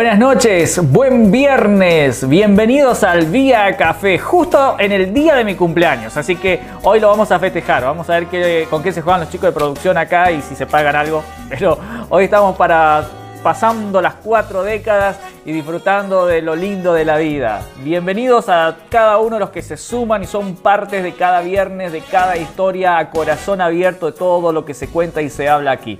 Buenas 0.07 0.35
noches, 0.35 0.91
buen 0.93 1.31
viernes, 1.31 2.29
bienvenidos 2.29 3.03
al 3.03 3.25
Vía 3.25 3.75
Café, 3.75 4.17
justo 4.17 4.77
en 4.79 4.93
el 4.93 5.13
día 5.13 5.35
de 5.35 5.43
mi 5.43 5.53
cumpleaños, 5.53 6.15
así 6.15 6.37
que 6.37 6.61
hoy 6.83 7.01
lo 7.01 7.09
vamos 7.09 7.29
a 7.29 7.37
festejar, 7.39 7.83
vamos 7.83 8.09
a 8.09 8.13
ver 8.13 8.27
qué, 8.27 8.67
con 8.69 8.81
qué 8.81 8.93
se 8.93 9.01
juegan 9.01 9.19
los 9.19 9.29
chicos 9.29 9.49
de 9.49 9.51
producción 9.51 9.97
acá 9.97 10.31
y 10.31 10.41
si 10.41 10.55
se 10.55 10.65
pagan 10.65 10.95
algo, 10.95 11.25
pero 11.49 11.77
hoy 12.07 12.23
estamos 12.23 12.55
para 12.55 13.05
pasando 13.43 14.01
las 14.01 14.13
cuatro 14.13 14.63
décadas 14.63 15.19
y 15.45 15.51
disfrutando 15.51 16.25
de 16.25 16.41
lo 16.41 16.55
lindo 16.55 16.93
de 16.93 17.03
la 17.03 17.17
vida. 17.17 17.59
Bienvenidos 17.83 18.47
a 18.47 18.77
cada 18.89 19.17
uno 19.17 19.35
de 19.35 19.41
los 19.41 19.49
que 19.49 19.61
se 19.61 19.75
suman 19.75 20.23
y 20.23 20.25
son 20.25 20.55
partes 20.55 21.03
de 21.03 21.15
cada 21.15 21.41
viernes, 21.41 21.91
de 21.91 21.99
cada 21.99 22.37
historia 22.37 22.97
a 22.97 23.09
corazón 23.09 23.59
abierto 23.59 24.05
de 24.05 24.13
todo 24.13 24.53
lo 24.53 24.63
que 24.63 24.73
se 24.73 24.87
cuenta 24.87 25.21
y 25.21 25.29
se 25.29 25.49
habla 25.49 25.71
aquí. 25.71 25.99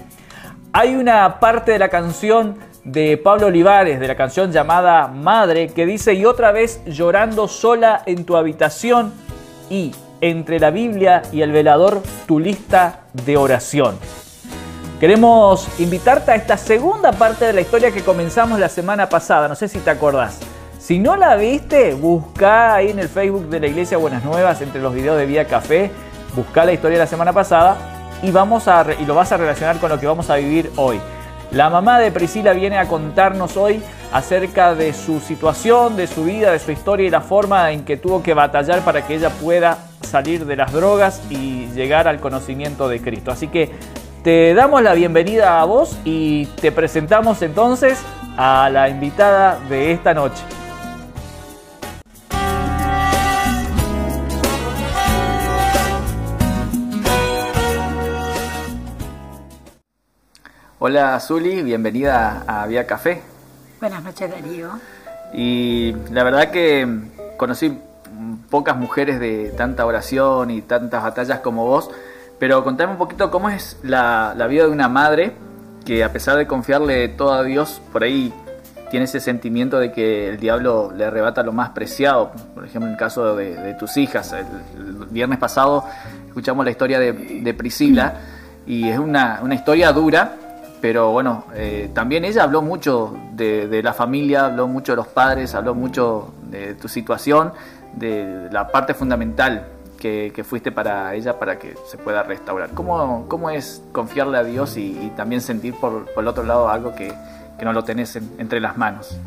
Hay 0.72 0.96
una 0.96 1.42
parte 1.42 1.74
de 1.74 1.80
la 1.80 1.90
canción 1.90 2.58
de 2.88 3.18
Pablo 3.18 3.48
Olivares, 3.48 4.00
de 4.00 4.08
la 4.08 4.16
canción 4.16 4.52
llamada 4.52 5.10
Madre, 5.10 5.68
que 5.68 5.86
dice, 5.86 6.14
y 6.14 6.24
otra 6.24 6.54
vez 6.54 6.82
llorando 6.86 7.50
sola 7.50 8.02
en 8.06 8.24
tu 8.24 8.38
habitación 8.38 9.12
y 9.70 9.94
entre 10.22 10.58
la 10.58 10.72
Biblia 10.72 11.22
y 11.34 11.42
el 11.42 11.52
velador 11.52 12.02
tu 12.26 12.40
lista 12.40 13.02
de 13.26 13.36
oración. 13.36 13.98
Queremos 15.02 15.68
invitarte 15.80 16.32
a 16.32 16.36
esta 16.36 16.56
segunda 16.56 17.12
parte 17.12 17.46
de 17.46 17.54
la 17.54 17.62
historia 17.62 17.92
que 17.92 18.04
comenzamos 18.04 18.58
la 18.58 18.70
semana 18.70 19.10
pasada, 19.10 19.50
no 19.50 19.56
sé 19.56 19.68
si 19.68 19.80
te 19.80 19.90
acordás. 19.90 20.40
Si 20.80 20.98
no 20.98 21.18
la 21.18 21.36
viste, 21.36 21.94
busca 21.94 22.76
ahí 22.76 22.92
en 22.92 23.00
el 23.00 23.10
Facebook 23.10 23.50
de 23.50 23.60
la 23.60 23.68
Iglesia 23.68 23.98
Buenas 23.98 24.24
Nuevas, 24.24 24.62
entre 24.62 24.82
los 24.82 24.96
videos 24.96 25.18
de 25.18 25.26
Vía 25.26 25.46
Café, 25.46 25.92
busca 26.34 26.64
la 26.64 26.72
historia 26.72 26.98
de 26.98 27.04
la 27.04 27.10
semana 27.10 27.34
pasada 27.34 27.78
y, 28.24 28.32
vamos 28.32 28.70
a, 28.70 28.86
y 28.98 29.06
lo 29.06 29.14
vas 29.14 29.34
a 29.34 29.38
relacionar 29.38 29.78
con 29.78 29.90
lo 29.90 30.00
que 30.00 30.08
vamos 30.08 30.30
a 30.30 30.38
vivir 30.38 30.72
hoy. 30.78 31.02
La 31.52 31.70
mamá 31.70 32.00
de 32.00 32.12
Priscila 32.12 32.52
viene 32.52 32.78
a 32.78 32.88
contarnos 32.88 33.56
hoy 33.56 33.82
acerca 34.12 34.76
de 34.76 34.92
su 34.94 35.22
situación, 35.22 35.96
de 35.96 36.08
su 36.08 36.26
vida, 36.26 36.52
de 36.52 36.60
su 36.60 36.72
historia 36.72 37.08
y 37.08 37.10
la 37.10 37.22
forma 37.22 37.72
en 37.72 37.86
que 37.86 37.96
tuvo 37.96 38.22
que 38.22 38.34
batallar 38.34 38.82
para 38.82 39.08
que 39.08 39.16
ella 39.16 39.30
pueda 39.30 39.78
salir 40.02 40.46
de 40.46 40.58
las 40.58 40.74
drogas 40.74 41.22
y 41.30 41.68
llegar 41.68 42.08
al 42.08 42.20
conocimiento 42.20 42.90
de 42.90 43.02
Cristo. 43.02 43.32
Así 43.32 43.48
que 43.48 43.72
te 44.24 44.54
damos 44.54 44.82
la 44.82 44.94
bienvenida 44.94 45.62
a 45.62 45.66
vos 45.66 45.98
y 46.04 46.48
te 46.62 46.74
presentamos 46.74 47.42
entonces 47.42 48.02
a 48.36 48.70
la 48.70 48.90
invitada 48.90 49.58
de 49.70 49.94
esta 49.94 50.14
noche. 50.14 50.44
Hola 60.80 61.20
Zuli, 61.20 61.64
bienvenida 61.64 62.44
a 62.46 62.68
Vía 62.68 62.86
Café. 62.86 63.24
Buenas 63.80 64.04
noches 64.04 64.30
Darío. 64.30 64.70
Y 65.34 65.96
la 66.12 66.24
verdad 66.24 66.52
que 66.52 66.88
conocí 67.36 67.80
pocas 68.52 68.78
mujeres 68.78 69.20
de 69.20 69.56
tanta 69.58 69.88
oración 69.88 70.52
y 70.52 70.62
tantas 70.62 71.02
batallas 71.02 71.40
como 71.40 71.66
vos, 71.66 71.90
pero 72.38 72.64
contame 72.64 72.92
un 72.92 73.00
poquito 73.00 73.32
cómo 73.32 73.50
es 73.50 73.80
la, 73.82 74.36
la 74.38 74.46
vida 74.46 74.66
de 74.66 74.70
una 74.70 74.88
madre 74.88 75.34
que 75.84 76.04
a 76.04 76.14
pesar 76.14 76.38
de 76.38 76.46
confiarle 76.46 77.08
todo 77.08 77.34
a 77.34 77.42
Dios, 77.42 77.82
por 77.92 78.04
ahí 78.04 78.32
tiene 78.92 79.06
ese 79.06 79.20
sentimiento 79.20 79.80
de 79.80 79.92
que 79.92 80.30
el 80.30 80.38
diablo 80.38 80.94
le 80.96 81.06
arrebata 81.06 81.42
lo 81.42 81.54
más 81.54 81.70
preciado. 81.70 82.34
Por 82.54 82.66
ejemplo, 82.66 82.86
en 82.86 82.94
el 82.94 83.00
caso 83.00 83.36
de, 83.36 83.56
de 83.56 83.74
tus 83.74 83.98
hijas. 83.98 84.32
El, 84.32 84.46
el, 84.76 85.08
viernes 85.10 85.40
pasado 85.40 85.86
escuchamos 86.28 86.64
la 86.64 86.70
historia 86.70 87.00
de, 87.00 87.14
de 87.14 87.54
Priscila 87.56 88.14
y 88.68 88.88
es 88.88 89.00
una, 89.00 89.40
una 89.42 89.56
historia 89.56 89.92
dura, 89.92 90.36
pero 90.88 91.12
bueno, 91.12 91.44
eh, 91.54 91.92
también 91.94 92.24
ella 92.24 92.44
habló 92.44 92.62
mucho 92.62 93.14
de, 93.34 93.68
de, 93.68 93.84
la 93.84 93.92
familia, 93.92 94.46
habló 94.46 94.70
mucho 94.70 94.94
de 94.94 94.96
los 94.96 95.08
padres, 95.10 95.54
habló 95.54 95.76
mucho 95.76 96.34
de 96.44 96.76
tu 96.76 96.88
situación, 96.88 97.52
de 97.98 98.48
la 98.54 98.70
parte 98.70 98.94
fundamental 98.94 99.68
que, 100.00 100.32
que 100.34 100.46
fuiste 100.46 100.72
para 100.72 101.14
ella 101.14 101.38
para 101.38 101.60
que 101.60 101.76
se 101.90 101.98
pueda 101.98 102.24
restaurar. 102.24 102.70
¿Cómo, 102.70 103.26
cómo 103.28 103.50
es 103.50 103.82
confiarle 103.92 104.38
a 104.38 104.46
Dios 104.46 104.78
y, 104.78 104.98
y 104.98 105.12
también 105.18 105.42
sentir 105.42 105.76
por, 105.76 106.06
por, 106.14 106.24
el 106.24 106.30
otro 106.30 106.44
lado 106.44 106.70
algo 106.70 106.96
que, 106.96 107.14
que 107.60 107.66
no 107.66 107.74
lo 107.74 107.84
tenés 107.84 108.16
en, 108.16 108.32
entre 108.38 108.62
las 108.62 108.78
manos? 108.78 109.18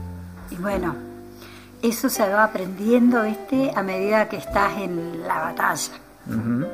Y 0.50 0.56
bueno, 0.56 0.94
eso 1.82 2.08
se 2.08 2.26
va 2.26 2.44
aprendiendo 2.44 3.22
este, 3.24 3.70
a 3.76 3.82
medida 3.82 4.30
que 4.30 4.38
estás 4.38 4.78
en 4.78 5.28
la 5.28 5.40
batalla. 5.40 5.92
Uh 6.26 6.32
-huh. 6.32 6.68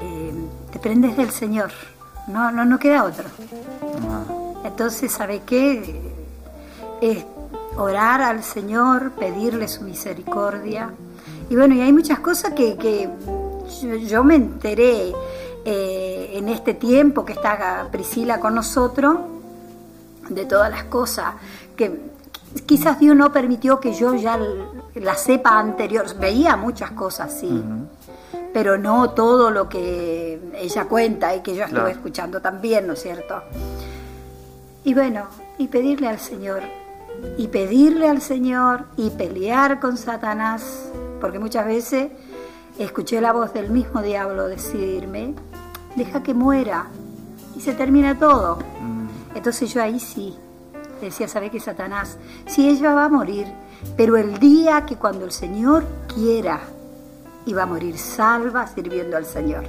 eh, 0.00 0.34
dependes 0.74 1.16
del 1.16 1.30
Señor 1.30 1.70
no, 2.28 2.50
no, 2.50 2.64
no 2.64 2.78
queda 2.78 3.04
otro. 3.04 3.24
Ah. 4.08 4.24
Entonces, 4.64 5.12
¿sabe 5.12 5.42
qué? 5.44 6.00
Es 7.00 7.24
orar 7.76 8.22
al 8.22 8.42
Señor, 8.42 9.12
pedirle 9.12 9.68
su 9.68 9.82
misericordia. 9.82 10.90
Y 11.50 11.56
bueno, 11.56 11.74
y 11.74 11.80
hay 11.80 11.92
muchas 11.92 12.20
cosas 12.20 12.52
que, 12.54 12.76
que 12.76 13.08
yo, 13.82 13.96
yo, 13.96 14.24
me 14.24 14.36
enteré 14.36 15.12
eh, 15.64 16.30
en 16.34 16.48
este 16.48 16.74
tiempo 16.74 17.24
que 17.24 17.32
está 17.32 17.88
Priscila 17.90 18.38
con 18.40 18.54
nosotros, 18.54 19.16
de 20.28 20.44
todas 20.46 20.70
las 20.70 20.84
cosas 20.84 21.34
que 21.76 22.12
quizás 22.66 22.98
Dios 23.00 23.16
no 23.16 23.32
permitió 23.32 23.80
que 23.80 23.92
yo 23.94 24.14
ya 24.14 24.38
la 24.94 25.14
sepa 25.16 25.58
anterior. 25.58 26.06
Veía 26.18 26.56
muchas 26.56 26.92
cosas, 26.92 27.38
sí, 27.40 27.46
uh 27.46 27.64
-huh. 27.64 27.86
Pero 28.52 28.76
no 28.78 29.10
todo 29.10 29.50
lo 29.50 29.68
que 29.68 30.40
ella 30.54 30.84
cuenta 30.86 31.34
y 31.34 31.40
que 31.40 31.54
yo 31.54 31.62
estuve 31.64 31.80
Claro. 31.80 31.88
escuchando 31.96 32.40
también, 32.40 32.86
¿no 32.86 32.92
es 32.94 33.02
cierto? 33.02 33.42
Y 34.84 34.94
bueno, 34.94 35.26
y 35.58 35.68
pedirle 35.68 36.08
al 36.08 36.18
Señor, 36.18 36.62
y 37.38 37.48
pedirle 37.48 38.08
al 38.08 38.20
Señor, 38.20 38.84
y 38.96 39.10
pelear 39.10 39.80
con 39.80 39.96
Satanás, 39.96 40.88
porque 41.20 41.38
muchas 41.38 41.66
veces 41.66 42.10
escuché 42.78 43.20
la 43.20 43.32
voz 43.32 43.52
del 43.52 43.70
mismo 43.70 44.02
diablo 44.02 44.48
decirme, 44.48 45.34
deja 45.94 46.22
que 46.22 46.34
muera, 46.34 46.86
y 47.56 47.60
se 47.60 47.74
termina 47.74 48.18
todo. 48.18 48.56
Mm, 48.80 49.36
Entonces 49.36 49.72
yo 49.72 49.82
ahí 49.82 49.98
sí, 50.00 50.34
decía, 51.00 51.26
¿sabe 51.28 51.50
qué 51.50 51.60
Satanás? 51.60 52.18
Si 52.46 52.68
ella 52.68 52.92
va 52.94 53.04
a 53.06 53.08
morir, 53.08 53.46
pero 53.96 54.16
el 54.16 54.38
día 54.38 54.84
que 54.86 54.96
cuando 54.96 55.24
el 55.24 55.32
Señor 55.32 55.84
quiera, 56.14 56.60
iba 57.46 57.62
a 57.62 57.66
morir 57.66 57.98
salva 57.98 58.66
sirviendo 58.66 59.16
al 59.16 59.24
Señor. 59.26 59.64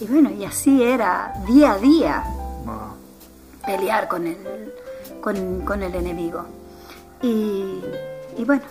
Y 0.00 0.06
bueno, 0.06 0.30
y 0.30 0.44
así 0.44 0.82
era 0.82 1.32
día 1.46 1.72
a 1.72 1.78
día 1.78 2.24
wow. 2.64 2.74
pelear 3.64 4.08
con 4.08 4.26
el, 4.26 4.36
con, 5.20 5.60
con 5.60 5.82
el 5.82 5.94
enemigo. 5.94 6.44
Y, 7.22 7.80
y 8.36 8.44
bueno, 8.44 8.62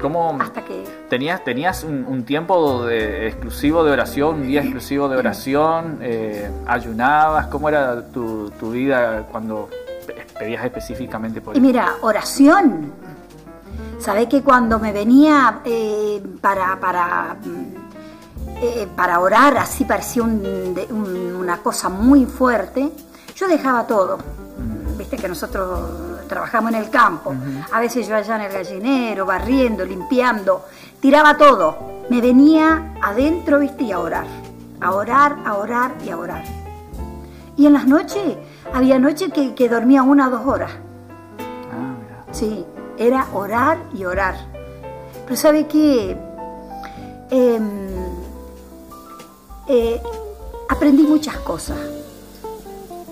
¿Cómo 0.00 0.36
hasta 0.40 0.64
que... 0.64 0.82
tenías, 1.08 1.44
tenías 1.44 1.84
un, 1.84 2.04
un 2.08 2.24
tiempo 2.24 2.84
de- 2.86 3.28
exclusivo 3.28 3.84
de 3.84 3.92
oración, 3.92 4.36
un 4.40 4.46
día 4.46 4.62
exclusivo 4.62 5.08
de 5.08 5.16
oración? 5.16 5.98
eh, 6.02 6.50
¿Ayunabas? 6.66 7.46
¿Cómo 7.46 7.68
era 7.68 8.04
tu, 8.08 8.50
tu 8.58 8.70
vida 8.72 9.26
cuando 9.30 9.68
pe- 10.06 10.26
pedías 10.38 10.64
específicamente 10.64 11.40
por 11.40 11.56
Y 11.56 11.60
mira, 11.60 11.94
oración. 12.02 12.92
Sabés 13.98 14.28
que 14.28 14.42
cuando 14.42 14.78
me 14.78 14.92
venía 14.92 15.60
eh, 15.64 16.22
para, 16.40 16.78
para, 16.78 17.36
mm, 17.44 18.56
eh, 18.62 18.88
para 18.94 19.20
orar, 19.20 19.56
así 19.58 19.84
parecía 19.84 20.22
un- 20.22 20.74
de- 20.74 20.86
un- 20.90 21.34
una 21.36 21.58
cosa 21.58 21.88
muy 21.88 22.24
fuerte, 22.26 22.90
yo 23.34 23.48
dejaba 23.48 23.86
todo. 23.86 24.18
Viste 24.96 25.16
que 25.16 25.28
nosotros 25.28 26.26
trabajamos 26.28 26.72
en 26.72 26.78
el 26.78 26.90
campo. 26.90 27.34
A 27.72 27.80
veces 27.80 28.06
yo 28.06 28.16
allá 28.16 28.36
en 28.36 28.42
el 28.42 28.52
gallinero, 28.52 29.26
barriendo, 29.26 29.84
limpiando, 29.84 30.64
tiraba 31.00 31.36
todo. 31.36 31.76
Me 32.08 32.20
venía 32.20 32.94
adentro, 33.02 33.58
viste, 33.58 33.84
y 33.84 33.92
a 33.92 33.98
orar. 33.98 34.26
A 34.80 34.92
orar, 34.92 35.36
a 35.44 35.54
orar 35.54 35.92
y 36.04 36.10
a 36.10 36.16
orar. 36.16 36.44
Y 37.56 37.66
en 37.66 37.72
las 37.72 37.86
noches, 37.86 38.36
había 38.72 38.98
noches 38.98 39.32
que, 39.32 39.54
que 39.54 39.68
dormía 39.68 40.02
una 40.02 40.28
o 40.28 40.30
dos 40.30 40.46
horas. 40.46 40.70
Ah, 41.72 41.94
mira. 42.00 42.24
Sí, 42.32 42.64
era 42.98 43.26
orar 43.32 43.78
y 43.94 44.04
orar. 44.04 44.36
Pero 45.24 45.36
¿sabe 45.36 45.66
qué? 45.66 46.16
Em, 47.30 47.88
eh, 49.68 50.00
aprendí 50.68 51.02
muchas 51.02 51.36
cosas 51.38 51.78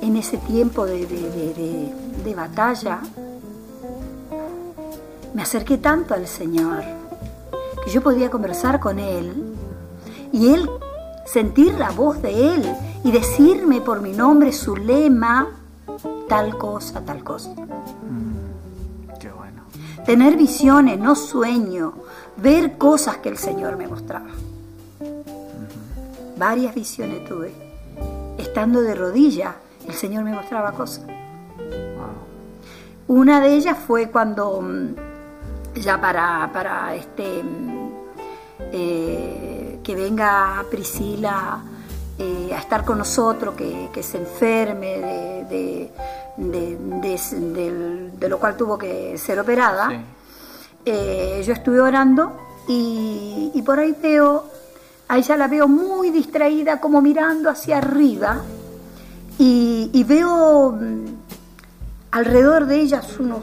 en 0.01 0.17
ese 0.17 0.39
tiempo 0.39 0.85
de, 0.87 1.07
de- 1.07 1.93
de- 2.25 2.35
batalla. 2.35 2.99
Me 5.35 5.43
acerqué 5.43 5.79
tanto 5.79 6.15
al 6.15 6.27
Señor 6.27 6.83
que 7.85 7.91
yo 7.91 8.03
podía 8.03 8.31
conversar 8.31 8.81
con 8.81 8.99
Él 8.99 9.55
y 10.33 10.53
Él 10.53 10.69
sentir 11.27 11.75
la 11.75 11.91
voz 11.91 12.21
de 12.23 12.55
Él 12.55 12.75
y 13.05 13.11
decirme 13.13 13.81
por 13.81 14.01
mi 14.01 14.13
nombre 14.13 14.53
su 14.53 14.77
lema, 14.77 15.49
tal 16.29 16.57
cosa, 16.59 17.01
tal 17.05 17.23
cosa 17.23 17.51
bueno. 17.55 17.85
Tener 20.05 20.37
visiones, 20.37 20.99
no 20.99 21.15
sueño, 21.15 21.95
ver 22.37 22.79
cosas 22.79 23.19
que 23.19 23.29
el 23.29 23.39
Señor 23.39 23.77
me 23.77 23.87
mostraba. 23.87 24.31
Varias 26.37 26.75
visiones 26.75 27.25
tuve. 27.25 27.53
Estando 28.39 28.83
de 28.83 28.95
rodilla, 28.95 29.57
el 29.87 29.95
Señor 29.95 30.25
me 30.25 30.33
mostraba 30.33 30.73
cosas. 30.73 31.05
Wow. 31.57 33.17
Una 33.19 33.41
de 33.41 33.55
ellas 33.55 33.79
fue 33.79 34.11
cuando 34.11 34.61
mm, 34.61 35.81
ya 35.81 36.01
para, 36.01 36.51
para 36.53 36.95
este 36.95 37.43
mm, 37.43 37.91
eh, 38.73 39.81
que 39.83 39.95
venga 39.95 40.65
Priscila 40.71 41.63
eh, 42.19 42.51
a 42.55 42.59
estar 42.59 42.85
con 42.85 42.99
nosotros, 42.99 43.55
que, 43.55 43.91
que 43.93 44.03
se 44.03 44.19
enferme 44.19 44.99
de, 44.99 45.34
de- 45.49 45.91
de- 46.37 48.11
de- 48.19 48.29
lo 48.29 48.39
cual 48.39 48.57
tuvo 48.57 48.77
que 48.79 49.17
ser 49.19 49.39
operada. 49.39 49.89
Sí. 49.91 49.97
Eh, 50.87 51.43
yo 51.47 51.53
estuve 51.53 51.81
orando 51.81 52.37
y, 52.69 53.51
y 53.55 53.63
por 53.63 53.79
ahí 53.79 53.97
veo, 54.03 54.45
a 55.09 55.17
ella 55.19 55.37
la 55.37 55.49
veo 55.49 55.69
muy 55.69 56.11
distraída, 56.11 56.81
como 56.81 57.01
mirando 57.01 57.49
hacia 57.51 57.79
arriba, 57.79 58.43
y, 59.39 59.91
y 59.93 60.05
veo 60.05 60.73
mm, 60.73 61.05
alrededor 62.13 62.67
de 62.67 62.77
ellas 62.81 63.19
unos, 63.19 63.41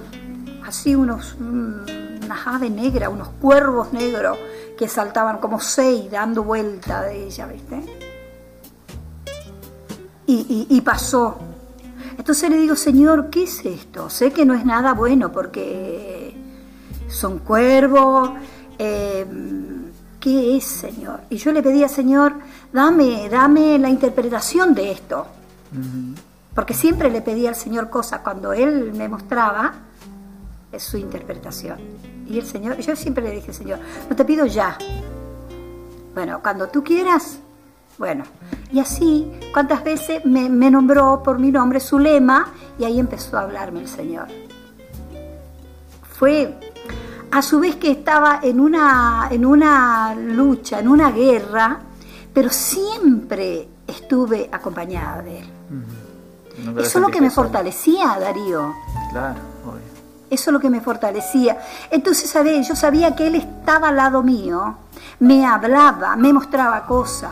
así 0.66 0.96
unos, 0.96 1.36
mm, 1.40 2.26
unas 2.26 2.48
aves 2.48 2.72
negras, 2.72 3.10
unos 3.12 3.30
cuervos 3.42 3.92
negros 3.94 4.38
que 4.78 4.88
saltaban 4.88 5.38
como 5.40 5.60
seis 5.60 6.10
dando 6.12 6.44
vuelta 6.44 7.02
de 7.04 7.26
ella, 7.28 7.46
¿viste? 7.48 7.84
Y, 10.28 10.68
y- 10.70 10.78
y 10.78 10.82
pasó. 10.82 11.38
Entonces 12.22 12.52
le 12.52 12.58
digo, 12.58 12.76
Señor, 12.76 13.32
¿qué 13.32 13.46
es 13.46 13.66
esto? 13.66 14.08
Sé 14.08 14.30
que 14.32 14.46
no 14.46 14.54
es 14.54 14.64
nada 14.64 14.94
bueno 14.94 15.32
porque 15.32 16.36
son 17.10 17.40
cuervos. 17.40 18.30
eh, 18.78 19.26
¿Qué 20.20 20.56
es, 20.56 20.64
Señor? 20.66 21.22
Y 21.32 21.38
yo 21.38 21.52
le 21.52 21.64
pedía, 21.64 21.88
Señor, 21.88 22.36
dame, 22.72 23.28
dame 23.28 23.80
la 23.80 23.90
interpretación 23.90 24.76
de 24.76 24.92
esto. 24.92 25.26
Porque 26.54 26.76
siempre 26.76 27.10
le 27.10 27.24
pedía 27.24 27.50
al 27.50 27.56
Señor 27.56 27.90
cosas 27.90 28.20
cuando 28.20 28.54
Él 28.54 28.94
me 28.94 29.10
mostraba 29.10 29.74
es 30.72 30.84
su 30.84 30.98
interpretación. 30.98 31.80
Y 32.30 32.38
el 32.38 32.46
Señor, 32.46 32.78
yo 32.78 32.96
siempre 32.96 33.24
le 33.24 33.32
dije, 33.32 33.52
Señor, 33.52 33.80
no 34.08 34.16
te 34.16 34.24
pido 34.26 34.46
ya. 34.46 34.78
Bueno, 36.14 36.40
cuando 36.44 36.68
tú 36.68 36.84
quieras, 36.84 37.40
bueno. 37.98 38.24
Y 38.72 38.80
así, 38.80 39.32
cuántas 39.54 39.84
veces 39.84 40.26
me, 40.26 40.50
me 40.50 40.72
nombró 40.72 41.22
por 41.24 41.40
mi 41.40 41.52
nombre 41.52 41.80
su 41.80 42.00
lema 42.00 42.48
y 42.80 42.86
ahí 42.86 43.00
empezó 43.00 43.38
a 43.38 43.42
hablarme 43.42 43.82
el 43.82 43.88
Señor. 43.88 44.28
Fue 46.04 46.58
a 47.32 47.42
su 47.42 47.60
vez 47.60 47.76
que 47.78 47.92
estaba 47.92 48.40
en 48.44 48.60
una, 48.60 49.28
en 49.32 49.46
una 49.46 50.14
lucha, 50.16 50.80
en 50.80 50.88
una 50.88 51.12
guerra, 51.12 51.80
pero 52.34 52.50
siempre 52.50 53.68
estuve 53.88 54.50
acompañada 54.52 55.22
de 55.22 55.40
Él. 55.40 55.46
¿No 56.66 56.80
Eso 56.80 57.00
es 57.00 57.06
lo 57.06 57.10
que 57.10 57.22
me 57.22 57.30
sola? 57.30 57.48
fortalecía, 57.48 58.18
Darío. 58.20 58.74
Claro, 59.12 59.40
obvio. 59.66 59.82
Eso 60.30 60.50
es 60.50 60.54
lo 60.54 60.60
que 60.60 60.70
me 60.70 60.80
fortalecía. 60.82 61.58
Entonces, 61.90 62.30
¿sabes? 62.30 62.68
Yo 62.68 62.76
sabía 62.76 63.16
que 63.16 63.28
Él 63.28 63.36
estaba 63.36 63.90
al 63.90 63.96
lado 63.96 64.22
mío, 64.24 64.76
me 65.20 65.46
hablaba, 65.46 66.16
me 66.16 66.32
mostraba 66.34 66.86
cosas, 66.86 67.32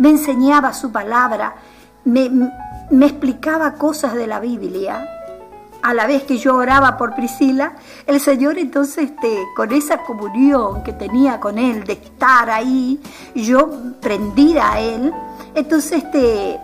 me 0.00 0.08
enseñaba 0.08 0.72
su 0.72 0.90
palabra, 0.90 1.56
me, 2.06 2.30
me 2.90 3.06
explicaba 3.06 3.74
cosas 3.74 4.14
de 4.14 4.26
la 4.26 4.40
Biblia. 4.40 5.06
A 5.82 5.92
la 5.92 6.06
vez 6.06 6.22
que 6.22 6.38
yo 6.38 6.56
oraba 6.56 6.96
por 6.96 7.14
Priscila, 7.14 7.74
el 8.06 8.18
Señor 8.18 8.58
entonces 8.58 9.10
este, 9.10 9.44
con 9.54 9.72
esa 9.72 9.98
comunión 9.98 10.82
que 10.82 10.94
tenía 10.94 11.38
con 11.38 11.58
Él, 11.58 11.84
de 11.84 11.94
estar 11.94 12.48
ahí, 12.48 12.98
yo 13.34 13.70
prendida 14.00 14.72
a 14.72 14.80
Él, 14.80 15.12
entonces 15.54 16.02
este, 16.04 16.58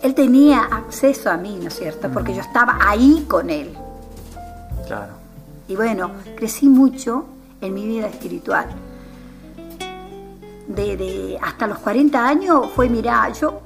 Él 0.00 0.14
tenía 0.14 0.62
acceso 0.72 1.30
a 1.30 1.36
mí, 1.36 1.58
¿no 1.60 1.68
es 1.68 1.78
cierto? 1.78 2.10
Porque 2.10 2.34
yo 2.34 2.40
estaba 2.40 2.78
ahí 2.80 3.26
con 3.28 3.50
Él. 3.50 3.76
Claro. 4.86 5.12
Y 5.68 5.76
bueno, 5.76 6.12
crecí 6.34 6.66
mucho 6.66 7.26
en 7.60 7.74
mi 7.74 7.86
vida 7.86 8.06
espiritual. 8.06 8.89
De, 10.74 10.96
de- 10.96 11.38
hasta 11.42 11.66
los 11.66 11.78
40 11.78 12.26
años 12.28 12.68
fue, 12.74 12.88
mirá, 12.88 13.28
yo, 13.32 13.60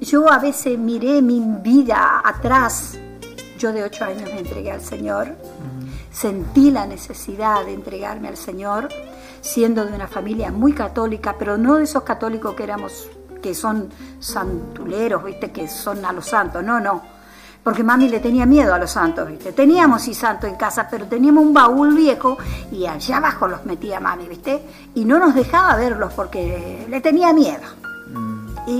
yo 0.00 0.30
a 0.30 0.38
veces 0.38 0.78
miré 0.78 1.22
mi 1.22 1.40
vida 1.62 2.20
atrás. 2.24 2.98
Yo 3.58 3.72
de 3.72 3.84
8 3.84 4.04
años 4.04 4.22
me 4.24 4.40
entregué 4.40 4.72
al 4.72 4.80
Señor. 4.80 5.36
Sentí 6.10 6.70
la 6.70 6.86
necesidad 6.86 7.64
de 7.64 7.74
entregarme 7.74 8.28
al 8.28 8.36
Señor, 8.36 8.88
siendo 9.40 9.84
de 9.84 9.92
una 9.94 10.08
familia 10.08 10.50
muy 10.50 10.72
católica, 10.72 11.36
pero 11.38 11.56
no 11.56 11.76
de 11.76 11.84
esos 11.84 12.02
católicos 12.02 12.54
que 12.54 12.64
éramos, 12.64 13.08
que 13.40 13.54
son 13.54 13.88
santuleros, 14.18 15.24
¿viste? 15.24 15.52
Que 15.52 15.68
son 15.68 16.04
a 16.04 16.12
los 16.12 16.26
santos. 16.26 16.62
No, 16.64 16.80
no 16.80 17.02
porque 17.62 17.84
mami 17.84 18.08
le 18.08 18.20
tenía 18.20 18.44
miedo 18.46 18.74
a 18.74 18.78
los 18.78 18.90
santos, 18.90 19.28
¿viste? 19.28 19.52
Teníamos 19.52 20.02
sí 20.02 20.14
santos 20.14 20.50
en 20.50 20.56
casa, 20.56 20.88
pero 20.90 21.06
teníamos 21.06 21.44
un 21.44 21.54
baúl 21.54 21.94
viejo 21.94 22.36
y 22.72 22.86
allá 22.86 23.18
abajo 23.18 23.46
los 23.46 23.64
metía 23.64 24.00
mami, 24.00 24.28
¿viste? 24.28 24.62
Y 24.94 25.04
no 25.04 25.18
nos 25.18 25.34
dejaba 25.34 25.76
verlos 25.76 26.12
porque 26.14 26.86
le 26.88 27.00
tenía 27.00 27.32
miedo. 27.32 27.62
Y, 28.66 28.72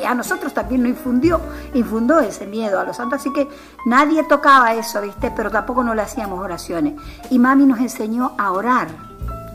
y 0.00 0.04
a 0.04 0.14
nosotros 0.14 0.52
también 0.52 0.82
nos 0.82 0.90
infundió, 0.90 1.40
infundó 1.72 2.20
ese 2.20 2.46
miedo 2.46 2.78
a 2.78 2.84
los 2.84 2.96
santos, 2.96 3.20
así 3.20 3.32
que 3.32 3.48
nadie 3.86 4.22
tocaba 4.24 4.74
eso, 4.74 5.00
¿viste? 5.00 5.32
Pero 5.34 5.50
tampoco 5.50 5.82
no 5.82 5.94
le 5.94 6.02
hacíamos 6.02 6.38
oraciones. 6.40 6.94
Y 7.30 7.38
mami 7.38 7.64
nos 7.66 7.78
enseñó 7.80 8.32
a 8.38 8.52
orar. 8.52 8.88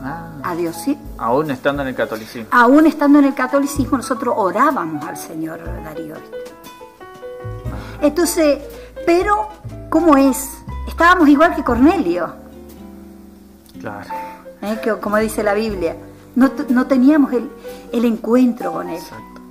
ah. 0.04 0.30
a 0.44 0.56
Dios, 0.56 0.76
¿sí? 0.76 0.98
Aún 1.18 1.50
estando 1.52 1.82
en 1.82 1.90
el 1.90 1.96
catolicismo. 1.96 2.48
Aún 2.52 2.86
estando 2.86 3.20
en 3.20 3.26
el 3.26 3.34
catolicismo, 3.34 3.98
nosotros 3.98 4.34
orábamos 4.38 5.04
al 5.06 5.18
Señor 5.18 5.60
Darío. 5.84 6.16
Entonces, 8.02 8.60
pero, 9.06 9.50
¿cómo 9.90 10.18
es? 10.18 10.58
Estábamos 10.88 11.28
igual 11.30 11.56
que 11.56 11.64
Cornelio. 11.64 12.34
Claro. 13.80 14.10
¿Eh? 14.62 14.80
Que, 14.84 14.94
como 14.94 15.18
dice 15.18 15.44
la 15.44 15.54
Biblia, 15.54 15.96
no, 16.36 16.52
no 16.70 16.88
teníamos 16.88 17.34
el, 17.34 17.50
el, 17.92 18.06
encuentro 18.06 18.72
con 18.72 18.90
Él. 18.90 18.96
Exacto. 18.96 19.42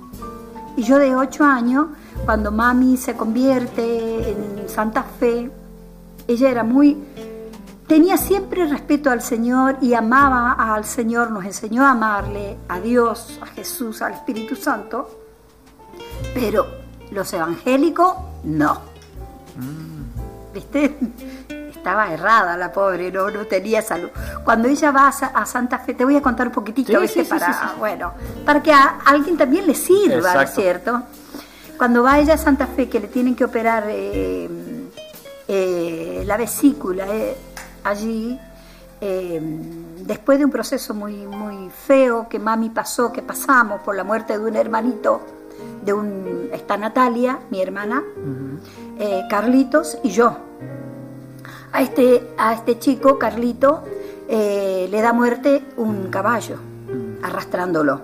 Y 0.77 0.83
yo 0.83 0.99
de 0.99 1.15
ocho 1.15 1.43
años, 1.43 1.87
cuando 2.25 2.51
mami 2.51 2.97
se 2.97 3.15
convierte 3.15 4.31
en 4.31 4.67
Santa 4.67 5.03
Fe, 5.03 5.49
ella 6.27 6.49
era 6.49 6.63
muy 6.63 6.97
tenía 7.87 8.17
siempre 8.17 8.65
respeto 8.65 9.09
al 9.09 9.21
Señor 9.21 9.77
y 9.81 9.93
amaba 9.93 10.53
al 10.53 10.85
Señor, 10.85 11.31
nos 11.31 11.45
enseñó 11.45 11.83
a 11.83 11.91
amarle, 11.91 12.57
a 12.67 12.79
Dios, 12.79 13.39
a 13.41 13.45
Jesús, 13.47 14.01
al 14.01 14.13
Espíritu 14.13 14.55
Santo, 14.55 15.09
pero 16.33 16.65
los 17.11 17.31
evangélicos 17.33 18.15
no. 18.45 18.79
¿Viste? 20.53 20.95
Estaba 21.69 22.11
errada 22.11 22.55
la 22.57 22.71
pobre, 22.71 23.11
no, 23.11 23.29
no 23.29 23.45
tenía 23.45 23.81
salud. 23.81 24.09
Cuando 24.43 24.67
ella 24.67 24.91
va 24.91 25.07
a, 25.09 25.45
Santa 25.45 25.79
Fe, 25.79 25.93
te 25.93 26.05
voy 26.05 26.15
a 26.15 26.21
contar 26.21 26.47
un 26.47 26.53
poquitito, 26.53 26.99
¿viste? 26.99 27.25
para, 27.25 27.75
bueno, 27.77 28.13
para 28.45 28.63
que 28.63 28.71
a 28.71 28.99
alguien 29.05 29.37
también 29.37 29.67
le 29.67 29.75
sirva, 29.75 30.47
cierto? 30.47 31.03
Cuando 31.77 32.03
va 32.03 32.19
ella 32.19 32.35
a 32.35 32.37
Santa 32.37 32.67
Fe, 32.67 32.87
que 32.87 32.99
le 32.99 33.07
tienen 33.07 33.35
que 33.35 33.43
operar 33.43 33.83
eh, 33.87 34.49
eh, 35.47 36.23
la 36.25 36.37
vesícula, 36.37 37.05
eh, 37.07 37.35
allí, 37.83 38.39
después 39.99 40.39
de 40.39 40.45
un 40.45 40.51
proceso 40.51 40.95
muy, 40.95 41.27
muy 41.27 41.69
feo 41.69 42.27
que 42.27 42.39
mami 42.39 42.69
pasó, 42.69 43.11
que 43.11 43.21
pasamos 43.21 43.81
por 43.81 43.95
la 43.95 44.03
muerte 44.03 44.37
de 44.37 44.43
un 44.43 44.55
hermanito, 44.55 45.21
de 45.85 45.93
un, 45.93 46.49
está 46.51 46.77
Natalia, 46.77 47.39
mi 47.51 47.61
hermana, 47.61 48.03
eh, 48.97 49.21
Carlitos 49.29 49.99
y 50.03 50.09
yo. 50.09 50.35
A 51.71 51.81
este, 51.81 52.33
a 52.37 52.53
este 52.53 52.79
chico, 52.79 53.19
Carlito, 53.19 53.83
eh, 54.27 54.87
le 54.89 55.01
da 55.01 55.13
muerte 55.13 55.63
un 55.77 56.09
caballo, 56.09 56.57
arrastrándolo. 57.21 58.01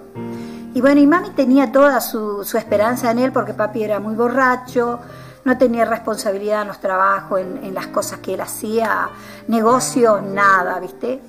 Y 0.74 0.80
bueno, 0.80 1.02
y 1.02 1.08
mami 1.08 1.32
tenía 1.32 1.72
toda 1.72 2.00
su, 2.00 2.44
su 2.44 2.58
esperanza 2.58 3.12
en 3.12 3.20
él 3.20 3.32
porque 3.32 3.54
papi 3.54 3.84
era 3.84 4.00
muy 4.00 4.16
borracho, 4.16 5.00
no 5.44 5.58
tenía 5.58 5.86
responsabilidad 5.86 6.62
en 6.62 6.68
los 6.68 6.80
trabajos, 6.80 7.42
en, 7.42 7.74
las 7.74 7.88
cosas 7.88 8.20
que 8.20 8.36
él 8.36 8.42
hacía, 8.42 9.10
negocio, 9.48 10.22
nada, 10.22 10.80
¿viste? 10.80 11.20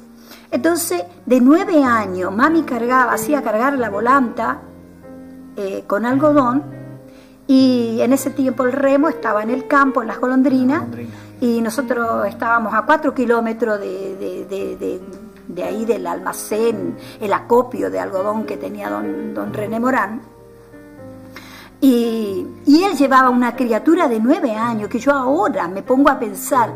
Entonces, 0.50 1.02
de 1.24 1.40
nueve 1.40 1.82
años, 1.82 2.30
mami 2.30 2.62
cargaba, 2.62 3.14
hacía 3.14 3.42
cargar 3.42 3.78
la 3.78 3.88
volanta 3.88 4.60
eh, 5.56 5.84
con 5.86 6.06
algodón. 6.06 6.62
Y 7.46 7.98
en 8.00 8.12
ese 8.12 8.30
tiempo 8.30 8.64
el 8.64 8.72
remo 8.72 9.08
estaba 9.08 9.42
en 9.42 9.50
el 9.50 9.66
campo, 9.66 10.00
en 10.00 10.08
las 10.08 10.18
golondrinas, 10.18 10.84
y 11.40 11.60
nosotros 11.60 12.26
estábamos 12.26 12.72
a 12.72 12.82
cuatro 12.82 13.12
kilómetros 13.12 13.80
de, 13.80 15.00
de, 15.48 15.62
ahí 15.64 15.84
del 15.84 16.06
almacén, 16.06 16.96
el 17.20 17.32
acopio 17.32 17.90
de 17.90 17.98
algodón 17.98 18.44
que 18.44 18.56
tenía 18.56 18.88
don, 18.88 19.34
don 19.34 19.52
René 19.52 19.80
Morán. 19.80 20.32
Y, 21.82 22.46
él 22.66 22.96
llevaba 22.96 23.28
una 23.28 23.56
criatura 23.56 24.06
de 24.06 24.20
nueve 24.20 24.52
años, 24.52 24.88
que 24.88 25.00
yo 25.00 25.12
ahora 25.12 25.66
me 25.66 25.82
pongo 25.82 26.10
a 26.10 26.18
pensar, 26.18 26.72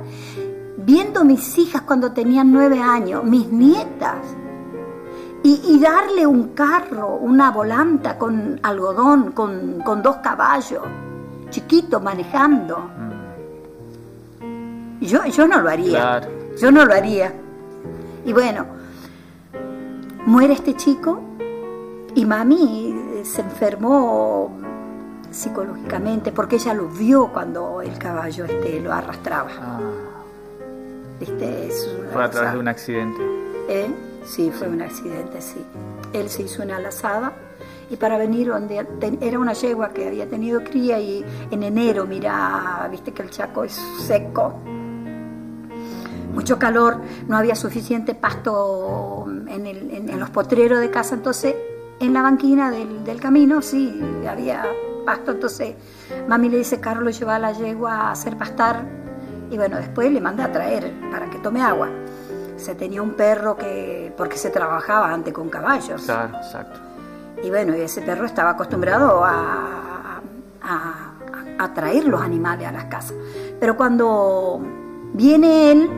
viendo 0.79 1.25
mis 1.25 1.57
hijas 1.59 1.83
cuando 1.83 2.11
tenían 2.11 2.53
nueve 2.53 2.81
años, 2.81 3.23
mis 3.23 3.47
nietas, 3.49 4.17
y, 5.49 5.79
darle 5.79 6.27
un 6.27 6.49
carro, 6.49 7.19
una 7.21 7.53
volanta 7.53 8.19
con 8.19 8.59
algodón, 8.63 9.31
con, 9.31 10.03
dos 10.03 10.17
caballos, 10.17 10.83
chiquito 11.51 12.01
manejando. 12.01 12.91
Mm. 14.41 15.05
Yo, 15.05 15.25
yo 15.27 15.47
no 15.47 15.61
lo 15.61 15.71
haría. 15.71 16.29
Yo 16.61 16.73
no 16.73 16.85
lo 16.85 16.93
haría. 16.93 17.33
Y 18.25 18.33
bueno, 18.33 18.67
muere 20.27 20.55
este 20.55 20.75
chico 20.75 21.21
y 22.15 22.25
mami 22.25 23.23
se 23.23 23.43
enfermó 23.43 24.59
psicológicamente, 25.31 26.33
porque 26.33 26.57
ella 26.57 26.75
lo 26.75 26.89
vio 26.89 27.29
cuando 27.29 27.83
el 27.83 27.97
caballo 27.99 28.47
este, 28.47 28.81
lo 28.81 28.93
arrastraba. 28.93 29.51
Ah. 29.61 29.79
fue 32.13 32.25
a 32.25 32.31
través 32.31 32.53
de 32.53 32.59
un 32.59 32.69
accidente. 32.69 33.23
¿Eh? 33.69 33.91
Sí, 34.27 34.51
fue 34.51 34.69
un 34.69 34.83
accidente, 34.83 35.41
sí. 35.41 35.65
Él 36.13 36.29
se 36.29 36.43
hizo 36.43 36.63
una 36.63 36.81
lazada 36.81 37.33
y 37.89 37.97
para 37.97 38.19
venir 38.19 38.49
donde 38.49 38.85
era 39.21 39.39
una 39.39 39.53
yegua 39.53 39.91
que 39.91 40.09
había 40.09 40.29
tenido 40.29 40.63
cría 40.65 40.99
y 40.99 41.25
en 41.51 41.63
enero, 41.63 42.07
mira, 42.07 42.89
viste 42.91 43.13
que 43.13 43.23
el 43.23 43.31
chaco 43.31 43.65
es 43.65 43.81
seco, 44.07 44.55
mucho 46.35 46.59
calor, 46.59 47.01
no 47.29 47.37
había 47.37 47.55
suficiente 47.55 48.15
pasto 48.15 49.27
en, 49.49 50.19
los 50.19 50.31
potreros 50.31 50.81
de 50.81 50.91
casa, 50.91 51.15
entonces 51.15 51.55
en 51.99 52.13
la 52.13 52.23
banquina 52.23 52.71
del, 52.71 53.05
del 53.05 53.21
camino 53.21 53.63
sí 53.63 54.03
había 54.29 54.65
pasto. 55.07 55.31
Entonces 55.31 55.75
mami 56.29 56.51
le 56.51 56.59
dice, 56.59 56.79
Carlos, 56.81 57.19
lleva 57.19 57.37
a 57.37 57.39
la 57.39 57.53
yegua 57.53 57.95
a 57.95 58.11
hacer 58.11 58.37
pastar. 58.37 58.85
Y 59.51 59.57
bueno, 59.57 59.77
después 59.77 60.13
le 60.13 60.21
manda 60.21 60.45
a 60.45 60.53
traer 60.53 60.93
para 61.11 61.31
que 61.31 61.39
tome 61.39 61.63
agua. 61.63 61.89
Se 62.57 62.75
tenía 62.75 63.03
un 63.03 63.11
perro 63.13 63.57
que, 63.57 64.13
porque 64.17 64.39
se 64.39 64.51
trabajaba 64.51 65.13
antes 65.13 65.33
con 65.33 65.49
caballos. 65.49 66.03
Claro, 66.03 66.37
exacto. 66.37 66.81
Y 67.43 67.51
bueno, 67.51 67.75
ese 67.75 68.03
perro 68.03 68.25
estaba 68.25 68.51
acostumbrado 68.51 69.23
a, 69.25 70.21
a, 70.63 71.13
a 71.59 71.75
traer 71.75 72.05
los 72.07 72.21
animales 72.21 72.67
a 72.67 72.73
las 72.73 72.85
casas. 72.87 73.15
Pero 73.61 73.77
cuando 73.77 74.61
viene 75.13 75.73
él, 75.73 75.91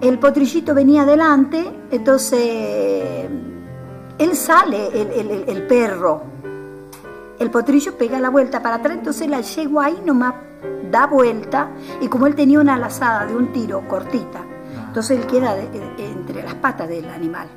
el 0.00 0.18
potrillito 0.18 0.74
venía 0.74 1.02
adelante, 1.02 1.64
entonces 1.90 3.28
él 4.18 4.36
sale, 4.36 4.88
el, 4.88 5.30
el, 5.30 5.44
el 5.48 5.66
perro, 5.66 6.22
el 7.38 7.50
potrillo 7.50 7.96
pega 7.96 8.20
la 8.20 8.30
vuelta 8.30 8.62
para 8.62 8.76
atrás, 8.76 8.98
entonces 8.98 9.28
la 9.28 9.40
yegua 9.40 9.86
ahí 9.86 10.02
nomás 10.04 10.34
da 10.90 11.06
vuelta 11.06 11.70
y 12.00 12.08
como 12.08 12.26
él 12.26 12.34
tenía 12.34 12.60
una 12.60 12.76
lazada 12.78 13.26
de 13.26 13.34
un 13.34 13.52
tiro 13.52 13.86
cortita, 13.88 14.40
entonces 14.94 15.18
él 15.18 15.26
queda 15.26 15.56
entre 15.98 16.44
las 16.44 16.54
patas 16.54 16.88
del 16.88 17.08
animal. 17.08 17.48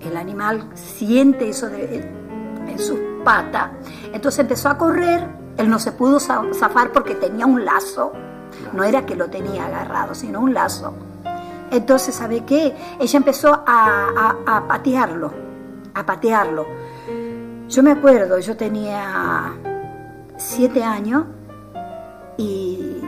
El 0.00 0.16
animal 0.16 0.68
siente 0.74 1.48
eso 1.48 1.68
en 1.68 2.78
sus 2.78 2.98
patas, 3.24 3.70
entonces 4.12 4.38
empezó 4.38 4.68
a 4.68 4.78
correr, 4.78 5.26
él 5.56 5.68
no 5.68 5.78
se 5.78 5.92
pudo 5.92 6.20
zafar 6.20 6.92
porque 6.92 7.16
tenía 7.16 7.46
un 7.46 7.64
lazo, 7.64 8.12
no 8.72 8.84
era 8.84 9.04
que 9.04 9.16
lo 9.16 9.28
tenía 9.28 9.66
agarrado, 9.66 10.14
sino 10.14 10.40
un 10.40 10.54
lazo. 10.54 10.94
Entonces, 11.70 12.14
¿sabe 12.14 12.44
qué? 12.44 12.74
Ella 12.98 13.16
empezó 13.16 13.62
a, 13.66 14.36
a 14.46 14.68
patearlo, 14.68 15.32
a 15.94 16.04
patearlo 16.04 16.66
yo 17.72 17.82
me 17.82 17.92
acuerdo, 17.92 18.38
yo 18.38 18.54
tenía 18.54 19.54
siete 20.36 20.84
años 20.84 21.24
y, 22.36 23.00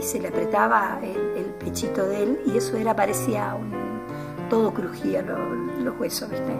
se 0.00 0.20
le 0.20 0.28
apretaba 0.28 1.00
el, 1.02 1.45
pechito 1.66 2.06
de 2.06 2.22
él 2.22 2.40
y 2.46 2.56
eso 2.56 2.76
era, 2.76 2.94
parecía 2.94 3.56
un, 3.56 3.72
todo 4.48 4.72
crujía 4.72 5.22
los 5.22 5.98
huesos, 5.98 6.30
¿viste? 6.30 6.56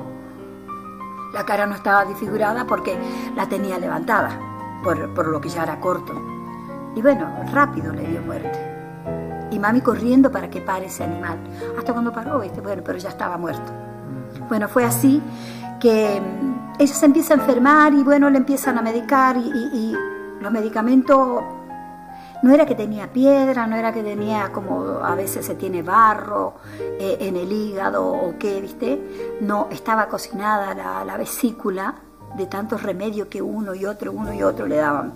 La 1.33 1.45
cara 1.45 1.65
no 1.65 1.77
estaba 1.77 2.05
disfigurada 2.05 2.67
porque 2.67 2.99
la 3.37 3.49
tenía 3.49 3.79
levantada, 3.79 4.39
por, 4.83 5.15
por 5.15 5.29
lo 5.29 5.41
que 5.41 5.49
ya 5.49 5.63
era 5.63 5.79
corto. 5.79 6.13
Y 6.97 7.03
bueno, 7.03 7.31
rápido 7.53 7.93
le 7.93 8.03
dio 8.09 8.21
muerte. 8.23 8.59
Y 9.53 9.59
mami 9.61 9.81
corriendo 9.81 10.33
para 10.33 10.51
que 10.51 10.61
pare 10.61 10.87
ese 10.87 11.05
animal. 11.05 11.39
Hasta 11.79 11.93
cuando 11.93 12.13
paró, 12.13 12.41
¿viste? 12.41 12.61
Bueno, 12.61 12.83
pero 12.85 12.99
ya 12.99 13.11
estaba 13.11 13.37
muerto. 13.37 13.73
Bueno, 14.49 14.67
fue 14.67 14.85
así 14.85 15.23
que 15.79 16.21
ella 16.79 16.95
se 16.95 17.07
empieza 17.07 17.35
a 17.35 17.37
enfermar 17.37 17.95
y 17.95 18.03
bueno, 18.03 18.29
le 18.29 18.39
empiezan 18.39 18.77
a 18.79 18.83
medicar 18.83 19.37
y, 19.37 19.95
los 20.41 20.53
medicamentos 20.53 21.43
no 22.47 22.55
era 22.55 22.65
que 22.65 22.75
tenía 22.75 23.13
piedra, 23.13 23.67
no 23.67 23.77
era 23.77 23.93
que 23.93 24.03
tenía 24.03 24.53
como 24.53 25.01
a 25.03 25.15
veces 25.15 25.45
se 25.45 25.55
tiene 25.55 25.83
barro 25.83 26.55
eh, 26.79 27.19
en 27.21 27.37
el 27.37 27.51
hígado 27.51 28.07
o 28.07 28.35
qué, 28.39 28.61
¿viste? 28.61 29.37
No, 29.41 29.69
estaba 29.71 30.07
cocinada 30.07 30.75
la, 30.75 31.05
la, 31.05 31.17
vesícula 31.17 31.95
de 32.37 32.47
tantos 32.47 32.83
remedios 32.83 33.29
que 33.29 33.43
uno 33.43 33.75
y 33.75 33.85
otro, 33.87 34.13
uno 34.13 34.33
y 34.33 34.43
otro 34.43 34.67
le 34.67 34.77
daban. 34.77 35.13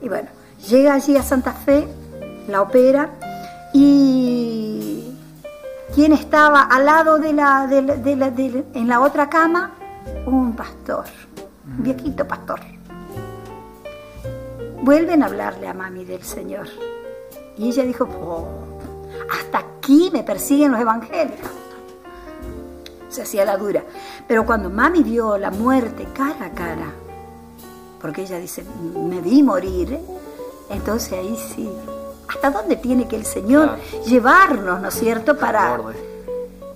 Y 0.00 0.08
bueno, 0.08 0.28
llega 0.68 0.94
allí 0.94 1.16
a 1.16 1.22
Santa 1.22 1.52
Fe, 1.52 1.86
la 2.48 2.62
opera 2.62 3.10
y 3.72 5.14
¿quién 5.94 6.12
estaba 6.12 6.62
al 6.62 6.84
lado 6.84 7.18
de 7.18 7.32
la, 7.32 7.66
de 7.66 8.16
la, 8.16 8.32
en 8.36 8.88
la 8.88 9.00
otra 9.00 9.28
cama? 9.28 9.72
un 10.26 10.54
pastor, 10.54 11.04
un 11.66 11.82
viejito 11.82 12.26
pastor. 12.26 12.73
Vuelven 14.84 15.22
a 15.22 15.26
hablarle 15.26 15.66
a 15.66 15.72
mami 15.72 16.04
del 16.04 16.22
Señor. 16.22 16.66
Y 17.56 17.68
ella 17.70 17.84
dijo, 17.84 18.04
oh, 18.04 18.46
hasta 19.32 19.60
aquí 19.60 20.10
me 20.12 20.22
persiguen 20.22 20.72
los 20.72 20.80
evangélicos. 20.82 21.50
se 23.08 23.22
hacía 23.22 23.46
la 23.46 23.56
dura. 23.56 23.82
Pero 24.28 24.44
cuando 24.44 24.68
mami 24.68 25.02
vio 25.02 25.38
la 25.38 25.50
muerte 25.50 26.06
cara 26.12 26.46
a 26.46 26.50
cara, 26.50 26.92
porque 27.98 28.24
ella 28.24 28.38
dice, 28.38 28.62
me 28.94 29.22
vi 29.22 29.42
morir, 29.42 29.98
entonces 30.68 31.14
ahí 31.14 31.34
sí, 31.34 31.66
¿hasta 32.28 32.50
dónde 32.50 32.76
tiene 32.76 33.08
que 33.08 33.16
el 33.16 33.24
Señor 33.24 33.78
llevarnos, 34.04 34.82
¿no 34.82 34.88
es 34.88 34.94
cierto? 34.94 35.38
Para, 35.38 35.80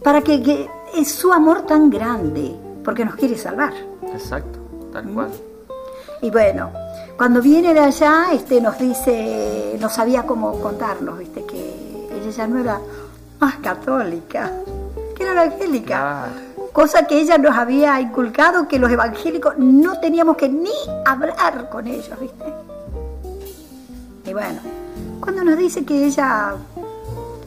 para 0.03 0.23
que, 0.23 0.67
es 0.95 1.13
su 1.13 1.31
amor 1.31 1.67
tan 1.67 1.91
grande, 1.91 2.57
porque 2.83 3.05
nos 3.05 3.17
quiere 3.17 3.37
salvar. 3.37 3.75
Exacto, 4.15 4.59
tal 4.95 5.05
¿Mm? 5.09 5.15
cual. 5.15 5.31
Y 6.23 6.31
bueno, 6.31 6.73
cuando 7.19 7.43
viene 7.43 7.75
de 7.75 7.81
allá, 7.81 8.29
este, 8.33 8.61
nos 8.61 8.79
dice, 8.79 9.77
no 9.81 9.89
sabía 9.89 10.23
cómo 10.23 10.53
contarnos, 10.61 11.19
viste, 11.19 11.45
que 11.45 12.07
ella 12.15 12.31
ya 12.31 12.47
no 12.47 12.61
era 12.61 12.81
más 13.41 13.57
católica, 13.57 14.53
que 15.17 15.25
era 15.25 15.45
evangélica. 15.45 16.29
Cosa 16.73 17.09
que 17.09 17.21
ella 17.21 17.37
nos 17.37 17.57
había 17.57 18.01
inculcado 18.01 18.69
que 18.69 18.79
los 18.79 18.89
evangélicos 18.89 19.59
no 19.59 19.99
teníamos 19.99 20.37
que 20.37 20.49
ni 20.49 20.71
hablar 21.05 21.69
con 21.69 21.89
ellos, 21.89 22.21
¿viste? 22.21 22.45
Y 24.25 24.33
bueno, 24.33 24.61
cuando 25.21 25.43
nos 25.43 25.59
dice 25.59 25.85
que 25.85 26.07
ella 26.07 26.55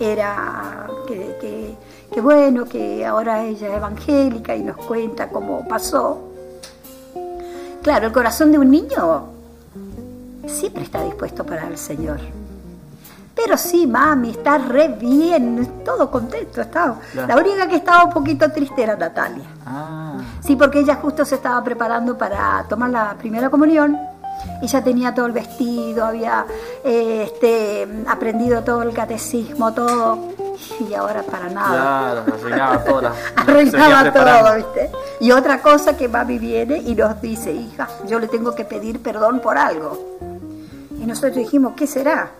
era, 0.01 0.85
que, 1.07 1.77
que 2.11 2.19
bueno, 2.19 2.65
que 2.65 3.05
ahora 3.05 3.45
ella 3.45 3.69
es 3.69 3.77
evangélica 3.77 4.53
y 4.53 4.63
nos 4.63 4.75
cuenta 4.75 5.29
cómo 5.29 5.65
pasó, 5.65 6.27
claro, 7.81 8.07
el 8.07 8.11
corazón 8.11 8.51
de 8.51 8.59
un 8.59 8.69
niño 8.69 9.39
siempre 10.51 10.83
está 10.83 11.03
dispuesto 11.03 11.45
para 11.45 11.67
el 11.67 11.77
Señor. 11.77 12.19
Pero 13.35 13.57
sí, 13.57 13.87
mami, 13.87 14.31
está 14.31 14.57
re 14.57 14.89
bien, 14.89 15.83
todo 15.85 16.11
contento 16.11 16.61
estaba. 16.61 16.97
La 17.13 17.37
única 17.37 17.67
que 17.67 17.77
estaba 17.77 18.03
un 18.03 18.11
poquito 18.11 18.51
triste 18.51 18.83
era 18.83 18.95
Natalia. 18.95 19.45
Ah. 19.65 20.17
Sí, 20.41 20.55
porque 20.55 20.79
ella 20.79 20.95
justo 20.95 21.23
se 21.23 21.35
estaba 21.35 21.63
preparando 21.63 22.17
para 22.17 22.65
tomar 22.67 22.89
la 22.89 23.15
primera 23.17 23.49
comunión. 23.49 23.97
Ya 24.61 24.83
tenía 24.83 25.13
todo 25.13 25.27
el 25.27 25.31
vestido, 25.31 26.05
había 26.05 26.45
eh, 26.83 27.23
este, 27.31 27.87
aprendido 28.07 28.63
todo 28.63 28.83
el 28.83 28.93
catecismo, 28.93 29.73
todo. 29.73 30.19
Y 30.87 30.93
ahora 30.93 31.23
para 31.23 31.49
nada. 31.49 32.21
Claro, 32.23 32.33
arruinaba 32.33 32.83
todo. 32.83 33.11
arruinaba 33.35 34.13
todo, 34.13 34.55
¿viste? 34.55 34.91
Y 35.19 35.31
otra 35.31 35.61
cosa 35.61 35.95
que 35.95 36.07
mami 36.07 36.37
viene 36.37 36.77
y 36.77 36.95
nos 36.95 37.19
dice, 37.21 37.51
hija, 37.51 37.87
yo 38.07 38.19
le 38.19 38.27
tengo 38.27 38.53
que 38.53 38.65
pedir 38.65 39.01
perdón 39.01 39.39
por 39.39 39.57
algo. 39.57 40.19
Y 41.01 41.05
nosotros 41.05 41.35
dijimos, 41.35 41.73
¿qué 41.75 41.87
será? 41.87 42.31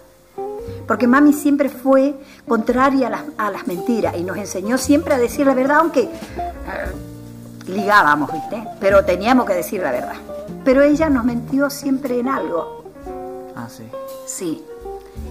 porque 0.88 1.08
mami 1.08 1.32
siempre 1.32 1.70
fue 1.70 2.16
contraria 2.48 3.10
a 3.38 3.50
las, 3.50 3.66
mentiras 3.68 4.16
y 4.18 4.24
nos 4.24 4.38
enseñó 4.38 4.78
siempre 4.78 5.14
a 5.14 5.18
decir 5.18 5.46
la 5.48 5.54
verdad, 5.54 5.78
aunque 5.78 6.02
eh, 6.02 6.10
ligábamos, 7.68 8.32
¿viste? 8.32 8.62
Pero 8.80 9.06
teníamos 9.06 9.46
que 9.46 9.54
decir 9.54 9.82
la 9.82 9.92
verdad. 9.92 10.16
Pero 10.66 10.82
ella 10.82 11.10
nos 11.10 11.24
mentió 11.24 11.70
siempre 11.70 12.20
en 12.20 12.28
algo. 12.28 12.84
Ah, 13.56 13.68
sí. 13.70 13.84
Sí. 14.26 14.66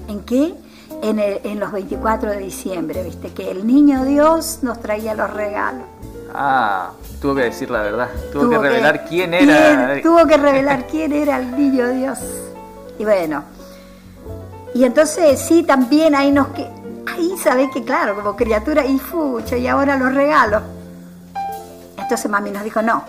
¿En 0.08 0.20
qué? 0.20 0.54
En, 1.02 1.18
en 1.18 1.60
los 1.60 1.72
24 1.72 2.30
de 2.30 2.38
diciembre, 2.38 3.02
¿viste? 3.02 3.32
Que 3.32 3.50
el 3.50 3.66
niño 3.66 4.04
Dios 4.04 4.60
nos 4.62 4.80
traía 4.80 5.14
los 5.14 5.30
regalos. 5.30 5.84
Ah, 6.34 6.92
tuvo 7.20 7.34
que 7.34 7.42
decir 7.42 7.70
la 7.70 7.82
verdad. 7.82 8.08
Tuvo, 8.32 8.48
que 8.48 8.58
revelar 8.58 9.04
quién 9.04 9.34
era. 9.34 10.00
tuvo 10.02 10.26
que 10.26 10.36
revelar 10.36 10.86
quién 10.86 11.12
era 11.12 11.38
el 11.38 11.56
niño 11.56 11.90
Dios. 11.90 12.18
Y 13.00 13.04
bueno, 13.06 13.44
y 14.74 14.84
entonces 14.84 15.40
sí, 15.40 15.62
también 15.62 16.14
ahí 16.14 16.30
nos 16.30 16.48
que 16.48 16.68
ahí 17.06 17.34
sabés 17.42 17.70
que 17.72 17.82
claro, 17.82 18.14
como 18.14 18.36
criatura 18.36 18.84
y 18.84 18.98
fucha 18.98 19.56
y 19.56 19.66
ahora 19.66 19.96
los 19.96 20.14
regalos. 20.14 20.62
Entonces 21.96 22.30
mami 22.30 22.50
nos 22.50 22.62
dijo, 22.62 22.82
"No, 22.82 23.02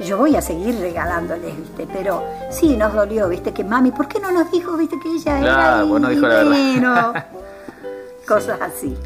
yo 0.00 0.18
voy 0.18 0.34
a 0.34 0.42
seguir 0.42 0.80
regalándoles, 0.80 1.56
¿viste? 1.56 1.86
Pero 1.92 2.24
sí 2.50 2.76
nos 2.76 2.92
dolió, 2.92 3.28
¿viste? 3.28 3.52
Que 3.52 3.62
mami, 3.62 3.92
¿por 3.92 4.08
qué 4.08 4.18
no 4.18 4.32
nos 4.32 4.50
dijo, 4.50 4.76
¿viste? 4.76 4.98
Que 4.98 5.10
ella 5.10 5.38
era 5.38 5.84
bueno, 5.84 6.08
dijo 6.08 6.26
la 6.26 6.42
verdad. 6.42 7.26
Cosas 8.26 8.60
así. 8.60 8.98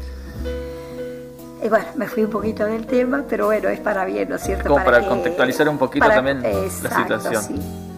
Y 1.63 1.69
bueno, 1.69 1.85
me 1.97 2.07
fui 2.07 2.23
un 2.23 2.31
poquito 2.31 2.65
del 2.65 2.87
tema, 2.87 3.23
pero 3.29 3.45
bueno, 3.45 3.69
es 3.69 3.79
para 3.79 4.05
bien, 4.05 4.27
¿no 4.27 4.37
es 4.37 4.41
cierto? 4.41 4.69
Como 4.69 4.83
para, 4.83 5.07
contextualizar 5.07 5.69
un 5.69 5.77
poquito 5.77 6.07
también 6.07 6.41
la 6.41 6.95
situación. 6.95 7.43
Sí 7.43 7.90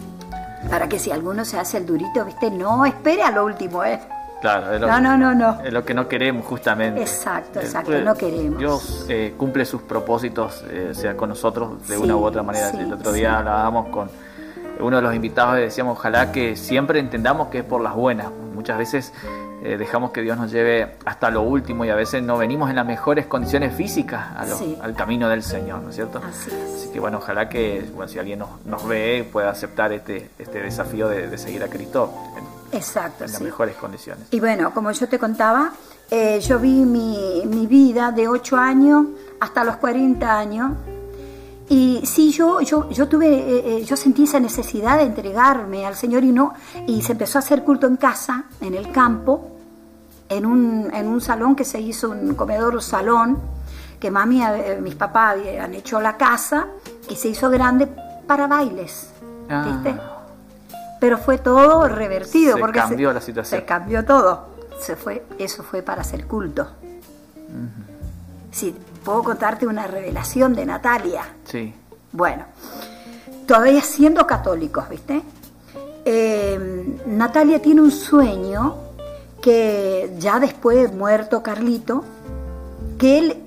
para 0.70 0.88
que 0.88 0.98
si 0.98 1.10
alguno 1.10 1.44
se 1.44 1.58
hace 1.58 1.78
el 1.78 1.86
durito, 1.86 2.24
¿viste? 2.24 2.50
No, 2.50 2.84
espere 2.84 3.22
a 3.22 3.30
lo 3.30 3.44
último, 3.44 3.84
¿eh? 3.84 4.00
Claro, 4.40 4.74
es 4.74 4.80
lo, 4.80 4.86
no, 4.86 5.00
no, 5.00 5.16
no, 5.16 5.34
no. 5.34 5.62
Es 5.62 5.72
lo 5.72 5.84
que 5.84 5.94
no 5.94 6.06
queremos 6.06 6.44
justamente. 6.44 7.00
Exacto, 7.00 7.60
exacto, 7.60 7.98
no 8.00 8.14
queremos. 8.14 8.58
Dios 8.58 9.06
eh, 9.08 9.34
cumple 9.38 9.64
sus 9.64 9.80
propósitos, 9.82 10.62
eh, 10.70 10.90
sea 10.92 11.16
con 11.16 11.30
nosotros 11.30 11.88
de 11.88 11.96
una 11.96 12.14
u 12.14 12.24
otra 12.24 12.42
manera. 12.42 12.68
el 12.70 12.92
otro 12.92 13.12
día 13.12 13.38
hablábamos 13.38 13.88
con 13.88 14.10
uno 14.80 14.96
de 14.96 15.02
los 15.02 15.14
invitados 15.14 15.58
y 15.58 15.62
decíamos, 15.62 15.98
ojalá 15.98 16.30
que 16.30 16.56
siempre 16.56 16.98
entendamos 16.98 17.48
que 17.48 17.58
es 17.58 17.64
por 17.64 17.80
las 17.80 17.94
buenas. 17.94 18.26
Muchas 18.54 18.76
veces 18.76 19.12
eh, 19.64 19.78
dejamos 19.78 20.10
que 20.10 20.20
Dios 20.20 20.36
nos 20.36 20.52
lleve 20.52 20.96
hasta 21.06 21.30
lo 21.30 21.40
último 21.40 21.86
y 21.86 21.88
a 21.88 21.94
veces 21.94 22.22
no 22.22 22.36
venimos 22.36 22.68
en 22.68 22.76
las 22.76 22.84
mejores 22.84 23.24
condiciones 23.24 23.74
físicas 23.74 24.26
al 24.82 24.94
camino 24.94 25.26
del 25.30 25.42
Señor, 25.42 25.80
¿no 25.80 25.88
es 25.88 25.94
cierto? 25.94 26.20
Así, 26.22 26.90
que 26.92 27.00
bueno, 27.00 27.16
ojalá 27.16 27.48
que 27.48 27.82
bueno, 27.94 28.06
si 28.06 28.18
alguien 28.18 28.40
nos, 28.66 28.86
ve 28.86 29.26
pueda 29.32 29.48
aceptar 29.48 29.90
este, 29.92 30.28
este 30.38 30.60
desafío 30.60 31.08
de, 31.08 31.38
seguir 31.38 31.64
a 31.64 31.68
Cristo 31.68 32.12
en, 32.36 32.76
Exacto, 32.76 33.24
las 33.24 33.40
mejores 33.40 33.74
condiciones. 33.76 34.26
Y 34.32 34.40
bueno, 34.40 34.74
como 34.74 34.90
yo 34.90 35.08
te 35.08 35.18
contaba, 35.18 35.72
eh, 36.10 36.40
yo 36.40 36.58
vi 36.58 36.84
mi, 36.84 37.44
mi, 37.46 37.66
vida 37.66 38.12
de 38.12 38.28
8 38.28 38.58
años 38.58 39.06
hasta 39.40 39.64
los 39.64 39.76
40 39.76 40.38
años. 40.38 40.72
Y 41.70 42.02
sí, 42.04 42.32
yo, 42.32 42.60
yo, 42.60 42.90
yo 42.90 43.08
tuve, 43.08 43.78
eh, 43.78 43.84
yo 43.84 43.96
sentí 43.96 44.24
esa 44.24 44.40
necesidad 44.40 44.98
de 44.98 45.04
entregarme 45.04 45.86
al 45.86 45.94
Señor 45.94 46.22
y 46.22 46.32
no, 46.32 46.52
y 46.86 47.00
se 47.00 47.12
empezó 47.12 47.38
a 47.38 47.40
hacer 47.40 47.62
culto 47.62 47.86
en 47.86 47.96
casa, 47.96 48.44
en 48.60 48.74
el 48.74 48.92
campo, 48.92 49.53
en 50.28 50.46
un, 50.46 50.90
en 50.92 51.06
un 51.08 51.20
salón 51.20 51.54
que 51.54 51.64
se 51.64 51.80
hizo 51.80 52.10
un 52.10 52.34
comedor 52.34 52.82
salón, 52.82 53.38
que 54.00 54.10
mami, 54.10 54.42
eh, 54.42 54.78
mis 54.82 54.94
papás 54.94 55.36
han 55.60 55.74
hecho 55.74 56.00
la 56.00 56.16
casa 56.16 56.66
y 57.08 57.16
se 57.16 57.28
hizo 57.28 57.50
grande 57.50 57.88
para 58.26 58.46
bailes, 58.46 59.10
ah. 59.48 59.64
¿viste? 59.66 60.00
Pero 61.00 61.18
fue 61.18 61.38
todo 61.38 61.86
revertido. 61.88 62.54
Se 62.54 62.60
porque 62.60 62.80
cambió 62.80 63.12
la 63.12 63.20
situación. 63.20 63.60
Se 63.60 63.66
cambió 63.66 64.04
todo. 64.04 64.48
Se 64.80 64.96
fue, 64.96 65.24
eso 65.38 65.62
fue 65.62 65.82
para 65.82 66.00
hacer 66.00 66.26
culto. 66.26 66.66
Sí, 68.50 68.74
puedo 69.04 69.22
contarte 69.22 69.66
una 69.66 69.86
revelación 69.86 70.54
de 70.54 70.64
Natalia. 70.64 71.22
Sí. 71.44 71.74
Bueno, 72.12 72.44
todavía 73.46 73.82
siendo 73.82 74.26
católicos, 74.26 74.88
¿viste? 74.88 75.22
Eh, 76.04 76.98
Natalia 77.06 77.60
tiene 77.60 77.80
un 77.80 77.90
sueño 77.90 78.83
que 79.44 80.16
ya 80.18 80.40
después 80.40 80.94
muerto 80.94 81.42
Carlito, 81.42 82.02
que 82.96 83.18
él 83.18 83.42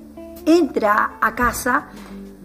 entra 0.46 1.18
a 1.20 1.34
casa 1.34 1.86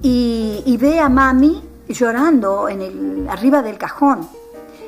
y, 0.02 0.76
ve 0.82 1.00
a 1.00 1.08
mami 1.08 1.62
llorando 1.88 2.68
en 2.68 2.82
el, 2.82 3.28
arriba 3.30 3.62
del 3.62 3.78
cajón. 3.78 4.28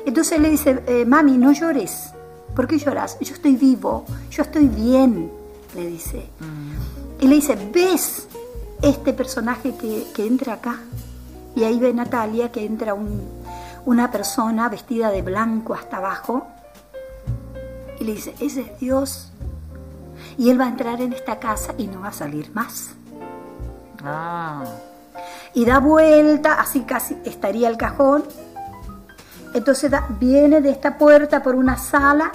Entonces 0.04 0.40
le 0.40 0.50
dice, 0.50 0.82
eh, 0.88 1.04
mami, 1.04 1.38
no 1.38 1.52
llores. 1.52 2.10
¿Por 2.56 2.66
qué 2.66 2.76
lloras? 2.76 3.16
Yo 3.20 3.34
estoy 3.34 3.54
vivo, 3.54 4.04
yo 4.32 4.42
estoy 4.42 4.66
bien, 4.66 5.30
le 5.76 5.86
dice. 5.86 6.28
Mm. 6.40 7.22
Y 7.22 7.28
le 7.28 7.36
dice, 7.36 7.56
¿ves 7.72 8.26
este 8.82 9.12
personaje 9.12 9.76
que, 9.76 10.26
entra 10.26 10.54
acá? 10.54 10.80
Y 11.54 11.62
ahí 11.62 11.78
ve 11.78 11.94
Natalia 11.94 12.50
que 12.50 12.66
entra 12.66 12.96
una 13.84 14.10
persona 14.10 14.68
vestida 14.68 15.12
de 15.12 15.22
blanco 15.22 15.72
hasta 15.72 15.98
abajo 15.98 16.48
y 18.00 18.04
le 18.04 18.12
dice, 18.12 18.34
ese 18.40 18.60
es 18.62 18.80
Dios. 18.80 19.32
Y 20.38 20.50
él 20.50 20.60
va 20.60 20.66
a 20.66 20.68
entrar 20.68 21.00
en 21.00 21.12
esta 21.12 21.38
casa 21.38 21.74
y 21.78 21.86
no 21.86 22.00
va 22.00 22.08
a 22.08 22.12
salir 22.12 22.50
más. 22.54 22.90
Ah. 24.04 24.64
Y 25.54 25.64
da 25.64 25.78
vuelta, 25.78 26.60
así 26.60 26.82
casi 26.82 27.16
estaría 27.24 27.68
el 27.68 27.76
cajón. 27.76 28.24
Entonces 29.54 29.90
viene 30.20 30.60
de 30.60 30.70
esta 30.70 30.98
puerta 30.98 31.42
por 31.42 31.54
una 31.54 31.78
sala, 31.78 32.30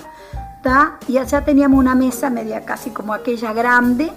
da, 0.63 0.97
y 1.07 1.17
allá 1.17 1.45
teníamos 1.45 1.79
una 1.79 1.93
mesa 1.93 2.29
media 2.29 2.65
casi 2.65 2.89
como 2.89 3.13
aquella 3.13 3.53
grande. 3.53 4.11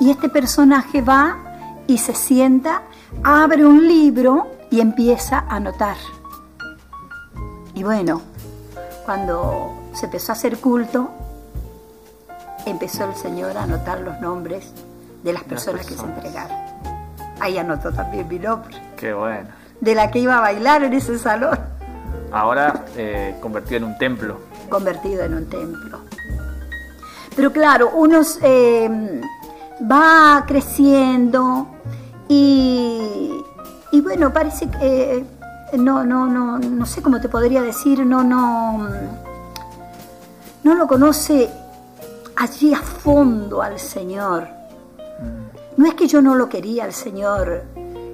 Y 0.00 0.10
este 0.10 0.28
personaje 0.28 1.00
va 1.02 1.38
y 1.86 1.98
se 1.98 2.14
sienta, 2.14 2.82
abre 3.22 3.64
un 3.64 3.86
libro 3.86 4.48
y 4.70 4.80
empieza 4.80 5.38
a 5.48 5.56
anotar. 5.56 5.96
Y 7.74 7.82
bueno, 7.84 8.22
cuando 9.04 9.75
se 9.98 10.06
empezó 10.06 10.32
a 10.32 10.34
hacer 10.34 10.58
culto, 10.58 11.10
empezó 12.66 13.04
el 13.04 13.14
Señor 13.16 13.56
a 13.56 13.62
anotar 13.62 14.00
los 14.00 14.20
nombres 14.20 14.72
de 15.22 15.32
las 15.32 15.42
personas, 15.44 15.86
que 15.86 15.94
se 15.94 16.04
entregaron. 16.04 16.56
Ahí 17.40 17.58
anotó 17.58 17.92
también 17.92 18.28
mi 18.28 18.38
nombre. 18.38 18.76
Qué 18.96 19.12
bueno. 19.14 19.48
De 19.80 19.94
la 19.94 20.10
que 20.10 20.18
iba 20.18 20.38
a 20.38 20.40
bailar 20.40 20.84
en 20.84 20.92
ese 20.92 21.18
salón. 21.18 21.58
Ahora 22.32 22.84
eh, 22.96 23.36
convertido 23.40 23.78
en 23.78 23.84
un 23.84 23.98
templo. 23.98 24.40
Convertido 24.68 25.24
en 25.24 25.34
un 25.34 25.48
templo. 25.48 26.00
Pero 27.34 27.52
claro, 27.52 27.90
uno 27.94 28.20
eh, 28.42 29.20
va 29.90 30.44
creciendo 30.46 31.68
Y, 32.28 33.42
y 33.92 34.00
bueno, 34.00 34.32
parece 34.32 34.68
que 34.70 35.18
eh, 35.72 35.78
no, 35.78 36.04
no, 36.04 36.26
no, 36.26 36.58
no 36.58 36.86
sé 36.86 37.02
cómo 37.02 37.20
te 37.20 37.28
podría 37.28 37.62
decir, 37.62 38.04
no, 38.04 38.24
no, 38.24 38.88
no 40.66 40.74
lo 40.74 40.88
conoce 40.88 41.48
allí 42.34 42.74
a 42.74 42.82
fondo 42.82 43.62
al 43.62 43.78
Señor. 43.78 44.48
No 45.76 45.86
es 45.86 45.94
que 45.94 46.08
yo 46.08 46.20
no 46.20 46.34
lo 46.34 46.48
quería 46.48 46.82
al 46.82 46.92
Señor, 46.92 47.62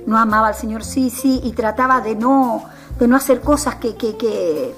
no 0.05 0.18
amaba 0.18 0.48
al 0.48 0.55
Señor, 0.55 0.84
sí, 0.84 1.09
sí, 1.09 1.40
y 1.44 1.53
trataba 1.53 2.03
de 2.03 2.14
no, 2.14 2.64
de 2.98 3.09
no 3.09 3.16
hacer 3.16 3.40
cosas 3.40 3.76
que, 3.76 3.96
que, 3.96 4.18
que, 4.18 4.74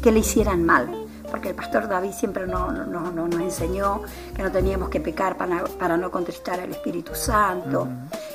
que, 0.00 0.12
le 0.12 0.20
hicieran 0.20 0.64
mal. 0.64 1.04
Porque 1.28 1.48
el 1.48 1.56
pastor 1.56 1.88
David 1.88 2.12
siempre 2.12 2.46
no, 2.46 2.70
no, 2.70 3.10
no, 3.10 3.26
nos 3.26 3.40
enseñó 3.40 4.02
que 4.36 4.42
no 4.44 4.52
teníamos 4.52 4.88
que 4.88 5.00
pecar 5.00 5.36
para, 5.36 5.64
para 5.64 5.96
no 5.96 6.12
contristar 6.12 6.60
al 6.60 6.70
Espíritu 6.70 7.12
Santo. 7.16 7.88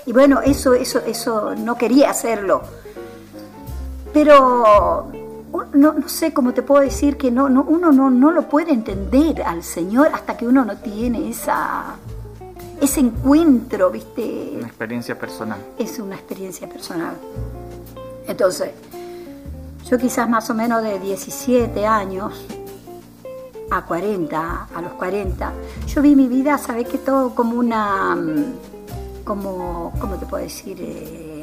Y 0.05 0.11
bueno, 0.11 0.41
eso, 0.41 0.73
eso, 0.73 0.99
eso 0.99 1.55
no 1.55 1.75
quería 1.75 2.09
hacerlo. 2.09 2.61
Pero 4.11 5.09
no, 5.73 5.93
no, 5.93 6.09
sé 6.09 6.33
cómo 6.33 6.53
te 6.53 6.61
puedo 6.61 6.81
decir 6.81 7.17
que 7.17 7.31
no, 7.31 7.49
no, 7.49 7.63
uno 7.63 7.91
no, 7.91 8.09
no 8.09 8.31
lo 8.31 8.47
puede 8.47 8.71
entender 8.71 9.41
al 9.41 9.63
Señor 9.63 10.09
hasta 10.13 10.37
que 10.37 10.47
uno 10.47 10.63
no 10.63 10.77
tiene 10.77 11.29
esa, 11.29 11.95
ese 12.81 12.99
encuentro, 12.99 13.89
¿viste? 13.89 14.53
Una 14.55 14.67
experiencia 14.67 15.17
personal. 15.17 15.59
Es 15.77 15.99
una 15.99 16.15
experiencia 16.15 16.67
personal. 16.69 17.15
Entonces, 18.27 18.71
yo 19.89 19.97
quizás 19.97 20.29
más 20.29 20.49
o 20.49 20.53
menos 20.53 20.83
de 20.83 20.99
17 20.99 21.85
años 21.85 22.45
a 23.71 23.85
40, 23.85 24.67
a 24.73 24.81
los 24.81 24.93
40, 24.93 25.53
yo 25.87 26.01
vi 26.01 26.15
mi 26.15 26.27
vida, 26.27 26.57
¿sabes 26.57 26.87
que 26.87 26.97
Todo 26.99 27.33
como 27.33 27.57
una, 27.57 28.15
mm, 28.15 29.23
como, 29.23 29.93
¿cómo 29.99 30.15
te 30.15 30.25
puedo 30.25 30.43
decir? 30.43 30.77
Eh, 30.79 31.38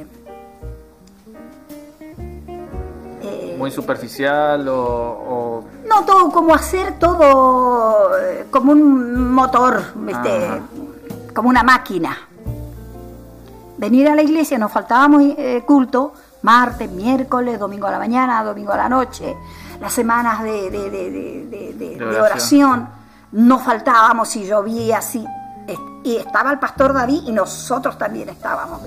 Muy 3.56 3.70
superficial 3.70 4.66
o, 4.68 5.64
No, 5.88 6.04
todo 6.04 6.30
como 6.30 6.54
hacer 6.54 6.98
todo 6.98 8.18
eh, 8.18 8.46
como 8.50 8.72
un 8.72 9.30
motor, 9.32 9.82
¿viste? 9.94 10.62
como 11.34 11.48
una 11.48 11.62
máquina. 11.62 12.16
Venir 13.78 14.08
a 14.08 14.14
la 14.14 14.22
iglesia, 14.22 14.58
nos 14.58 14.72
faltábamos 14.72 15.22
culto, 15.66 16.14
martes, 16.42 16.90
miércoles, 16.90 17.58
domingo 17.58 17.86
a 17.86 17.90
la 17.90 17.98
mañana, 17.98 18.42
domingo 18.42 18.72
a 18.72 18.76
la 18.76 18.88
noche, 18.88 19.36
las 19.80 19.92
semanas 19.92 20.42
de, 20.42 21.98
oración. 22.20 22.88
no 23.32 23.58
faltábamos 23.58 24.28
si 24.28 24.46
llovía, 24.46 24.98
así. 24.98 25.24
Y 26.04 26.16
estaba 26.16 26.52
el 26.52 26.58
pastor 26.58 26.92
David 26.92 27.22
y 27.26 27.32
nosotros 27.32 27.98
también 27.98 28.28
estábamos, 28.28 28.80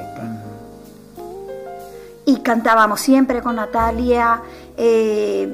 Y 2.30 2.42
cantábamos 2.42 3.02
siempre 3.02 3.42
con 3.42 3.56
Natalia, 3.56 4.40
eh, 4.78 5.52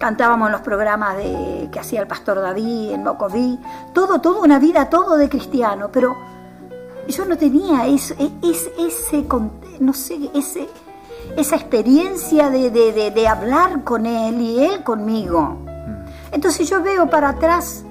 cantábamos 0.00 0.48
en 0.48 0.52
los 0.52 0.62
programas 0.62 1.16
de, 1.16 1.68
que 1.70 1.78
hacía 1.78 2.00
el 2.00 2.08
pastor 2.08 2.40
David, 2.40 2.90
en 2.90 3.04
Mocoví, 3.04 3.56
todo, 3.94 4.20
toda 4.20 4.40
una 4.40 4.58
vida, 4.58 4.90
todo 4.90 5.16
de 5.16 5.28
cristiano, 5.28 5.88
pero 5.92 6.16
yo 7.06 7.24
no 7.24 7.38
tenía 7.38 7.86
ese, 7.86 8.16
ese, 8.42 8.72
ese 8.80 9.24
no 9.78 9.92
sé, 9.92 10.18
ese, 10.34 10.68
esa 11.36 11.54
experiencia 11.54 12.50
de, 12.50 13.28
hablar 13.28 13.84
con 13.84 14.06
él 14.06 14.40
y 14.40 14.64
él 14.64 14.82
conmigo. 14.82 15.56
Mm. 15.64 16.32
Entonces 16.32 16.68
yo 16.68 16.82
veo 16.82 17.08
para 17.08 17.28
atrás 17.28 17.84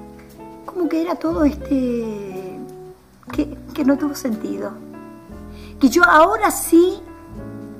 como 0.65 0.89
que 0.89 1.01
era 1.01 1.15
todo 1.15 1.45
este, 1.45 2.59
que, 3.32 3.86
no 3.86 3.97
tuvo 3.97 4.15
sentido. 4.15 4.73
Que 5.80 5.88
yo 5.88 6.03
ahora 6.03 6.51
sí, 6.51 7.01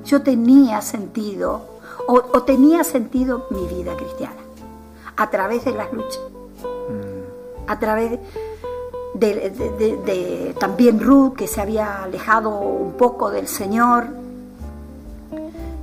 yo 0.04 0.22
tenía 0.22 0.80
sentido, 0.80 1.62
o, 2.06 2.42
tenía 2.42 2.84
sentido 2.84 3.46
mi 3.50 3.66
vida 3.66 3.96
cristiana, 3.96 4.40
a 5.16 5.30
través 5.30 5.64
de 5.64 5.72
las 5.72 5.92
luchas, 5.92 6.20
mm. 6.62 7.70
a 7.70 7.78
través 7.78 8.18
de, 9.14 9.50
de, 9.50 10.56
también 10.58 11.00
Ruth, 11.00 11.34
que 11.34 11.46
se 11.46 11.60
había 11.60 12.04
alejado 12.04 12.58
un 12.58 12.92
poco 12.92 13.30
del 13.30 13.46
Señor, 13.46 14.06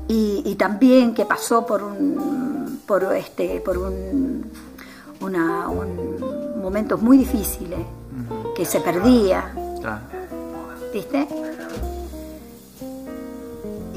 y, 0.09 0.55
también 0.55 1.13
que 1.13 1.25
pasó 1.25 1.65
por 1.65 1.83
un 1.83 2.81
por 2.87 3.03
este 3.13 3.59
por 3.59 3.77
un, 3.77 4.49
una, 5.19 5.67
momentos 6.61 7.01
muy 7.01 7.17
difíciles 7.17 7.79
que 8.55 8.65
se 8.65 8.79
perdía. 8.79 9.51
Viste 10.93 11.27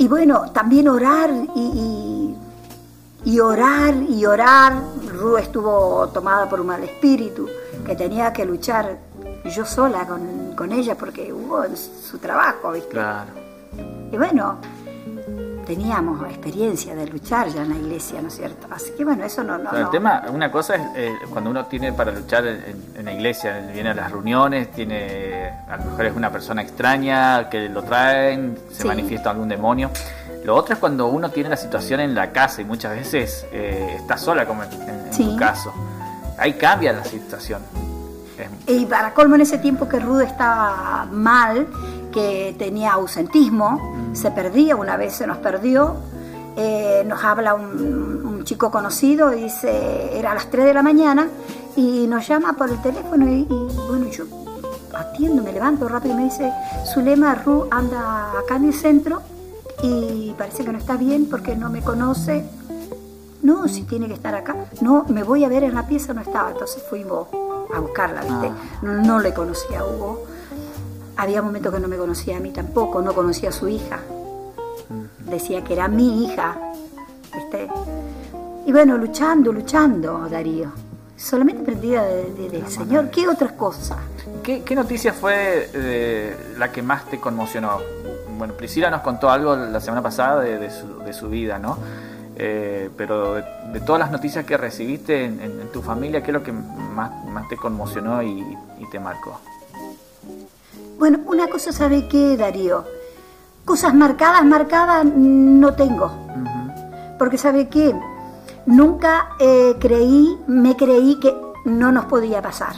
y 0.00 0.08
bueno 0.08 0.50
también 0.50 0.88
orar 0.88 1.30
y, 1.54 2.34
y, 3.22 3.38
orar 3.38 3.94
y 4.08 4.24
orar. 4.24 4.72
Ru 5.06 5.36
estuvo 5.36 6.08
tomada 6.08 6.48
por 6.48 6.58
un 6.58 6.68
mal 6.68 6.82
espíritu 6.82 7.46
que 7.84 7.94
tenía 7.94 8.32
que 8.32 8.46
luchar 8.46 8.98
yo 9.44 9.66
sola 9.66 10.06
con, 10.06 10.54
con 10.56 10.72
ella 10.72 10.96
porque 10.96 11.30
hubo 11.30 11.64
su 11.76 12.16
trabajo 12.16 12.72
viste 12.72 12.88
claro. 12.88 13.30
Y 14.10 14.16
bueno 14.16 14.56
teníamos 15.70 16.20
experiencia 16.28 16.96
de 16.96 17.06
luchar 17.06 17.46
ya 17.48 17.62
en 17.62 17.68
la 17.68 17.76
iglesia, 17.76 18.20
¿no 18.20 18.26
es 18.26 18.34
cierto? 18.34 18.66
Así 18.72 18.90
que 18.96 19.04
bueno, 19.04 19.22
eso 19.22 19.44
no... 19.44 19.56
no, 19.56 19.70
El 19.70 19.88
tema, 19.90 20.24
una 20.28 20.50
cosa 20.50 20.74
es 20.74 20.82
eh, 20.96 21.14
cuando 21.30 21.48
uno 21.48 21.66
tiene 21.66 21.92
para 21.92 22.10
luchar 22.10 22.44
en, 22.44 23.04
la 23.04 23.12
iglesia, 23.12 23.70
viene 23.72 23.90
a 23.90 23.94
las 23.94 24.10
reuniones, 24.10 24.72
tiene, 24.72 25.48
a 25.68 25.76
lo 25.76 25.84
mejor 25.84 26.06
es 26.06 26.16
una 26.16 26.32
persona 26.32 26.62
extraña 26.62 27.48
que 27.48 27.68
lo 27.68 27.84
traen, 27.84 28.58
se 28.72 28.84
manifiesta 28.84 29.30
algún 29.30 29.48
demonio. 29.48 29.92
Lo 30.44 30.56
otro 30.56 30.74
es 30.74 30.80
cuando 30.80 31.06
uno 31.06 31.30
tiene 31.30 31.48
la 31.48 31.56
situación 31.56 32.00
en 32.00 32.16
la 32.16 32.32
casa 32.32 32.62
y 32.62 32.64
muchas 32.64 32.96
veces 32.96 33.46
eh, 33.52 33.94
está 33.96 34.18
sola, 34.18 34.46
como 34.46 34.64
en, 34.64 34.72
en 34.72 35.10
tu 35.12 35.36
caso. 35.36 35.72
Ahí 36.36 36.54
cambia 36.54 36.92
la 36.92 37.04
situación. 37.04 37.62
Y 38.66 38.86
para 38.86 39.14
colmo 39.14 39.36
en 39.36 39.42
ese 39.42 39.58
tiempo 39.58 39.88
que 39.88 40.00
Rude 40.00 40.24
estaba 40.24 41.06
mal, 41.12 41.66
que 42.12 42.54
tenía 42.58 42.92
ausentismo, 42.92 44.10
se 44.12 44.30
perdía, 44.30 44.76
una 44.76 44.96
vez 44.96 45.14
se 45.14 45.26
nos 45.26 45.38
perdió, 45.38 45.96
eh, 46.56 47.04
nos 47.06 47.22
habla 47.24 47.54
un, 47.54 48.00
chico 48.44 48.70
conocido 48.70 49.34
y 49.34 49.42
dice, 49.42 50.18
era 50.18 50.32
a 50.32 50.34
las 50.34 50.48
3 50.48 50.64
de 50.64 50.74
la 50.74 50.82
mañana, 50.82 51.28
y 51.76 52.06
nos 52.06 52.26
llama 52.26 52.54
por 52.54 52.70
el 52.70 52.80
teléfono 52.80 53.28
y, 53.28 53.44
bueno, 53.44 54.06
yo 54.08 54.24
atiendo, 54.94 55.42
me 55.42 55.52
levanto 55.52 55.86
rápido 55.88 56.14
y 56.14 56.16
me 56.16 56.24
dice, 56.24 56.50
Zulema 56.92 57.34
Ru 57.34 57.68
anda 57.70 58.32
acá 58.38 58.56
en 58.56 58.64
el 58.64 58.74
centro 58.74 59.20
y 59.82 60.34
parece 60.36 60.64
que 60.64 60.72
no 60.72 60.78
está 60.78 60.96
bien 60.96 61.26
porque 61.30 61.54
no 61.54 61.70
me 61.70 61.82
conoce. 61.82 62.44
No, 63.42 63.68
si 63.68 63.82
tiene 63.82 64.06
que 64.08 64.14
estar 64.14 64.34
acá. 64.34 64.56
No, 64.80 65.04
me 65.08 65.22
voy 65.22 65.44
a 65.44 65.48
ver 65.48 65.64
en 65.64 65.74
la 65.74 65.86
pieza, 65.86 66.12
no 66.12 66.20
estaba. 66.20 66.50
Entonces 66.50 66.82
fuimos 66.88 67.28
a 67.74 67.80
buscarla, 67.80 68.20
¿viste? 68.22 68.48
Ah. 68.48 68.82
No, 68.82 69.20
le 69.20 69.32
conocía 69.32 69.80
a 69.80 69.86
Hugo. 69.86 70.24
Había 71.20 71.42
momentos 71.42 71.74
que 71.74 71.80
no 71.80 71.86
me 71.86 71.98
conocía 71.98 72.38
a 72.38 72.40
mí 72.40 72.50
tampoco, 72.50 73.02
no 73.02 73.12
conocía 73.12 73.50
a 73.50 73.52
su 73.52 73.68
hija. 73.68 74.00
Decía 75.18 75.62
que 75.62 75.74
era 75.74 75.86
mi 75.86 76.24
hija. 76.24 76.56
¿viste? 77.34 77.68
Y 78.64 78.72
bueno, 78.72 78.96
luchando, 78.96 79.52
luchando, 79.52 80.26
Darío. 80.30 80.72
Solamente 81.18 81.62
prendida 81.62 82.04
del 82.04 82.66
Señor. 82.68 83.10
¿Qué 83.10 83.28
otras 83.28 83.52
cosas? 83.52 83.98
¿Qué, 84.42 84.74
noticia 84.74 85.12
fue 85.12 85.68
eh, 85.74 86.54
la 86.56 86.72
que 86.72 86.80
más 86.80 87.04
te 87.04 87.20
conmocionó? 87.20 87.80
Bueno, 88.38 88.54
Priscila 88.54 88.88
nos 88.88 89.02
contó 89.02 89.28
algo 89.28 89.54
la 89.54 89.80
semana 89.80 90.00
pasada 90.00 90.40
de, 90.40 91.12
su, 91.12 91.28
vida, 91.28 91.58
¿no? 91.58 91.76
Eh, 92.34 92.88
pero 92.96 93.34
de, 93.34 93.80
todas 93.84 94.00
las 94.00 94.10
noticias 94.10 94.46
que 94.46 94.56
recibiste 94.56 95.26
en, 95.26 95.68
tu 95.70 95.82
familia, 95.82 96.22
¿qué 96.22 96.30
es 96.30 96.34
lo 96.34 96.42
que 96.42 96.52
más, 96.52 97.26
más 97.26 97.46
te 97.46 97.58
conmocionó 97.58 98.22
y 98.22 98.56
te 98.90 98.98
marcó? 98.98 99.38
Bueno, 101.00 101.20
una 101.28 101.48
cosa 101.48 101.72
sabe 101.72 102.08
qué, 102.08 102.36
Darío. 102.36 102.84
Cosas 103.64 103.94
marcadas, 103.94 104.44
marcadas 104.44 105.02
no 105.06 105.72
tengo. 105.72 106.12
Porque 107.18 107.38
sabe 107.38 107.70
qué, 107.70 107.98
nunca 108.66 109.30
eh, 109.40 109.76
creí, 109.80 110.38
me 110.46 110.76
creí 110.76 111.18
que 111.18 111.34
no 111.64 111.90
nos 111.90 112.04
podía 112.04 112.42
pasar. 112.42 112.74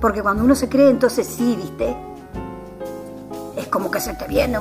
Porque 0.00 0.22
cuando 0.22 0.42
uno 0.42 0.54
se 0.54 0.70
cree, 0.70 0.88
entonces 0.88 1.26
sí, 1.26 1.54
viste. 1.54 1.94
Es 3.58 3.66
como 3.66 3.90
que 3.90 4.00
se 4.00 4.14
te 4.14 4.26
viene 4.26 4.58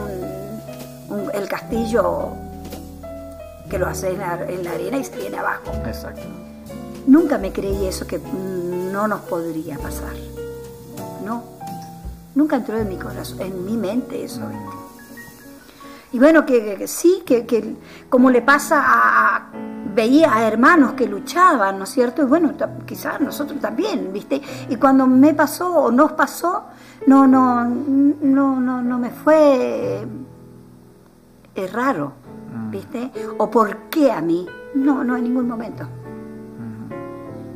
el 1.34 1.48
castillo 1.48 2.34
que 3.70 3.80
lo 3.80 3.88
hace 3.88 4.10
en 4.10 4.20
la, 4.20 4.46
en 4.46 4.62
la, 4.66 4.72
arena 4.72 4.98
y 4.98 5.06
se 5.06 5.16
viene 5.16 5.38
abajo. 5.38 5.72
Exacto. 5.86 6.28
Nunca 7.08 7.38
me 7.38 7.54
creí 7.54 7.86
eso 7.86 8.06
que 8.06 8.20
no 8.92 9.08
nos 9.08 9.22
podría 9.22 9.78
pasar. 9.78 10.39
Nunca 12.36 12.58
entró 12.58 12.78
en 12.78 12.90
mi 12.90 12.98
corazón, 12.98 13.42
en 13.42 13.66
mi 13.66 13.78
mente 13.78 14.24
eso. 14.24 14.42
Y 16.12 16.20
bueno, 16.20 16.46
que, 16.46 16.88
sí, 16.88 17.24
que, 17.26 17.76
como 18.10 18.30
le 18.30 18.42
pasa 18.42 18.82
a 18.86 19.52
veía 19.94 20.34
a 20.34 20.48
hermanos 20.48 20.94
que 20.94 21.08
luchaban, 21.08 21.78
¿no 21.78 21.84
es 21.84 21.90
cierto? 21.90 22.22
Y 22.22 22.26
bueno, 22.26 22.54
quizás 22.86 23.20
nosotros 23.20 23.60
también, 23.60 24.14
¿viste? 24.14 24.42
Y 24.70 24.76
cuando 24.76 25.08
me 25.08 25.34
pasó 25.34 25.74
o 25.74 25.92
nos 25.92 26.14
pasó, 26.14 26.66
no, 27.08 27.28
no, 27.28 27.66
no, 27.66 28.60
no, 28.60 28.82
no 28.82 29.00
me 29.00 29.10
fue 29.10 30.06
es 31.56 31.74
raro, 31.74 32.14
mm. 32.54 32.72
¿viste? 32.72 33.12
O 33.38 33.50
por 33.50 33.90
qué 33.90 34.12
a 34.12 34.22
mí. 34.22 34.48
No, 34.76 35.04
no 35.04 35.18
en 35.18 35.24
ningún 35.24 35.48
momento. 35.48 35.88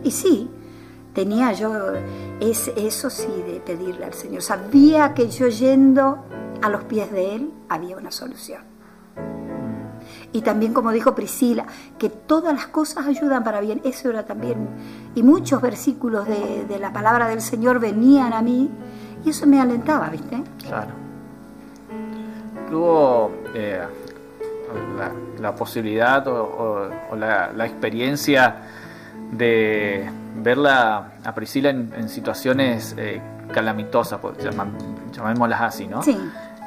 Y 0.04 0.12
sí, 0.12 0.50
tenía 1.14 1.54
yo 1.54 1.72
es, 2.50 2.72
eso 2.76 3.10
sí 3.10 3.32
de 3.48 3.62
pedirle 3.62 4.06
al 4.06 4.14
Señor. 4.14 4.41
Sabía 4.41 5.14
que 5.14 5.30
yo 5.30 5.48
yendo 5.48 6.26
a 6.62 6.70
los 6.70 6.84
pies 6.84 7.12
de 7.12 7.36
Él 7.36 7.54
había 7.70 7.98
una 7.98 8.12
solución. 8.12 8.62
Y 10.32 10.41
también, 10.41 10.74
como 10.74 10.91
dijo 10.91 11.14
Priscila, 11.14 11.66
que 12.00 12.10
todas 12.10 12.54
las 12.54 12.68
cosas 12.68 13.06
ayudan 13.06 13.44
para 13.44 13.62
bien. 13.62 13.82
Eso 13.84 14.10
era 14.10 14.26
también. 14.26 14.68
Y 15.16 15.22
muchos 15.22 15.62
versículos 15.62 16.28
de, 16.28 16.80
la 16.80 16.91
palabra 16.91 17.28
del 17.28 17.41
Señor 17.41 17.80
venían 17.80 18.34
a 18.34 18.41
mí 18.41 18.70
y 19.24 19.30
eso 19.30 19.46
me 19.46 19.62
alentaba, 19.62 20.10
¿viste? 20.10 20.44
Claro. 20.68 20.91
Tuvo 22.70 23.32
eh, 23.54 23.80
la, 25.39 25.56
posibilidad 25.56 26.28
o, 26.28 26.89
la, 27.16 27.66
experiencia 27.66 28.64
de 29.38 30.10
verla 30.42 31.14
a 31.24 31.34
Priscila 31.34 31.70
en, 31.70 32.10
situaciones 32.10 32.96
eh, 32.98 33.22
calamitosas, 33.52 34.20
pues, 34.20 34.38
llamémoslas 35.12 35.62
así, 35.62 35.88
¿no? 35.88 36.02
Sí. 36.02 36.18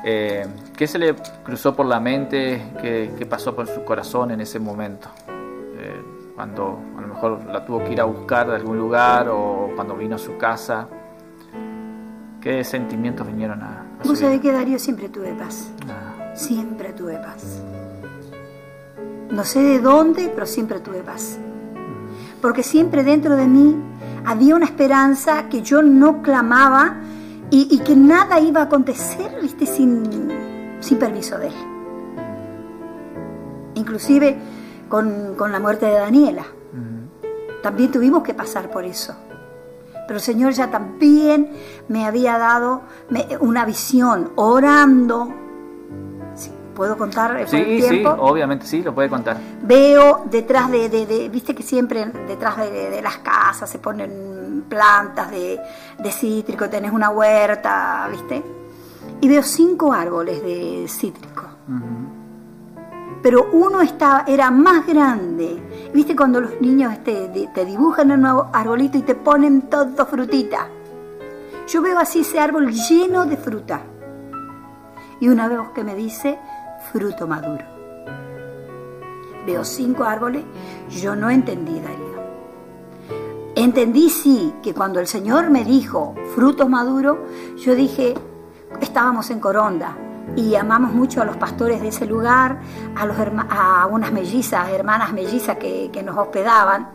Eh, 0.04 0.46
¿Qué 0.76 0.86
se 0.86 0.98
le 0.98 1.14
cruzó 1.42 1.74
por 1.74 1.86
la 1.86 1.98
mente? 2.00 2.72
¿Qué, 2.80 3.26
pasó 3.28 3.54
por 3.54 3.66
su 3.66 3.84
corazón 3.84 4.30
en 4.30 4.40
ese 4.40 4.58
momento? 4.58 5.08
Eh, 5.28 6.00
cuando 6.34 6.78
a 6.96 7.00
lo 7.00 7.08
mejor 7.08 7.44
la 7.46 7.64
tuvo 7.64 7.82
que 7.82 7.92
ir 7.92 8.00
a 8.00 8.04
buscar 8.04 8.48
de 8.48 8.56
algún 8.56 8.78
lugar 8.78 9.28
o 9.28 9.70
cuando 9.74 9.96
vino 9.96 10.16
a 10.16 10.18
su 10.18 10.36
casa. 10.36 10.86
¿Qué 12.40 12.62
sentimientos 12.62 13.26
vinieron 13.26 13.62
a, 13.62 13.80
a 13.98 14.04
Vos 14.04 14.18
sabés 14.18 14.40
que 14.40 14.52
Darío 14.52 14.78
siempre 14.78 15.08
tuve 15.08 15.32
paz. 15.32 15.72
Ah. 15.88 16.34
Siempre 16.36 16.92
tuve 16.92 17.16
paz. 17.16 17.62
No 19.30 19.42
sé 19.42 19.60
de 19.60 19.80
dónde, 19.80 20.30
pero 20.32 20.46
siempre 20.46 20.78
tuve 20.78 21.00
paz. 21.00 21.38
Porque 22.46 22.62
siempre 22.62 23.02
dentro 23.02 23.34
de 23.34 23.48
mí 23.48 23.74
había 24.24 24.54
una 24.54 24.66
esperanza 24.66 25.48
que 25.48 25.62
yo 25.62 25.82
no 25.82 26.22
clamaba 26.22 26.94
y, 27.50 27.76
que 27.80 27.96
nada 27.96 28.38
iba 28.38 28.60
a 28.60 28.64
acontecer 28.66 29.36
¿viste? 29.42 29.66
Sin, 29.66 30.30
sin 30.78 30.96
permiso 30.96 31.38
de 31.38 31.48
él. 31.48 31.54
Inclusive 33.74 34.38
con, 34.88 35.34
la 35.50 35.58
muerte 35.58 35.86
de 35.86 35.94
Daniela. 35.94 36.44
También 37.64 37.90
tuvimos 37.90 38.22
que 38.22 38.32
pasar 38.32 38.70
por 38.70 38.84
eso. 38.84 39.16
Pero 40.06 40.18
el 40.18 40.22
Señor 40.22 40.52
ya 40.52 40.70
también 40.70 41.50
me 41.88 42.06
había 42.06 42.38
dado 42.38 42.82
una 43.40 43.64
visión, 43.64 44.30
orando. 44.36 45.34
¿Puedo 46.76 46.98
contar 46.98 47.48
sí, 47.48 47.62
tiempo? 47.64 48.10
Sí, 48.10 48.18
obviamente 48.18 48.66
sí, 48.66 48.82
lo 48.82 48.94
puede 48.94 49.08
contar. 49.08 49.38
Veo 49.62 50.26
detrás 50.30 50.70
de, 50.70 51.30
viste 51.32 51.54
que 51.54 51.62
siempre 51.62 52.04
detrás 52.28 52.58
de, 52.58 53.00
las 53.00 53.16
casas 53.18 53.70
se 53.70 53.78
ponen 53.78 54.64
plantas 54.68 55.30
de, 55.30 55.58
cítrico, 56.10 56.68
tenés 56.68 56.92
una 56.92 57.08
huerta, 57.08 58.06
viste. 58.10 58.42
Y 59.22 59.28
veo 59.28 59.42
cinco 59.42 59.90
árboles 59.90 60.42
de 60.42 60.84
cítrico. 60.86 61.44
Pero 63.22 63.48
uno 63.52 63.80
estaba, 63.80 64.24
era 64.26 64.50
más 64.50 64.86
grande. 64.86 65.90
¿Viste 65.94 66.14
cuando 66.14 66.42
los 66.42 66.60
niños 66.60 67.02
te, 67.02 67.48
te 67.54 67.64
dibujan 67.64 68.10
un 68.10 68.20
nuevo 68.20 68.50
arbolito 68.52 68.98
y 68.98 69.02
te 69.02 69.14
ponen 69.14 69.62
todo 69.62 70.04
frutita? 70.04 70.68
Yo 71.66 71.80
veo 71.80 71.98
así 71.98 72.20
ese 72.20 72.38
árbol 72.38 72.70
lleno 72.70 73.24
de 73.24 73.38
fruta. 73.38 73.80
Y 75.20 75.28
una 75.28 75.48
vez 75.48 75.58
que 75.74 75.84
me 75.84 75.94
dice, 75.94 76.38
fruto 76.92 77.26
maduro. 77.26 77.64
Veo 79.46 79.64
cinco 79.64 80.04
árboles, 80.04 80.44
yo 80.90 81.14
no 81.14 81.30
entendí, 81.30 81.80
Darío. 81.80 82.16
Entendí 83.54 84.10
sí 84.10 84.52
que 84.62 84.74
cuando 84.74 85.00
el 85.00 85.06
Señor 85.06 85.50
me 85.50 85.64
dijo 85.64 86.14
fruto 86.34 86.68
maduro, 86.68 87.24
yo 87.56 87.74
dije, 87.74 88.14
estábamos 88.80 89.30
en 89.30 89.40
Coronda 89.40 89.96
y 90.34 90.56
amamos 90.56 90.92
mucho 90.92 91.22
a 91.22 91.24
los 91.24 91.36
pastores 91.36 91.80
de 91.80 91.88
ese 91.88 92.04
lugar, 92.06 92.58
a, 92.96 93.06
los 93.06 93.16
unas 93.90 94.12
mellizas, 94.12 94.68
hermanas 94.70 95.12
mellizas 95.12 95.56
que, 95.56 95.90
que 95.92 96.02
nos 96.02 96.18
hospedaban. 96.18 96.88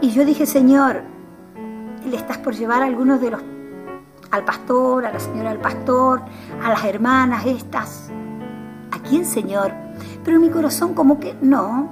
Y 0.00 0.10
yo 0.10 0.24
dije, 0.24 0.44
Señor, 0.44 1.02
le 2.04 2.16
estás 2.16 2.38
por 2.38 2.54
llevar 2.54 2.82
a 2.82 2.86
algunos 2.86 3.20
de 3.20 3.30
los, 3.30 3.40
al 4.34 4.44
pastor, 4.44 5.06
a 5.06 5.12
la 5.12 5.20
señora 5.20 5.50
del 5.50 5.60
pastor, 5.60 6.22
a 6.62 6.68
las 6.68 6.84
hermanas 6.84 7.46
estas, 7.46 8.10
¿a 8.90 8.98
quién, 9.08 9.24
Señor? 9.24 9.72
Pero 10.24 10.36
en 10.36 10.42
mi 10.42 10.50
corazón 10.50 10.92
como 10.92 11.20
que 11.20 11.36
no, 11.40 11.88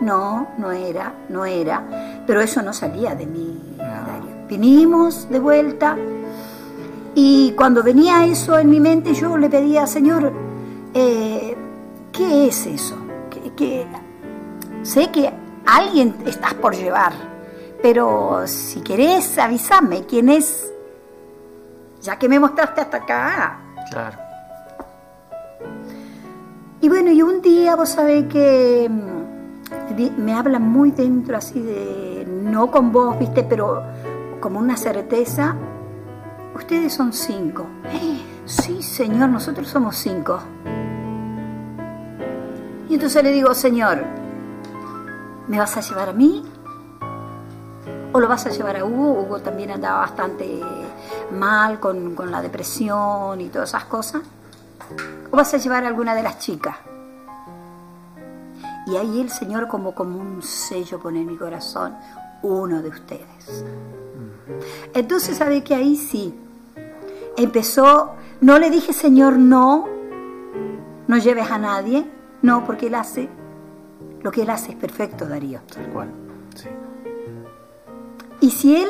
no, 0.00 0.48
no 0.56 0.70
era, 0.70 1.12
no 1.28 1.44
era. 1.44 2.22
Pero 2.26 2.40
eso 2.40 2.62
no 2.62 2.72
salía 2.72 3.14
de 3.14 3.26
mí, 3.26 3.76
Dario. 3.76 4.46
Vinimos 4.48 5.28
de 5.28 5.38
vuelta 5.40 5.96
y 7.14 7.52
cuando 7.56 7.82
venía 7.82 8.24
eso 8.24 8.58
en 8.58 8.70
mi 8.70 8.78
mente 8.78 9.14
yo 9.14 9.36
le 9.36 9.48
pedía, 9.48 9.86
Señor, 9.86 10.32
eh, 10.94 11.56
¿qué 12.12 12.46
es 12.48 12.66
eso? 12.66 12.96
¿Qué, 13.56 13.86
Sé 14.82 15.10
que 15.10 15.30
alguien 15.66 16.14
estás 16.24 16.54
por 16.54 16.74
llevar, 16.74 17.12
pero 17.82 18.46
si 18.46 18.80
querés 18.80 19.36
avísame 19.38 20.04
quién 20.06 20.30
es, 20.30 20.72
ya 22.00 22.16
que 22.18 22.28
me 22.28 22.38
mostraste 22.38 22.80
hasta 22.80 22.96
acá. 22.98 23.58
Claro. 23.90 24.18
Y 26.80 26.88
bueno, 26.88 27.10
y 27.10 27.22
un 27.22 27.42
día 27.42 27.76
vos 27.76 27.90
sabés 27.90 28.24
que 28.26 28.88
mm, 28.88 30.20
me 30.20 30.32
habla 30.32 30.58
muy 30.58 30.92
dentro 30.92 31.36
así 31.36 31.60
de, 31.60 32.26
no 32.26 32.70
con 32.70 32.90
vos, 32.90 33.18
viste, 33.18 33.42
pero 33.44 33.82
como 34.40 34.58
una 34.58 34.76
certeza, 34.76 35.54
ustedes 36.54 36.92
son 36.94 37.12
cinco. 37.12 37.66
Sí, 38.46 38.82
Señor, 38.82 39.28
nosotros 39.28 39.68
somos 39.68 39.94
cinco. 39.94 40.40
Y 42.88 42.94
entonces 42.94 43.22
le 43.22 43.30
digo, 43.30 43.54
Señor, 43.54 44.02
¿me 45.46 45.56
vas 45.56 45.76
a 45.76 45.80
llevar 45.80 46.08
a 46.08 46.12
mí? 46.12 46.42
¿O 48.12 48.18
lo 48.18 48.26
vas 48.26 48.46
a 48.46 48.50
llevar 48.50 48.76
a 48.76 48.84
Hugo? 48.84 49.22
Hugo 49.22 49.38
también 49.38 49.70
andaba 49.70 50.00
bastante 50.00 50.60
mal 51.32 51.80
con, 51.80 52.14
con 52.14 52.30
la 52.30 52.42
depresión 52.42 53.40
y 53.40 53.48
todas 53.48 53.70
esas 53.70 53.84
cosas. 53.84 54.22
¿O 55.30 55.36
vas 55.36 55.54
a 55.54 55.58
llevar 55.58 55.84
a 55.84 55.88
alguna 55.88 56.14
de 56.14 56.22
las 56.22 56.38
chicas? 56.38 56.76
Y 58.86 58.96
ahí 58.96 59.20
el 59.20 59.30
Señor 59.30 59.68
como, 59.68 59.94
como 59.94 60.18
un 60.18 60.42
sello 60.42 60.98
pone 60.98 61.20
en 61.20 61.26
mi 61.26 61.36
corazón, 61.36 61.94
uno 62.42 62.82
de 62.82 62.88
ustedes. 62.88 63.64
Entonces 64.94 65.36
sabe 65.36 65.62
que 65.62 65.74
ahí 65.74 65.96
sí, 65.96 66.34
empezó, 67.36 68.14
no 68.40 68.58
le 68.58 68.70
dije 68.70 68.92
Señor 68.92 69.38
no, 69.38 69.86
no 71.06 71.18
lleves 71.18 71.50
a 71.50 71.58
nadie, 71.58 72.04
no, 72.42 72.64
porque 72.64 72.88
Él 72.88 72.94
hace, 72.96 73.28
lo 74.22 74.32
que 74.32 74.42
Él 74.42 74.50
hace 74.50 74.72
es 74.72 74.76
perfecto, 74.76 75.26
Darío. 75.26 75.60
Tal 75.72 75.86
cual, 75.92 76.10
sí. 76.56 76.68
Y 78.40 78.50
si 78.50 78.76
Él 78.76 78.88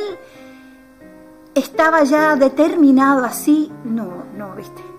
estaba 1.55 2.05
ya 2.05 2.37
determinado 2.37 3.25
así, 3.25 3.73
no, 3.85 4.25
no, 4.37 4.55
viste 4.55 4.91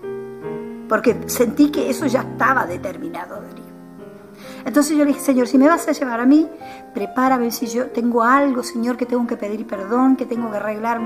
porque 0.92 1.16
sentí 1.24 1.70
que 1.70 1.88
eso 1.88 2.04
ya 2.04 2.20
estaba 2.20 2.66
determinado. 2.66 3.40
Entonces 4.62 4.94
yo 4.94 5.06
le 5.06 5.12
dije, 5.12 5.20
Señor, 5.20 5.48
si 5.48 5.56
me 5.56 5.66
vas 5.66 5.88
a 5.88 5.92
llevar 5.92 6.20
a 6.20 6.26
mí, 6.26 6.46
prepárame 6.92 7.50
si 7.50 7.66
yo 7.66 7.86
tengo 7.86 8.22
algo, 8.22 8.62
Señor, 8.62 8.98
que 8.98 9.06
tengo 9.06 9.26
que 9.26 9.38
pedir 9.38 9.66
perdón, 9.66 10.16
que 10.16 10.26
tengo 10.26 10.50
que 10.50 10.58
arreglar 10.58 11.00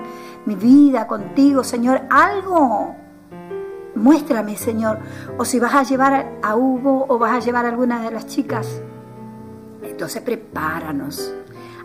mi 0.44 0.56
vida 0.56 1.06
contigo, 1.06 1.62
Señor, 1.62 2.02
algo. 2.10 2.96
Muéstrame, 3.94 4.56
Señor. 4.56 4.98
O 5.38 5.44
si 5.44 5.60
vas 5.60 5.74
a 5.74 5.84
llevar 5.84 6.32
a 6.42 6.56
Hugo 6.56 7.06
o 7.08 7.16
vas 7.20 7.34
a 7.34 7.38
llevar 7.38 7.64
a 7.64 7.68
alguna 7.68 8.02
de 8.02 8.10
las 8.10 8.26
chicas. 8.26 8.82
Entonces 9.84 10.20
prepáranos. 10.20 11.32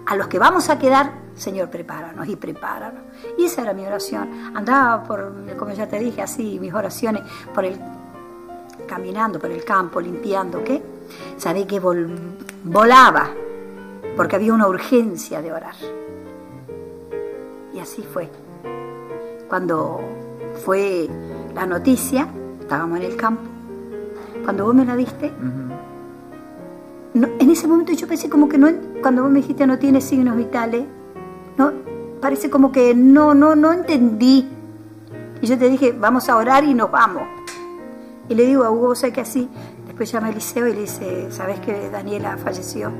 A 0.05 0.15
los 0.15 0.27
que 0.27 0.39
vamos 0.39 0.69
a 0.69 0.79
quedar, 0.79 1.11
Señor, 1.35 1.69
prepáranos 1.69 2.27
y 2.27 2.35
prepáranos. 2.35 3.01
Y 3.37 3.45
esa 3.45 3.61
era 3.61 3.73
mi 3.73 3.85
oración. 3.85 4.55
Andaba 4.55 5.03
por, 5.03 5.33
como 5.57 5.71
ya 5.71 5.87
te 5.87 5.99
dije, 5.99 6.21
así, 6.21 6.59
mis 6.59 6.73
oraciones, 6.73 7.23
por 7.53 7.65
el, 7.65 7.79
caminando 8.87 9.39
por 9.39 9.51
el 9.51 9.63
campo, 9.63 10.01
limpiando, 10.01 10.63
¿qué? 10.63 10.81
Sabé 11.37 11.65
que 11.65 11.79
volaba, 11.79 13.29
porque 14.17 14.35
había 14.35 14.53
una 14.53 14.67
urgencia 14.67 15.41
de 15.41 15.51
orar. 15.51 15.75
Y 17.73 17.79
así 17.79 18.01
fue. 18.01 18.29
Cuando 19.47 20.01
fue 20.65 21.09
la 21.53 21.65
noticia, 21.65 22.27
estábamos 22.59 22.99
en 22.99 23.05
el 23.05 23.15
campo, 23.15 23.43
cuando 24.43 24.65
vos 24.65 24.75
me 24.75 24.85
la 24.85 24.95
diste, 24.95 25.31
en 27.13 27.49
ese 27.49 27.67
momento 27.67 27.91
yo 27.93 28.07
pensé 28.07 28.29
como 28.29 28.47
que 28.47 28.57
no, 28.57 28.69
cuando 29.01 29.23
vos 29.23 29.31
me 29.31 29.39
dijiste 29.39 29.67
no 29.67 29.77
tiene 29.77 29.99
signos 30.01 30.37
vitales, 30.37 30.85
no, 31.57 31.71
parece 32.21 32.49
como 32.49 32.71
que 32.71 32.95
no, 32.95 33.33
no, 33.33 33.55
no 33.55 33.73
entendí. 33.73 34.47
Y 35.41 35.47
yo 35.47 35.57
te 35.57 35.69
dije, 35.69 35.91
vamos 35.91 36.29
a 36.29 36.37
orar 36.37 36.63
y 36.63 36.73
nos 36.73 36.91
vamos. 36.91 37.23
Y 38.29 38.35
le 38.35 38.45
digo 38.45 38.63
a 38.63 38.71
Hugo, 38.71 38.95
¿sabes 38.95 39.13
que 39.13 39.21
así? 39.21 39.49
Después 39.87 40.11
llama 40.11 40.27
a 40.27 40.29
Eliseo 40.29 40.67
y 40.67 40.73
le 40.73 40.81
dice, 40.81 41.31
¿sabes 41.31 41.59
que 41.59 41.89
Daniela 41.89 42.37
falleció? 42.37 42.91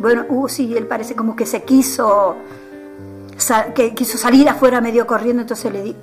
Bueno, 0.00 0.24
Hugo 0.28 0.48
sí, 0.48 0.74
él 0.76 0.86
parece 0.86 1.14
como 1.14 1.36
que 1.36 1.46
se 1.46 1.62
quiso, 1.62 2.36
que 3.74 3.94
quiso 3.94 4.18
salir 4.18 4.48
afuera 4.48 4.80
medio 4.80 5.06
corriendo, 5.06 5.42
entonces 5.42 5.72
le 5.72 5.82
di, 5.82 5.96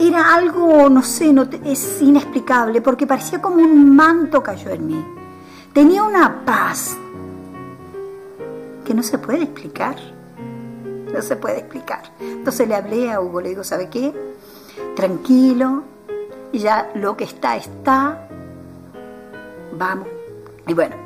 era 0.00 0.34
algo, 0.34 0.88
no 0.88 1.02
sé, 1.02 1.32
no, 1.32 1.46
es 1.64 2.00
inexplicable, 2.00 2.80
porque 2.80 3.06
parecía 3.06 3.42
como 3.42 3.56
un 3.56 3.94
manto 3.94 4.42
cayó 4.42 4.70
en 4.70 4.86
mí. 4.86 5.04
Tenía 5.72 6.02
una 6.02 6.44
paz 6.44 6.96
que 8.84 8.92
no 8.92 9.02
se 9.02 9.18
puede 9.18 9.44
explicar. 9.44 9.96
No 11.12 11.22
se 11.22 11.36
puede 11.36 11.58
explicar. 11.58 12.02
Entonces 12.20 12.66
le 12.66 12.74
hablé 12.74 13.12
a 13.12 13.20
Hugo, 13.20 13.40
le 13.40 13.50
digo, 13.50 13.64
¿sabe 13.64 13.88
qué? 13.88 14.12
Tranquilo, 14.96 15.84
ya 16.52 16.90
lo 16.94 17.16
que 17.16 17.24
está, 17.24 17.56
está. 17.56 18.28
Vamos. 19.76 20.08
Y 20.66 20.74
bueno, 20.74 20.96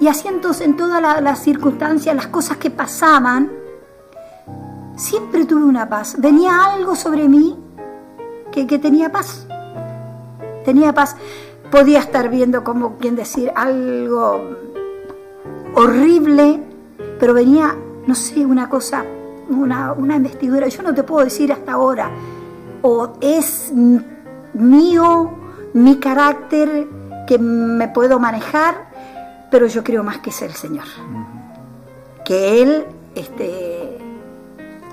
y 0.00 0.08
así 0.08 0.28
entonces 0.28 0.66
en 0.66 0.76
todas 0.76 1.00
las 1.22 1.38
circunstancias, 1.40 2.14
las 2.14 2.26
cosas 2.28 2.56
que 2.56 2.70
pasaban, 2.70 3.50
siempre 4.96 5.44
tuve 5.44 5.64
una 5.64 5.88
paz. 5.88 6.16
Venía 6.18 6.64
algo 6.64 6.96
sobre 6.96 7.28
mí 7.28 7.56
que, 8.50 8.66
que 8.66 8.78
tenía 8.78 9.10
paz. 9.10 9.46
Tenía 10.64 10.92
paz 10.92 11.16
podía 11.70 12.00
estar 12.00 12.28
viendo 12.28 12.64
como 12.64 12.96
quien 12.98 13.16
decir 13.16 13.50
algo 13.54 14.56
horrible, 15.74 16.62
pero 17.18 17.34
venía, 17.34 17.76
no 18.06 18.14
sé, 18.14 18.44
una 18.44 18.68
cosa, 18.68 19.04
una, 19.48 19.92
una 19.92 20.16
investidura. 20.16 20.68
Yo 20.68 20.82
no 20.82 20.94
te 20.94 21.02
puedo 21.02 21.24
decir 21.24 21.52
hasta 21.52 21.72
ahora, 21.72 22.10
o 22.82 23.14
es 23.20 23.72
mío, 24.52 25.30
mi 25.72 25.98
carácter, 25.98 26.86
que 27.26 27.38
me 27.38 27.88
puedo 27.88 28.18
manejar, 28.18 28.90
pero 29.50 29.66
yo 29.66 29.82
creo 29.82 30.04
más 30.04 30.18
que 30.18 30.30
es 30.30 30.42
el 30.42 30.52
Señor. 30.52 30.84
Que 32.24 32.62
Él, 32.62 32.86
este, 33.14 33.98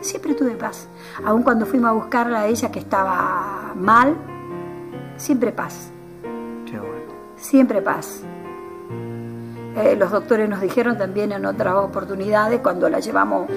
siempre 0.01 0.33
tuve 0.33 0.51
paz. 0.51 0.87
Aun 1.25 1.43
cuando 1.43 1.65
fuimos 1.65 1.89
a 1.89 1.93
buscarla 1.93 2.41
a 2.41 2.47
ella 2.47 2.71
que 2.71 2.79
estaba 2.79 3.73
mal, 3.75 4.15
siempre 5.17 5.51
paz 5.51 5.91
siempre 7.41 7.81
paz. 7.81 8.21
Eh, 9.75 9.95
los 9.97 10.11
doctores 10.11 10.47
nos 10.47 10.61
dijeron 10.61 10.97
también 10.97 11.31
en 11.31 11.45
otras 11.45 11.75
oportunidades, 11.75 12.59
cuando 12.61 12.89
la 12.89 12.99
llevamos 12.99 13.49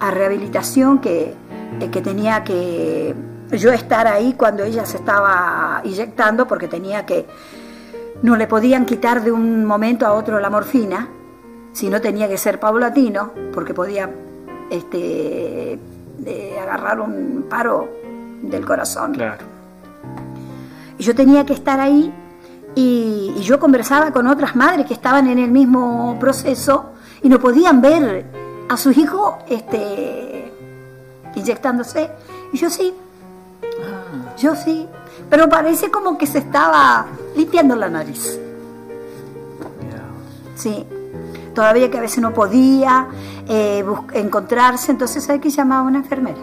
a 0.00 0.10
rehabilitación, 0.10 1.00
que, 1.00 1.34
eh, 1.80 1.90
que 1.90 2.00
tenía 2.00 2.44
que 2.44 3.14
yo 3.50 3.72
estar 3.72 4.06
ahí 4.06 4.34
cuando 4.34 4.64
ella 4.64 4.86
se 4.86 4.98
estaba 4.98 5.80
inyectando, 5.84 6.46
porque 6.46 6.68
tenía 6.68 7.04
que, 7.04 7.26
no 8.22 8.36
le 8.36 8.46
podían 8.46 8.86
quitar 8.86 9.22
de 9.22 9.32
un 9.32 9.64
momento 9.64 10.06
a 10.06 10.12
otro 10.12 10.38
la 10.40 10.50
morfina, 10.50 11.08
sino 11.72 12.00
tenía 12.00 12.28
que 12.28 12.38
ser 12.38 12.60
paulatino, 12.60 13.32
porque 13.52 13.74
podía 13.74 14.10
este, 14.70 15.78
agarrar 16.60 17.00
un 17.00 17.46
paro 17.48 17.88
del 18.42 18.64
corazón. 18.64 19.12
Claro. 19.12 19.44
Y 20.98 21.02
yo 21.02 21.14
tenía 21.14 21.44
que 21.44 21.52
estar 21.52 21.80
ahí 21.80 22.12
y, 22.74 23.34
yo 23.40 23.58
conversaba 23.58 24.10
con 24.10 24.26
otras 24.26 24.56
madres 24.56 24.86
que 24.86 24.94
estaban 24.94 25.26
en 25.28 25.38
el 25.38 25.50
mismo 25.50 26.16
proceso 26.20 26.90
y 27.22 27.28
no 27.28 27.38
podían 27.38 27.80
ver 27.80 28.26
a 28.68 28.76
sus 28.76 28.96
hijos 28.96 29.36
este, 29.48 30.52
inyectándose. 31.34 32.10
Y 32.52 32.58
yo 32.58 32.68
sí, 32.68 32.92
ah. 33.64 34.34
yo 34.36 34.54
sí, 34.54 34.86
pero 35.30 35.48
parece 35.48 35.90
como 35.90 36.18
que 36.18 36.26
se 36.26 36.38
estaba 36.38 37.06
limpiando 37.36 37.74
la 37.74 37.88
nariz. 37.88 38.38
Sí, 40.56 40.84
todavía 41.54 41.90
que 41.90 41.98
a 41.98 42.00
veces 42.00 42.18
no 42.18 42.34
podía 42.34 43.06
eh, 43.48 43.84
encontrarse, 44.12 44.90
entonces 44.90 45.28
hay 45.30 45.38
que 45.38 45.50
llamar 45.50 45.78
a 45.78 45.82
una 45.82 45.98
enfermera. 45.98 46.40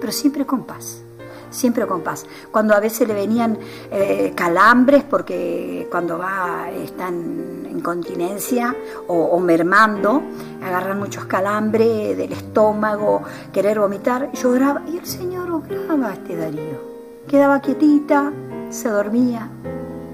Pero 0.00 0.12
siempre 0.12 0.46
con 0.46 0.62
paz 0.62 1.02
siempre 1.50 1.86
con 1.86 2.00
paz. 2.02 2.26
Cuando 2.50 2.74
a 2.74 2.80
veces 2.80 3.06
le 3.06 3.14
venían 3.14 3.58
eh, 3.90 4.32
calambres, 4.34 5.04
porque 5.04 5.88
cuando 5.90 6.18
va, 6.18 6.70
están 6.70 7.66
en 7.68 7.80
continencia 7.80 8.74
o, 9.06 9.38
mermando, 9.38 10.22
agarran 10.62 10.98
muchos 10.98 11.24
calambres 11.26 12.16
del 12.16 12.32
estómago, 12.32 13.22
querer 13.52 13.78
vomitar, 13.78 14.32
lloraba 14.32 14.82
y 14.86 14.98
el 14.98 15.06
Señor 15.06 15.50
obraba 15.50 16.12
este 16.12 16.36
Darío. 16.36 16.90
Quedaba 17.28 17.60
quietita, 17.60 18.32
se 18.70 18.88
dormía. 18.88 19.48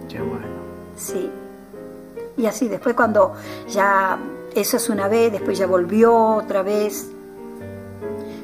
Qué 0.09 0.21
bueno. 0.21 0.47
Sí. 0.97 1.31
Y 2.37 2.47
así, 2.47 2.69
después 2.69 2.95
cuando 2.95 3.35
ya, 3.69 4.19
eso 4.55 4.77
es 4.77 4.89
una 4.91 5.09
vez, 5.09 5.33
después 5.33 5.59
ya 5.59 5.67
volvió 5.67 6.15
otra 6.15 6.63
vez, 6.63 7.11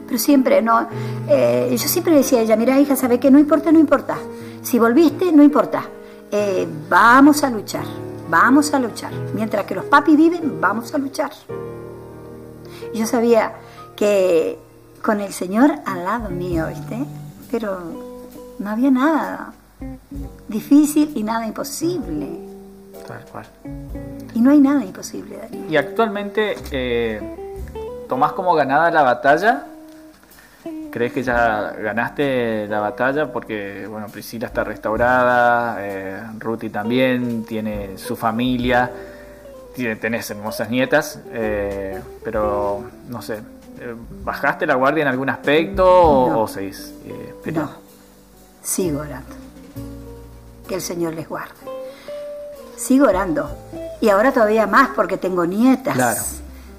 pero 0.07 0.19
siempre, 0.19 0.63
¿no? 0.63 0.87
Eh, 1.29 1.69
yo 1.71 1.89
siempre 1.89 2.15
decía 2.15 2.41
a 2.41 2.43
ella, 2.43 2.57
mira 2.57 2.79
hija, 2.79 2.97
¿sabe 2.97 3.19
que 3.19 3.31
No 3.31 3.39
importa, 3.39 3.73
no 3.73 3.79
importa. 3.79 4.17
Si 4.63 4.79
volviste, 4.79 5.33
no 5.33 5.43
importa. 5.43 5.85
Eh, 6.31 6.67
vamos 6.89 7.43
a 7.43 7.51
luchar, 7.51 7.85
vamos 8.29 8.73
a 8.73 8.79
luchar. 8.79 9.13
Mientras 9.35 9.67
que 9.67 9.75
los 9.75 9.85
papis 9.85 10.17
viven, 10.17 10.61
vamos 10.61 10.95
a 10.95 10.99
luchar. 10.99 11.31
Y 12.93 12.99
yo 12.99 13.07
sabía 13.07 13.53
que 13.97 14.59
con 15.03 15.21
el 15.21 15.33
Señor 15.33 15.73
al 15.85 16.05
lado 16.05 16.31
mío, 16.31 16.67
¿viste? 16.69 17.05
Pero 17.51 17.81
no 18.59 18.71
había 18.71 18.91
nada 18.91 19.53
difícil 20.49 21.13
y 21.15 21.23
nada 21.23 21.47
imposible. 21.47 22.39
Tal 23.07 23.25
cual. 23.27 23.47
Y 24.35 24.41
no 24.41 24.51
hay 24.51 24.61
nada 24.61 24.85
imposible, 24.85 25.37
Darío. 25.37 25.69
Y 25.69 25.77
actualmente, 25.77 26.55
eh, 26.71 27.21
¿tomás 28.09 28.33
como 28.33 28.55
ganada 28.55 28.91
la 28.91 29.03
batalla 29.03 29.67
¿Crees 30.93 31.15
que 31.15 31.23
ya 31.23 31.73
ganaste 31.73 32.69
la 32.69 32.79
batalla? 32.81 33.33
Porque, 33.33 33.87
bueno, 33.89 34.09
Priscila 34.09 34.49
está 34.49 34.63
restaurada, 34.63 35.79
eh, 35.81 36.23
Ruti 36.39 36.69
también, 36.69 37.45
tiene 37.45 37.97
su 37.97 38.15
familia, 38.15 38.91
tiene, 39.75 39.97
tenés 39.97 40.31
hermosas 40.31 40.69
nietas, 40.69 41.19
eh, 41.33 41.99
pero, 42.23 42.85
no 43.09 43.23
sé, 43.23 43.37
eh, 43.81 43.95
¿bajaste 44.23 44.67
la 44.67 44.75
guardia 44.75 45.01
en 45.01 45.09
algún 45.09 45.31
aspecto 45.31 45.87
o, 45.87 46.47
seguís 46.47 46.93
eh, 47.07 47.53
No, 47.53 47.71
sigo 48.63 49.01
orando. 49.01 49.35
Que 50.69 50.75
el 50.75 50.83
Señor 50.83 51.15
les 51.15 51.27
guarde. 51.27 51.55
Sigo 52.77 53.07
orando. 53.07 53.51
Y 54.03 54.11
ahora 54.11 54.31
todavía 54.31 54.67
más 54.67 54.91
porque 54.95 55.17
tengo 55.17 55.47
nietas. 55.47 55.95
Claro. 55.95 56.21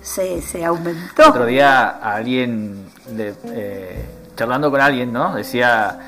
Se, 0.04 0.42
se 0.42 0.64
aumentó. 0.64 1.30
Otro 1.30 1.46
día 1.46 1.90
alguien 1.90 2.92
eh, 3.18 4.06
charlando 4.36 4.72
con 4.72 4.82
alguien, 4.82 5.12
¿no? 5.12 5.36
Decía, 5.36 6.00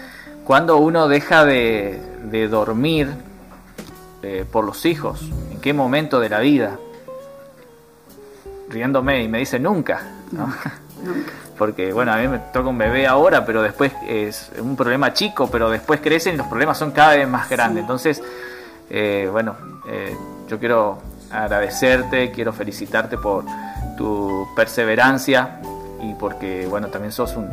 cuando 0.44 0.78
uno 0.78 1.08
deja 1.08 1.46
de, 1.46 2.02
dormir 2.50 3.10
eh, 4.22 4.46
por 4.52 4.66
los 4.66 4.86
hijos? 4.86 5.22
¿En 5.52 5.62
qué 5.62 5.74
momento 5.74 6.20
de 6.20 6.30
la 6.30 6.40
vida? 6.40 6.78
Riéndome 8.70 9.24
y 9.24 9.28
me 9.28 9.40
dice, 9.40 9.60
nunca, 9.60 10.02
Porque, 11.58 11.94
bueno, 11.94 12.12
a 12.12 12.18
mí 12.18 12.28
me 12.28 12.40
toca 12.40 12.68
un 12.68 12.78
bebé 12.78 13.08
ahora, 13.08 13.46
pero 13.46 13.62
después 13.62 13.94
es 14.06 14.52
un 14.60 14.76
problema 14.76 15.14
chico, 15.14 15.50
pero 15.50 15.70
después 15.70 16.02
crecen 16.02 16.34
y 16.34 16.38
los 16.38 16.48
problemas 16.48 16.78
son 16.78 16.92
cada 16.92 17.16
vez 17.16 17.30
más 17.30 17.50
grandes. 17.50 17.82
Entonces, 17.82 18.22
eh, 18.90 19.30
bueno, 19.32 19.56
yo 20.50 20.60
quiero 20.60 20.98
agradecerte, 21.32 22.32
quiero 22.32 22.52
felicitarte 22.52 23.18
por 23.18 23.46
tu 23.98 24.48
perseverancia, 24.56 25.60
y 26.02 26.14
porque 26.14 26.68
bueno 26.68 26.88
también 26.88 27.12
sos 27.12 27.36
un, 27.36 27.50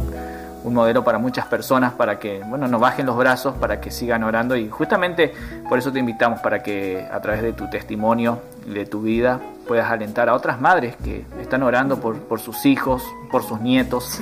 un, 0.65 0.75
modelo 0.75 1.05
para 1.05 1.19
muchas 1.19 1.47
personas 1.47 1.93
para 1.93 2.19
que 2.19 2.43
bueno 2.45 2.69
no 2.69 2.79
bajen 2.79 3.07
los 3.07 3.17
brazos 3.17 3.55
para 3.57 3.81
que 3.81 3.91
sigan 3.91 4.23
orando. 4.25 4.57
Y 4.57 4.69
justamente 4.69 5.33
por 5.69 5.79
eso 5.79 5.93
te 5.93 5.99
invitamos 5.99 6.41
para 6.41 6.63
que 6.63 7.07
a 7.11 7.21
través 7.21 7.43
de 7.43 7.53
tu 7.53 7.69
testimonio 7.71 8.41
de 8.67 8.87
tu 8.87 9.03
vida 9.03 9.41
puedas 9.67 9.91
alentar 9.91 10.29
a 10.29 10.35
otras 10.35 10.61
madres 10.61 10.97
que 10.97 11.25
están 11.41 11.63
orando 11.63 12.01
por, 12.01 12.19
por 12.19 12.41
sus 12.41 12.67
hijos 12.67 13.03
por 13.31 13.43
sus 13.43 13.61
nietos 13.61 14.21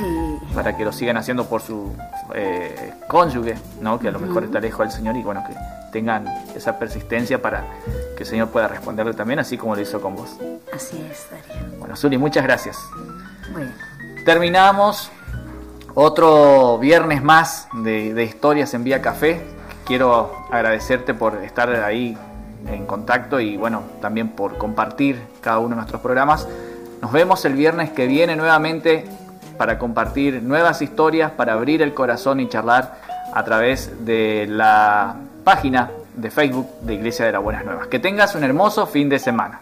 para 0.54 0.76
que 0.76 0.84
lo 0.84 0.92
sigan 0.92 1.16
haciendo 1.16 1.46
por 1.46 1.62
su 1.62 1.94
eh, 2.34 2.92
cónyuge 3.08 3.56
no 3.80 3.98
que 3.98 4.08
a 4.08 4.10
lo 4.12 4.18
mejor 4.18 4.44
está 4.44 4.60
lejos 4.60 4.80
del 4.80 4.90
Señor 4.90 5.16
y 5.16 5.22
bueno 5.22 5.42
que 5.46 5.54
tengan 5.92 6.26
esa 6.54 6.78
persistencia 6.78 7.40
para 7.40 7.64
que 8.16 8.22
el 8.22 8.26
Señor 8.26 8.48
pueda 8.48 8.68
responderle 8.68 9.14
también, 9.14 9.38
así 9.38 9.56
como 9.56 9.74
lo 9.74 9.80
hizo 9.80 10.00
con 10.00 10.16
vos. 10.16 10.36
Así 10.72 11.04
es, 11.10 11.26
Darío. 11.30 11.78
Bueno, 11.78 11.96
Zuli, 11.96 12.18
muchas 12.18 12.44
gracias. 12.44 12.78
Bueno. 13.52 13.70
Terminamos 14.24 15.10
otro 15.94 16.78
viernes 16.78 17.22
más 17.22 17.68
de, 17.72 18.14
de 18.14 18.24
historias 18.24 18.74
en 18.74 18.84
Vía 18.84 19.02
Café. 19.02 19.42
Quiero 19.84 20.46
agradecerte 20.50 21.14
por 21.14 21.42
estar 21.42 21.68
ahí 21.70 22.16
en 22.68 22.86
contacto 22.86 23.40
y 23.40 23.56
bueno, 23.56 23.82
también 24.00 24.30
por 24.30 24.58
compartir 24.58 25.20
cada 25.40 25.58
uno 25.58 25.70
de 25.70 25.76
nuestros 25.76 26.00
programas. 26.00 26.46
Nos 27.00 27.12
vemos 27.12 27.44
el 27.44 27.54
viernes 27.54 27.90
que 27.90 28.06
viene 28.06 28.36
nuevamente 28.36 29.06
para 29.56 29.78
compartir 29.78 30.42
nuevas 30.42 30.82
historias, 30.82 31.32
para 31.32 31.54
abrir 31.54 31.82
el 31.82 31.94
corazón 31.94 32.40
y 32.40 32.48
charlar 32.48 32.98
a 33.32 33.44
través 33.44 34.04
de 34.04 34.46
la 34.48 35.16
página 35.44 35.90
de 36.14 36.30
Facebook 36.30 36.68
de 36.82 36.94
Iglesia 36.94 37.26
de 37.26 37.32
las 37.32 37.42
Buenas 37.42 37.64
Nuevas. 37.64 37.86
Que 37.88 37.98
tengas 37.98 38.34
un 38.34 38.44
hermoso 38.44 38.86
fin 38.86 39.08
de 39.08 39.18
semana. 39.18 39.60